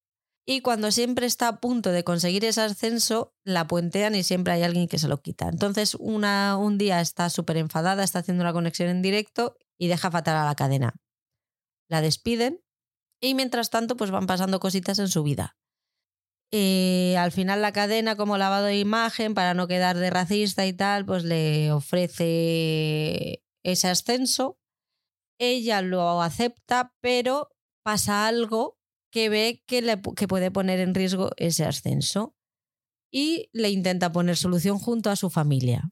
[0.51, 4.63] y cuando siempre está a punto de conseguir ese ascenso, la puentean y siempre hay
[4.63, 5.47] alguien que se lo quita.
[5.47, 10.09] Entonces, una, un día está súper enfadada, está haciendo una conexión en directo y deja
[10.09, 10.95] fatal a la cadena.
[11.87, 12.63] La despiden
[13.21, 15.55] y mientras tanto, pues van pasando cositas en su vida.
[16.51, 20.73] Eh, al final la cadena, como lavado de imagen, para no quedar de racista y
[20.73, 24.57] tal, pues le ofrece ese ascenso.
[25.39, 27.51] Ella lo acepta, pero
[27.83, 28.78] pasa algo
[29.11, 32.35] que ve que, le, que puede poner en riesgo ese ascenso
[33.11, 35.91] y le intenta poner solución junto a su familia.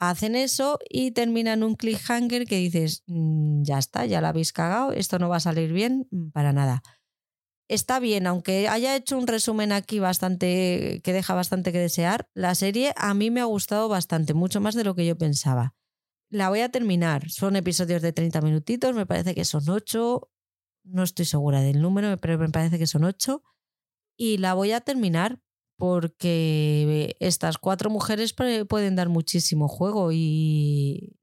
[0.00, 4.92] Hacen eso y terminan un cliffhanger que dices, "Mm, ya está, ya la habéis cagado,
[4.92, 6.82] esto no va a salir bien mm, para nada.
[7.68, 12.54] Está bien, aunque haya hecho un resumen aquí bastante que deja bastante que desear, la
[12.54, 15.74] serie a mí me ha gustado bastante, mucho más de lo que yo pensaba.
[16.30, 17.30] La voy a terminar.
[17.30, 20.30] Son episodios de 30 minutitos, me parece que son 8.
[20.88, 23.42] No estoy segura del número, pero me parece que son 8.
[24.16, 25.40] Y la voy a terminar
[25.76, 31.16] porque estas cuatro mujeres pueden dar muchísimo juego y,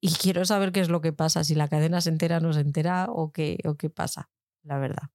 [0.00, 2.52] y quiero saber qué es lo que pasa, si la cadena se entera o no
[2.54, 4.30] se entera o qué, o qué pasa,
[4.62, 5.10] la verdad.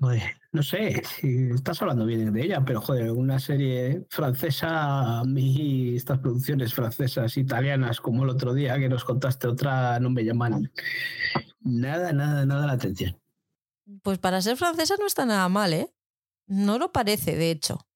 [0.00, 0.22] Pues,
[0.52, 1.02] no sé
[1.54, 7.36] estás hablando bien de ella, pero joder, una serie francesa, a mí estas producciones francesas,
[7.36, 10.70] italianas, como el otro día que nos contaste otra, no me llaman
[11.60, 13.20] nada, nada, nada la atención.
[14.02, 15.92] Pues para ser francesa no está nada mal, ¿eh?
[16.46, 17.86] No lo parece, de hecho.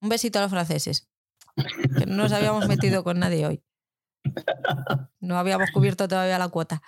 [0.00, 1.08] Un besito a los franceses.
[1.98, 3.62] Que no nos habíamos metido con nadie hoy.
[5.20, 6.82] No habíamos cubierto todavía la cuota.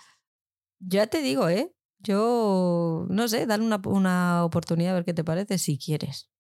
[0.79, 1.75] Ya te digo, ¿eh?
[2.05, 6.31] Yo, no sé, dale una, una oportunidad a ver qué te parece si quieres.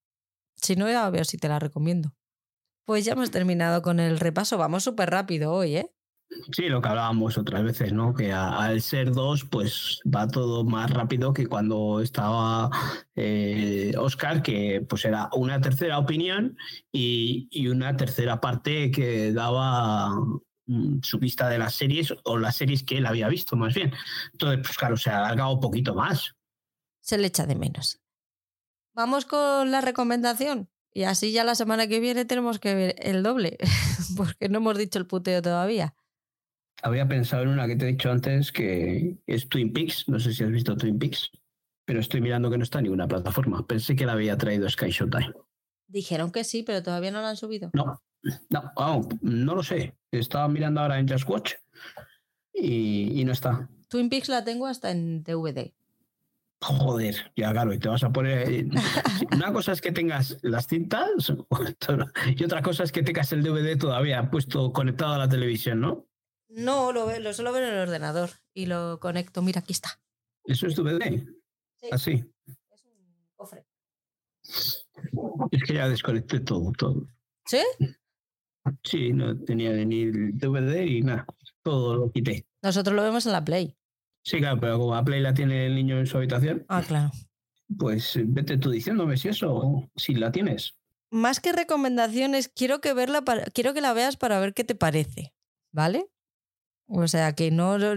[0.57, 2.15] Si no, ya veo si te la recomiendo.
[2.85, 4.59] Pues ya hemos terminado con el repaso.
[4.59, 5.91] Vamos súper rápido hoy, ¿eh?
[6.53, 8.13] Sí, lo que hablábamos otras veces, ¿no?
[8.15, 12.71] Que al ser dos, pues va todo más rápido que cuando estaba
[13.15, 16.57] eh, Oscar, que pues era una tercera opinión
[16.93, 20.11] y, y una tercera parte que daba
[21.03, 23.93] su vista de las series o las series que él había visto, más bien.
[24.33, 26.35] Entonces, pues claro, se ha alargado un poquito más.
[27.01, 28.01] se le echa de menos.
[28.95, 30.71] Vamos con la recomendación.
[30.93, 33.59] Y así ya la semana que viene tenemos que ver el doble,
[34.17, 35.95] porque no hemos dicho el puteo todavía.
[36.83, 40.09] Había pensado en una que te he dicho antes, que es Twin Peaks.
[40.09, 41.31] No sé si has visto Twin Peaks,
[41.85, 43.67] pero estoy mirando que no está en ninguna plataforma.
[43.67, 45.33] Pensé que la había traído Sky Showtime.
[45.89, 47.71] Dijeron que sí, pero todavía no la han subido.
[47.73, 48.03] No,
[48.51, 49.97] no, no lo sé.
[50.11, 51.55] Estaba mirando ahora en Just Watch
[52.53, 53.69] y, y no está.
[53.89, 55.73] Twin Peaks la tengo hasta en DVD.
[56.61, 58.67] Joder, ya claro, y te vas a poner.
[59.33, 61.11] Una cosa es que tengas las cintas
[62.37, 66.07] y otra cosa es que tengas el DVD todavía puesto conectado a la televisión, ¿no?
[66.49, 69.43] No, lo, lo suelo ver en el ordenador y lo conecto.
[69.43, 70.01] Mira, aquí está.
[70.45, 71.27] Eso es DVD.
[71.81, 71.89] Sí.
[71.91, 72.33] Así.
[72.47, 73.67] Es un cofre.
[75.51, 77.07] Es que ya desconecté todo, todo.
[77.47, 77.61] ¿Sí?
[78.83, 81.27] Sí, no tenía ni el DVD y nada.
[81.63, 82.47] Todo lo quité.
[82.63, 83.77] Nosotros lo vemos en la Play.
[84.23, 87.11] Sí, claro, pero como la Play la tiene el niño en su habitación, Ah, claro.
[87.79, 90.75] pues eh, vete tú diciéndome si eso, si la tienes.
[91.11, 94.75] Más que recomendaciones, quiero que verla para, quiero que la veas para ver qué te
[94.75, 95.35] parece.
[95.73, 96.07] ¿Vale?
[96.87, 97.95] O sea que no, no,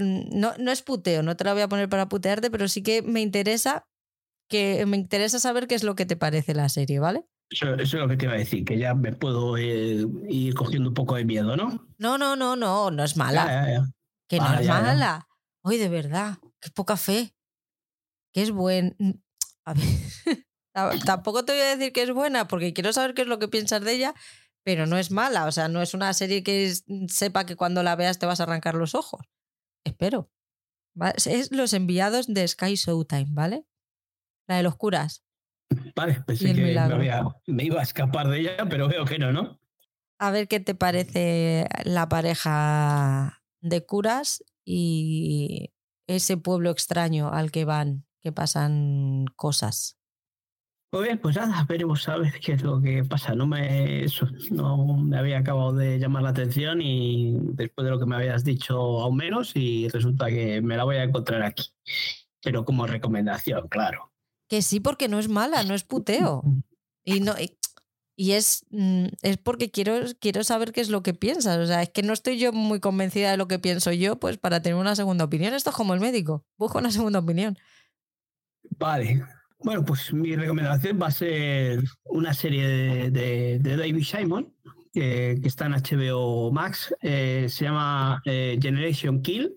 [0.57, 3.21] no es puteo, no te la voy a poner para putearte, pero sí que me
[3.21, 3.85] interesa
[4.49, 7.25] que me interesa saber qué es lo que te parece la serie, ¿vale?
[7.49, 10.53] Eso, eso es lo que te iba a decir, que ya me puedo eh, ir
[10.53, 11.87] cogiendo un poco de miedo, ¿no?
[11.97, 13.45] No, no, no, no, no es mala.
[13.45, 13.85] Ya, ya, ya.
[14.27, 15.27] Que no Ah, es mala.
[15.63, 17.33] Hoy de verdad, qué poca fe.
[18.33, 18.95] Que es buen.
[19.65, 19.83] A ver,
[20.73, 23.39] ta- tampoco te voy a decir que es buena porque quiero saber qué es lo
[23.39, 24.13] que piensas de ella,
[24.65, 25.45] pero no es mala.
[25.45, 26.73] O sea, no es una serie que
[27.07, 29.21] sepa que cuando la veas te vas a arrancar los ojos.
[29.85, 30.29] Espero.
[31.25, 33.65] Es Los enviados de Sky Showtime, ¿vale?
[34.49, 35.23] La de los curas.
[35.95, 36.95] Vale, pensé que me, milagro.
[36.97, 39.59] había- me iba a escapar de ella, pero veo que no, ¿no?
[40.19, 45.71] A ver qué te parece la pareja de curas y
[46.07, 49.97] ese pueblo extraño al que van, que pasan cosas.
[50.93, 53.35] Muy bien, pues nada, veremos a ver qué es lo que pasa.
[53.35, 57.99] No me, eso, no me había acabado de llamar la atención y después de lo
[57.99, 61.65] que me habías dicho aún menos y resulta que me la voy a encontrar aquí.
[62.41, 64.13] Pero como recomendación, claro.
[64.47, 66.43] Que sí, porque no es mala, no es puteo.
[67.03, 67.33] Y no.
[68.19, 71.57] Y, es, mm, es porque quiero, quiero saber qué es lo que piensas.
[71.59, 74.37] O sea, es que no estoy yo muy convencida de lo que pienso yo, pues
[74.37, 75.53] para tener una segunda opinión.
[75.53, 76.45] Esto es como el médico.
[76.57, 77.57] Busca una segunda opinión.
[78.79, 79.23] Vale.
[79.59, 84.53] Bueno, pues mi recomendación va a ser una serie de, de- de David Simon
[84.93, 86.93] que, está en HBO Max.
[87.01, 89.55] Eh, se llama eh, Generation Kill.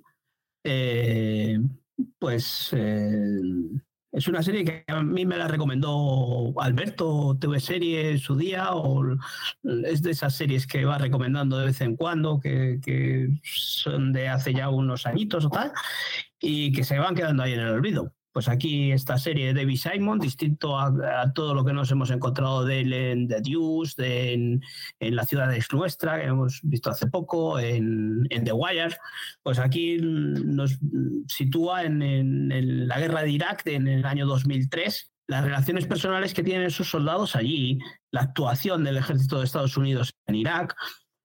[0.64, 1.58] Eh,
[2.18, 2.74] pues
[4.12, 8.72] es una serie que a mí me la recomendó Alberto TV Serie en su día,
[8.72, 9.04] o
[9.84, 14.28] es de esas series que va recomendando de vez en cuando, que, que son de
[14.28, 15.72] hace ya unos añitos o tal,
[16.40, 18.12] y que se van quedando ahí en el olvido.
[18.32, 22.64] Pues aquí esta serie de David Simon, distinto a, todo lo que nos hemos encontrado
[22.64, 24.60] de él en The Deuce, en,
[25.00, 28.96] La ciudad es nuestra, que hemos visto hace poco, en, The Wire,
[29.42, 30.78] pues aquí nos
[31.26, 36.66] sitúa en, la guerra de Irak en el año 2003 las relaciones personales que tienen
[36.66, 37.78] esos soldados allí,
[38.10, 40.74] la actuación del ejército de Estados Unidos en Irak,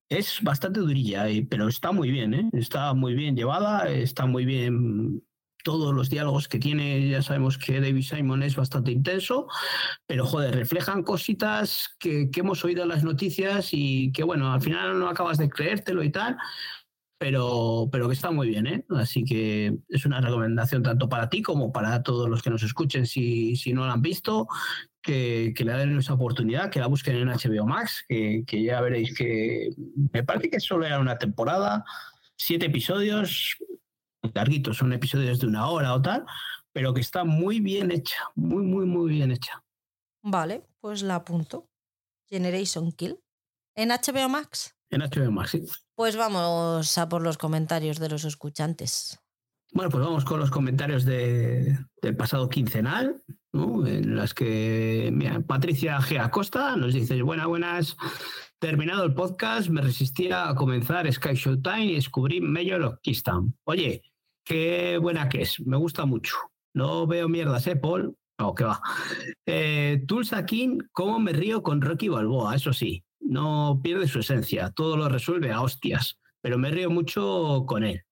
[0.09, 2.49] es bastante durilla, pero está muy bien, ¿eh?
[2.53, 5.23] está muy bien llevada, está muy bien
[5.65, 9.47] todos los diálogos que tiene, ya sabemos que David Simon es bastante intenso,
[10.05, 14.99] pero joder, reflejan cositas que, hemos oído en las noticias y que bueno, al final
[14.99, 16.37] no acabas de creértelo y tal,
[17.17, 18.85] pero, pero que está muy bien, ¿eh?
[18.89, 23.07] Así que es una recomendación tanto para ti como para todos los que nos escuchen
[23.07, 24.47] si, si no la han visto,
[25.01, 28.81] que, que, le den esa oportunidad, que la busquen en HBO Max, que, que, ya
[28.81, 29.69] veréis que
[30.13, 31.83] me parece que solo era una temporada,
[32.37, 33.57] siete episodios,
[34.33, 36.25] larguitos, son episodios de una hora o tal,
[36.71, 39.63] pero que está muy bien hecha, muy, muy, muy bien hecha.
[40.23, 41.69] Vale, pues la apunto.
[42.27, 43.19] Generation Kill.
[43.75, 44.75] ¿En HBO Max?
[44.89, 45.65] En HBO Max, sí.
[45.95, 49.19] Pues vamos a por los comentarios de los escuchantes.
[49.71, 53.21] Bueno, pues vamos con los comentarios de, del pasado quincenal,
[53.53, 55.13] en las que
[55.47, 56.19] Patricia G.
[56.19, 57.97] Acosta nos dice, buenas, buenas,
[58.59, 63.53] terminado el podcast, me resistía a comenzar Sky Showtime y descubrí Mayor of Keystone.
[63.65, 64.01] Oye,
[64.45, 66.35] qué buena que es, me gusta mucho.
[66.73, 68.15] No veo mierdas, ¿eh, Paul?
[68.37, 68.81] No, que va.
[69.45, 72.55] Eh, Tulsa King, ¿cómo me río con Rocky Balboa?
[72.55, 77.65] Eso sí, no pierde su esencia, todo lo resuelve a hostias, pero me río mucho
[77.67, 78.03] con él.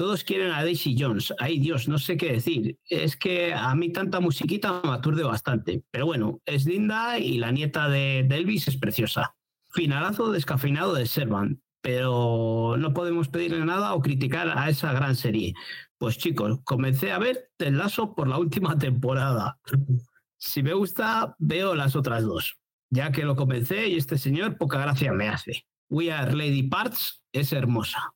[0.00, 1.34] Todos quieren a Daisy Jones.
[1.38, 2.78] Ay Dios, no sé qué decir.
[2.88, 5.82] Es que a mí tanta musiquita me aturde bastante.
[5.90, 9.34] Pero bueno, es linda y la nieta de, Elvis es preciosa.
[9.68, 11.60] Finalazo descafeinado de Servant.
[11.80, 15.54] Pero no podemos pedirle nada o criticar a esa gran serie.
[15.98, 19.58] Pues chicos, comencé a ver Ted Lasso por la última temporada.
[20.36, 24.78] Si me gusta, veo las otras dos ya que lo comencé y este señor poca
[24.78, 25.66] gracia me hace.
[25.88, 28.14] We Are Lady Parts es hermosa.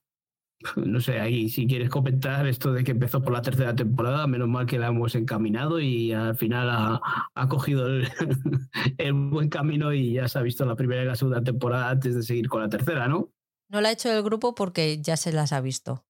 [0.77, 4.47] No sé, ahí si quieres comentar esto de que empezó por la tercera temporada, menos
[4.47, 8.07] mal que la hemos encaminado y al final ha, cogido el,
[8.97, 12.15] el, buen camino y ya se ha visto la primera y la segunda temporada antes
[12.15, 13.31] de seguir con la tercera, ¿no?
[13.67, 16.05] No la ha hecho el grupo porque ya se las ha visto.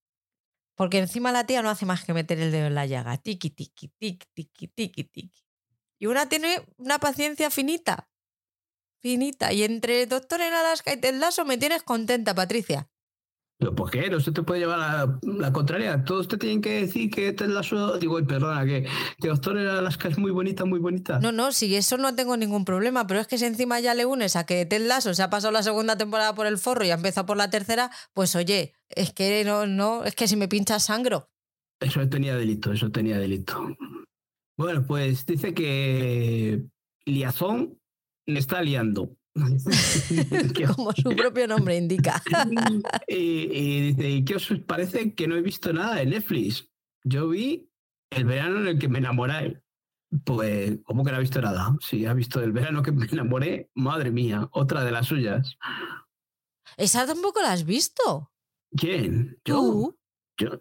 [0.76, 3.16] Porque encima la tía no hace más que meter el dedo en la llaga.
[3.16, 5.44] Tiki, tiki, tiki, tiki, tiki, tiki.
[5.98, 8.10] Y una tiene una paciencia finita.
[9.00, 9.52] Finita.
[9.52, 12.90] Y entre Doctor en Alaska y Ted Lasso me tienes contenta, Patricia.
[13.58, 14.10] ¿Pero por qué?
[14.10, 16.04] No se te puede llevar a la contraria.
[16.04, 17.96] Todos te tienen que decir que Ted Lasso...
[17.96, 18.86] Digo, perdona, que,
[19.18, 21.18] que Doctor en Alaska es muy bonita, muy bonita.
[21.20, 23.06] No, no, sí, eso no tengo ningún problema.
[23.06, 25.52] Pero es que si encima ya le unes a que Ted Lasso se ha pasado
[25.52, 29.14] la segunda temporada por el forro y ha empezado por la tercera, pues oye, es
[29.14, 31.30] que no, no, es que si me pinchas sangro.
[31.80, 33.74] Eso tenía delito, eso tenía delito.
[34.58, 36.66] Bueno, pues dice que
[37.06, 37.78] Liazón
[38.26, 39.16] le está liando.
[40.76, 42.22] Como su propio nombre indica.
[43.08, 46.68] y, dice, ¿y qué os parece que no he visto nada de Netflix?
[47.04, 47.70] Yo vi
[48.10, 49.62] el verano en el que me enamoré.
[50.24, 51.76] Pues, ¿cómo que no ha visto nada?
[51.80, 53.70] Sí, ha visto el verano que me enamoré.
[53.74, 55.56] Madre mía, otra de las suyas.
[56.76, 58.32] ¿Esa tampoco la has visto?
[58.76, 59.38] ¿Quién?
[59.44, 59.94] ¿Yo?
[60.38, 60.58] ¿Yo?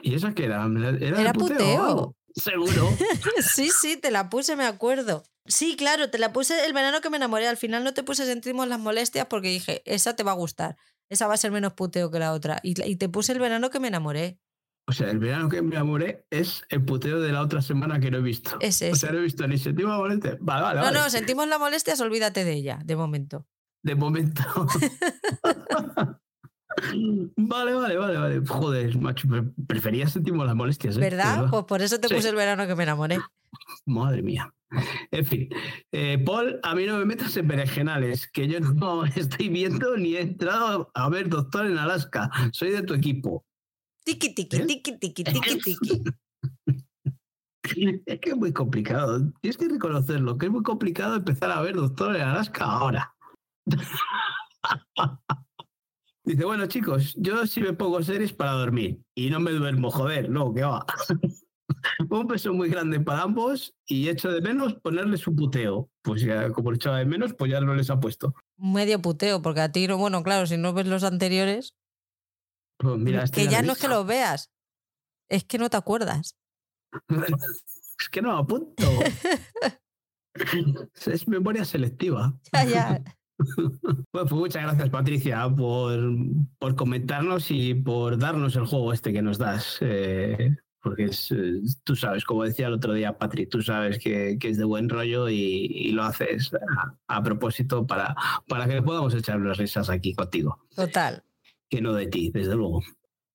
[0.00, 0.66] ¿Y esa qué era?
[1.00, 2.16] ¿Era, era puteo?
[2.34, 2.90] Seguro.
[3.54, 5.22] sí, sí, te la puse, me acuerdo.
[5.46, 7.48] Sí, claro, te la puse el verano que me enamoré.
[7.48, 10.76] Al final no te puse sentimos las molestias porque dije, esa te va a gustar.
[11.10, 12.60] Esa va a ser menos puteo que la otra.
[12.62, 14.38] Y, te puse el verano que me enamoré.
[14.88, 18.10] O sea, el verano que me enamoré es el puteo de la otra semana que
[18.10, 18.56] no he visto.
[18.60, 20.38] Es O sea, no he visto ni sentimos molestias.
[20.40, 20.98] Vale, vale, no, vale.
[20.98, 23.46] no, sentimos las molestias, olvídate de ella, de momento.
[23.82, 24.42] De momento.
[27.36, 28.46] Vale, vale, vale, vale.
[28.46, 29.28] Joder, macho,
[29.66, 30.96] prefería sentimos las molestias.
[30.96, 31.00] ¿eh?
[31.00, 31.46] ¿Verdad?
[31.50, 33.18] Pues por eso te puse el verano que me enamoré.
[33.86, 34.52] Madre mía.
[35.10, 35.48] En fin,
[35.92, 40.16] eh, Paul, a mí no me metas en berenjenales, que yo no estoy viendo ni
[40.16, 42.30] he entrado a ver Doctor en Alaska.
[42.52, 43.44] Soy de tu equipo.
[44.04, 44.66] Tiki, tiki, ¿Eh?
[44.66, 46.02] tiki, tiki, tiki, tiki.
[48.06, 49.32] Es que es muy complicado.
[49.40, 53.14] Tienes que reconocerlo, que es muy complicado empezar a ver Doctor en Alaska ahora.
[56.24, 60.28] Dice, bueno chicos, yo sí me pongo series para dormir y no me duermo, joder,
[60.30, 60.84] no, que va.
[62.08, 65.90] Un peso muy grande para ambos y echo de menos ponerles su puteo.
[66.02, 68.34] Pues ya, como echaba de menos, pues ya no les ha puesto.
[68.56, 71.74] Medio puteo, porque a ti, no, bueno, claro, si no ves los anteriores.
[72.78, 74.50] Pues mira, este que ya no es que los veas,
[75.28, 76.36] es que no te acuerdas.
[77.08, 78.84] es que no apunto.
[81.06, 82.38] es memoria selectiva.
[82.52, 83.04] Ya, ya.
[84.12, 85.98] Bueno, pues muchas gracias Patricia por,
[86.60, 89.78] por, comentarnos y por darnos el juego este que nos das.
[89.80, 91.32] Eh, porque es,
[91.84, 95.28] tú sabes, como decía el otro día Patrick, tú sabes que, es de buen rollo
[95.28, 96.50] y, lo haces
[97.06, 98.14] a, propósito para,
[98.48, 100.58] para que podamos echar unas risas aquí contigo.
[100.74, 101.22] Total.
[101.68, 102.82] Que no de ti, desde luego.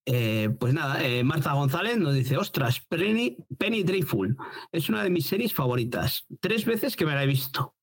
[0.05, 4.37] Eh, pues nada, eh, Marta González nos dice, ostras, Penny, Penny Dreadful
[4.71, 6.25] es una de mis series favoritas.
[6.39, 7.75] Tres veces que me la he visto.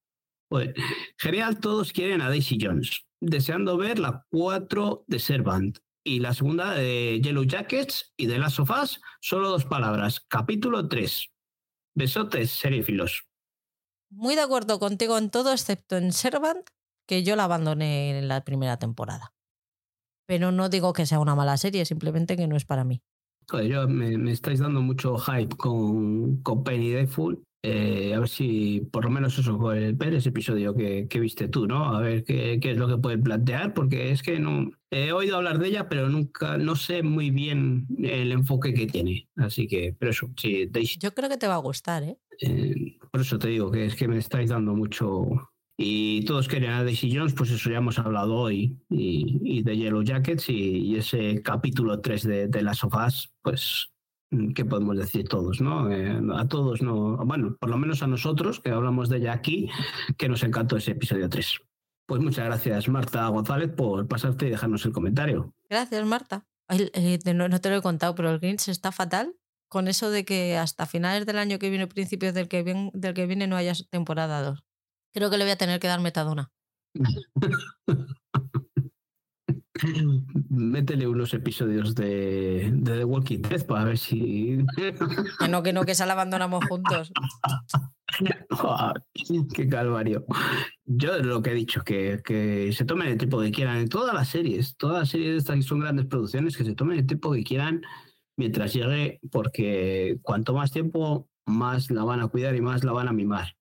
[1.19, 3.05] genial, todos quieren a Daisy Jones.
[3.21, 8.61] Deseando ver la 4 de Servant y la segunda de Yellow Jackets y de Last
[8.61, 10.21] of Us, solo dos palabras.
[10.29, 11.31] Capítulo 3.
[11.95, 13.25] Besotes, seriefilos.
[14.11, 16.69] Muy de acuerdo contigo en todo, excepto en Servant,
[17.09, 19.33] que yo la abandoné en la primera temporada.
[20.27, 23.03] Pero no digo que sea una mala serie, simplemente que no es para mí.
[23.67, 27.43] yo me, estáis dando mucho hype con, con Penny Deadful.
[27.67, 31.97] Eh, a ver si, por lo menos eso, ver ese episodio que, viste tú, ¿no?
[31.97, 35.59] A ver qué, es lo que pueden plantear, porque es que no he oído hablar
[35.59, 39.31] de ella, pero nunca, no sé muy bien el enfoque que tiene.
[39.37, 40.71] Así que, pero eso, sí,
[41.01, 42.19] Yo creo que te va a gustar, ¿eh?
[42.41, 42.99] ¿eh?
[43.11, 46.85] Por eso te digo que es que me estáis dando mucho, y todos querían a
[46.85, 52.03] Daisy Jones, pues eso ya hemos hablado hoy, y, de Yellow Jackets y, ese capítulo
[52.03, 53.94] 3 de, de las sofás, pues,
[54.55, 55.61] ¿qué podemos decir todos?
[55.61, 55.91] ¿no?
[55.91, 59.69] Eh, a todos, no, bueno, por lo menos a nosotros, que hablamos de ella aquí,
[60.17, 61.61] que nos encantó ese episodio 3.
[62.07, 65.55] Pues muchas gracias, Marta González, por pasarte y dejarnos el comentario.
[65.71, 66.47] Gracias, Marta.
[66.69, 69.35] Eh, no, te lo he contado, pero el Grinch está fatal
[69.69, 73.15] con eso de que hasta finales del año que viene, principios del que viene, del
[73.15, 74.65] que viene no haya temporada 2.
[75.13, 76.53] Creo que le voy a tener que dar metadona.
[80.51, 84.59] Métele unos episodios de, The Walking Dead para ver si.
[85.41, 87.13] que no, que no, que esa la abandonamos juntos.
[89.55, 90.25] qué calvario.
[90.85, 94.15] Yo lo que he dicho, que, que se tomen el tiempo que quieran en todas
[94.15, 97.33] las series, todas las series de estas son grandes producciones, que se tomen el tiempo
[97.33, 97.83] que quieran
[98.37, 103.09] mientras llegue, porque cuanto más tiempo, más la van a cuidar y más la van
[103.09, 103.57] a mimar.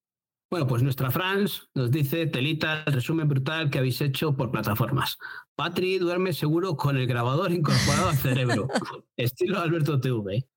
[0.53, 5.17] Bueno, pues nuestra Franz nos dice, telita, el resumen brutal que habéis hecho por plataformas.
[5.55, 8.67] Patri duerme seguro con el grabador incorporado al cerebro,
[9.17, 10.47] estilo Alberto TV.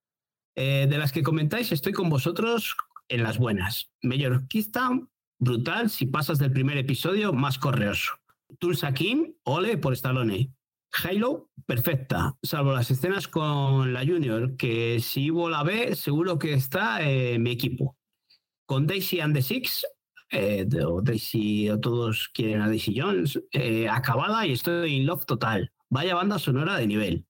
[0.54, 2.76] Eh, de las que comentáis, estoy con vosotros
[3.08, 3.90] en las buenas.
[4.02, 4.90] Mallorquista,
[5.38, 8.12] brutal, si pasas del primer episodio, más correoso.
[8.58, 10.52] Tulsa King, ole por Stallone.
[10.92, 16.52] Halo, perfecta, salvo las escenas con la Junior, que si Ivo la ve, seguro que
[16.52, 17.96] está en mi equipo
[18.66, 19.86] con Daisy and the Six,
[20.30, 20.66] eh,
[21.02, 25.72] Daisy, o todos quieren a Daisy Jones, eh, acabada y estoy in love total.
[25.88, 27.26] Vaya banda sonora de nivel.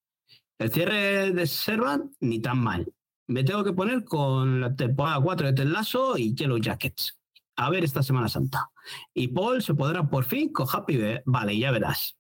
[0.58, 2.90] El cierre de Servant, ni tan mal.
[3.28, 7.18] Me tengo que poner con la temporada 4 de Ted Lasso y Yellow Jackets.
[7.56, 8.70] A ver esta Semana Santa.
[9.12, 10.98] Y Paul se podrá por fin con Happy.
[11.24, 12.16] Vale, ya verás.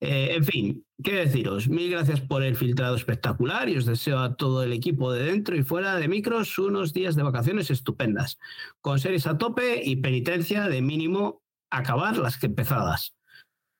[0.00, 1.68] Eh, en fin, qué deciros.
[1.68, 5.56] Mil gracias por el filtrado espectacular y os deseo a todo el equipo de dentro
[5.56, 8.38] y fuera de micros unos días de vacaciones estupendas,
[8.80, 13.16] con series a tope y penitencia de mínimo acabar las que empezadas.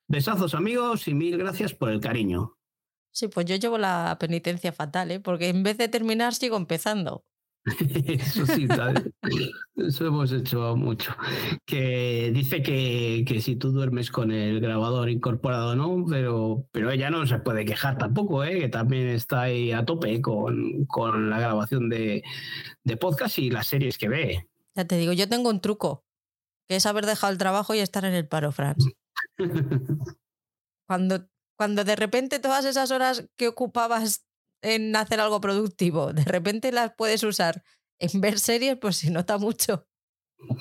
[0.09, 2.56] Besazos amigos y mil gracias por el cariño.
[3.12, 5.20] Sí, pues yo llevo la penitencia fatal, ¿eh?
[5.20, 7.24] porque en vez de terminar sigo empezando.
[8.06, 8.68] Eso sí,
[9.76, 11.16] eso hemos hecho mucho.
[11.64, 17.10] Que dice que, que, si tú duermes con el grabador incorporado, no, pero, pero ella
[17.10, 18.60] no se puede quejar tampoco, ¿eh?
[18.60, 22.22] que también está ahí a tope con, con la grabación de,
[22.84, 24.48] de, podcast y las series que ve.
[24.76, 26.05] Ya te digo, yo tengo un truco,
[26.68, 28.84] que es haber dejado el trabajo y estar en el paro, Franz.
[30.86, 31.28] cuando,
[31.59, 34.26] cuando de repente todas esas horas que ocupabas
[34.66, 37.62] en hacer algo productivo, de repente las puedes usar
[38.01, 39.86] en ver series, pues se nota mucho.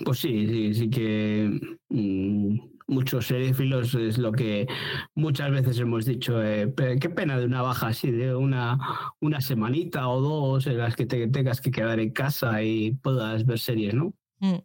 [0.06, 1.60] Pues sí, sí, sí que
[1.90, 4.68] mm, muchos seriéfilos es lo que
[5.16, 6.42] muchas veces hemos dicho.
[6.44, 6.72] Eh,
[7.02, 8.80] qué pena de una baja así, de una,
[9.20, 13.46] una semanita o dos en las que te tengas que quedar en casa y puedas
[13.46, 14.14] ver series, ¿no?
[14.40, 14.60] Mm.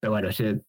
[0.00, 0.28] Pero bueno,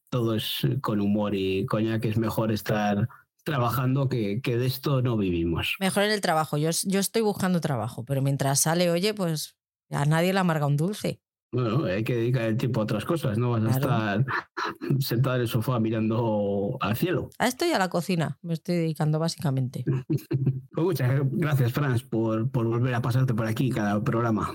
[0.10, 3.08] todo es con humor y coña que es mejor estar
[3.50, 5.76] trabajando que, que, de esto no vivimos.
[5.80, 6.58] Mejor en el trabajo.
[6.58, 9.58] Yo, yo estoy buscando trabajo, pero mientras sale, oye, pues
[9.90, 11.22] a nadie le amarga un dulce.
[11.52, 14.26] Bueno, hay que dedicar el tiempo a otras cosas, no vas a estar
[15.00, 17.32] sentado en el sofá mirando al cielo.
[17.40, 19.84] A esto y a la cocina me estoy dedicando básicamente.
[20.72, 24.54] pues muchas gracias, Franz, por, por volver a pasarte por aquí cada programa.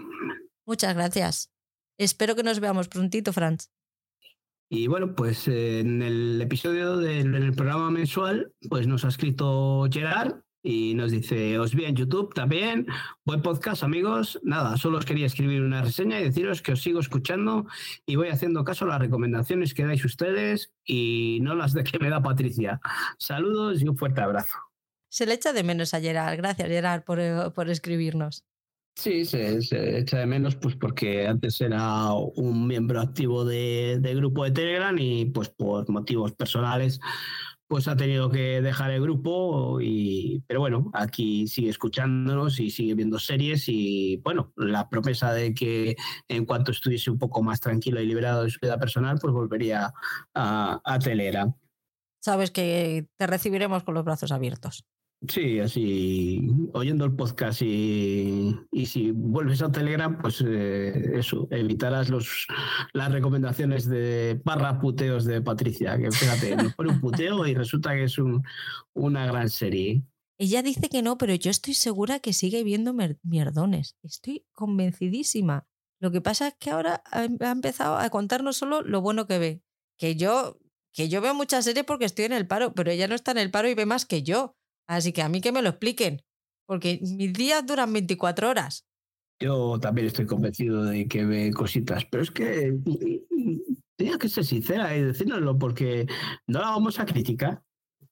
[0.67, 1.51] Muchas gracias.
[1.99, 3.71] Espero que nos veamos prontito, Franz.
[4.77, 10.41] Y bueno, pues eh, en el episodio del programa mensual, pues nos ha escrito Gerard
[10.65, 12.89] y nos dice, os vi en YouTube también,
[13.25, 16.99] buen podcast amigos, nada, solo os quería escribir una reseña y deciros que os sigo
[16.99, 17.67] escuchando
[18.05, 22.01] y voy haciendo caso a las recomendaciones que dais ustedes y no las de que
[22.01, 22.81] me da Patricia.
[23.17, 24.57] Saludos y un fuerte abrazo.
[25.09, 28.45] Se le echa de menos a Gerard, gracias Gerard por, eh, por escribirnos.
[28.97, 29.59] Sí, se,
[29.99, 34.97] echa de menos pues porque antes era un miembro activo de, de, grupo de Telegram
[34.97, 37.01] y pues por motivos personales
[37.67, 42.95] pues ha tenido que dejar el grupo y pero bueno, aquí sigue escuchándonos y sigue
[42.95, 45.97] viendo series y bueno, la promesa de que
[46.29, 49.93] en cuanto estuviese un poco más tranquilo y liberado de su vida personal, pues volvería
[50.35, 51.53] a, a Telegram.
[52.21, 54.85] Sabes que te recibiremos con los brazos abiertos.
[55.29, 62.11] Sí, así oyendo el podcast y, y si vuelves a Telegram, pues eh, eso, evitarás
[62.11, 62.47] los,
[62.93, 67.95] las recomendaciones de barra puteos de Patricia, que fíjate, nos pone un puteo y resulta
[67.95, 68.43] que es un,
[68.93, 70.03] una gran serie.
[70.37, 73.97] Ella dice que no, pero yo estoy segura que sigue viendo mierdones.
[74.03, 75.67] Estoy convencidísima.
[76.01, 79.63] Lo que pasa es que ahora ha empezado a contarnos solo lo bueno que ve.
[79.97, 80.59] Que yo,
[80.93, 83.39] que yo veo muchas series porque estoy en el paro, pero ella no está en
[83.39, 84.57] el paro y ve más que yo.
[84.87, 86.23] Así que a mí que me lo expliquen,
[86.67, 88.87] porque mis días duran 24 horas.
[89.41, 92.79] Yo también estoy convencido de que ve cositas, pero es que
[93.97, 96.07] tenía que ser sincera y decírnoslo porque
[96.47, 97.63] no la vamos a criticar.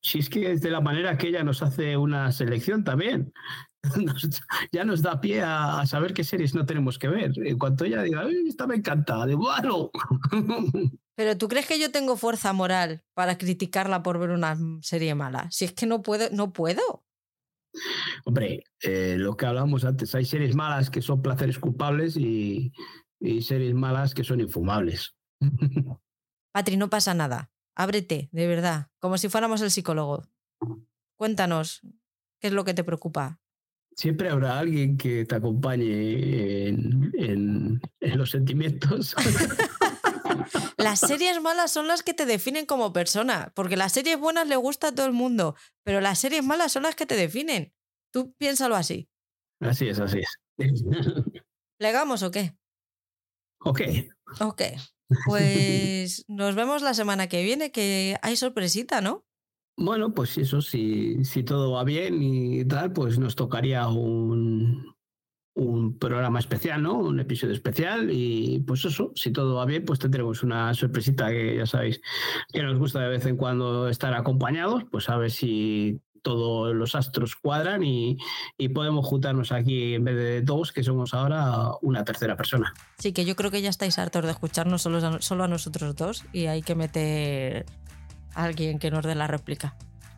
[0.02, 3.32] Si es que es de la manera que ella nos hace una selección también.
[4.72, 7.32] ya nos da pie a, saber qué series no tenemos que ver.
[7.36, 9.90] En cuanto ella diga, esta me encanta, de bueno.
[11.14, 15.48] Pero ¿tú crees que yo tengo fuerza moral para criticarla por ver una serie mala?
[15.50, 17.04] Si es que no puedo, no puedo.
[18.24, 22.72] Hombre, eh, lo que hablábamos antes, hay series malas que son placeres culpables y,
[23.20, 25.14] y series malas que son infumables.
[26.52, 27.50] Patri, no pasa nada.
[27.74, 30.22] Ábrete, de verdad, como si fuéramos el psicólogo.
[31.16, 31.80] Cuéntanos,
[32.40, 33.40] ¿qué es lo que te preocupa?
[33.96, 39.14] Siempre habrá alguien que te acompañe en, en, en los sentimientos.
[40.76, 44.56] Las series malas son las que te definen como persona, porque las series buenas le
[44.56, 47.72] gusta a todo el mundo, pero las series malas son las que te definen.
[48.12, 49.08] Tú piénsalo así.
[49.60, 50.84] Así es, así es.
[51.78, 52.56] ¿Legamos o qué?
[53.60, 53.80] Ok.
[54.40, 54.62] Ok.
[55.26, 59.24] Pues nos vemos la semana que viene, que hay sorpresita, ¿no?
[59.76, 64.94] Bueno, pues eso, si, si todo va bien y tal, pues nos tocaría un,
[65.54, 66.94] un programa especial, ¿no?
[66.98, 71.56] Un episodio especial y pues eso, si todo va bien, pues tendremos una sorpresita que
[71.56, 72.00] ya sabéis
[72.52, 76.94] que nos gusta de vez en cuando estar acompañados, pues a ver si todos los
[76.94, 78.18] astros cuadran y,
[78.72, 82.72] podemos juntarnos aquí en vez de dos, que somos ahora una tercera persona.
[82.98, 85.94] Sí, que yo creo que ya estáis hartos de escucharnos solo a, solo a nosotros
[85.96, 87.66] dos y hay que meter
[88.34, 89.76] a alguien que nos dé la réplica.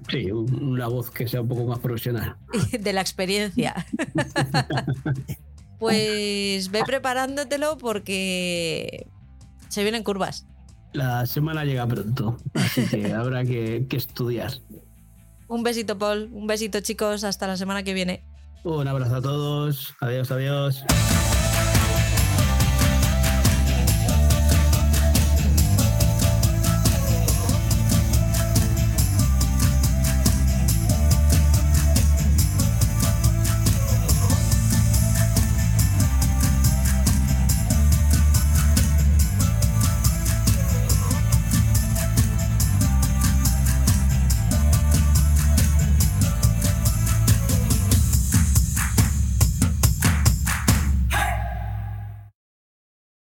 [0.09, 2.37] Sí, una voz que sea un poco más profesional.
[2.81, 3.87] De la experiencia.
[5.79, 9.07] pues ve preparándotelo porque
[9.69, 10.47] se vienen curvas.
[10.93, 14.53] La semana llega pronto, así que habrá que, que estudiar.
[15.49, 16.31] Un besito, Paul.
[16.33, 17.25] Un besito, chicos.
[17.25, 18.25] Hasta la semana que viene.
[18.65, 19.95] Un abrazo a todos.
[20.01, 20.85] Adiós, adiós.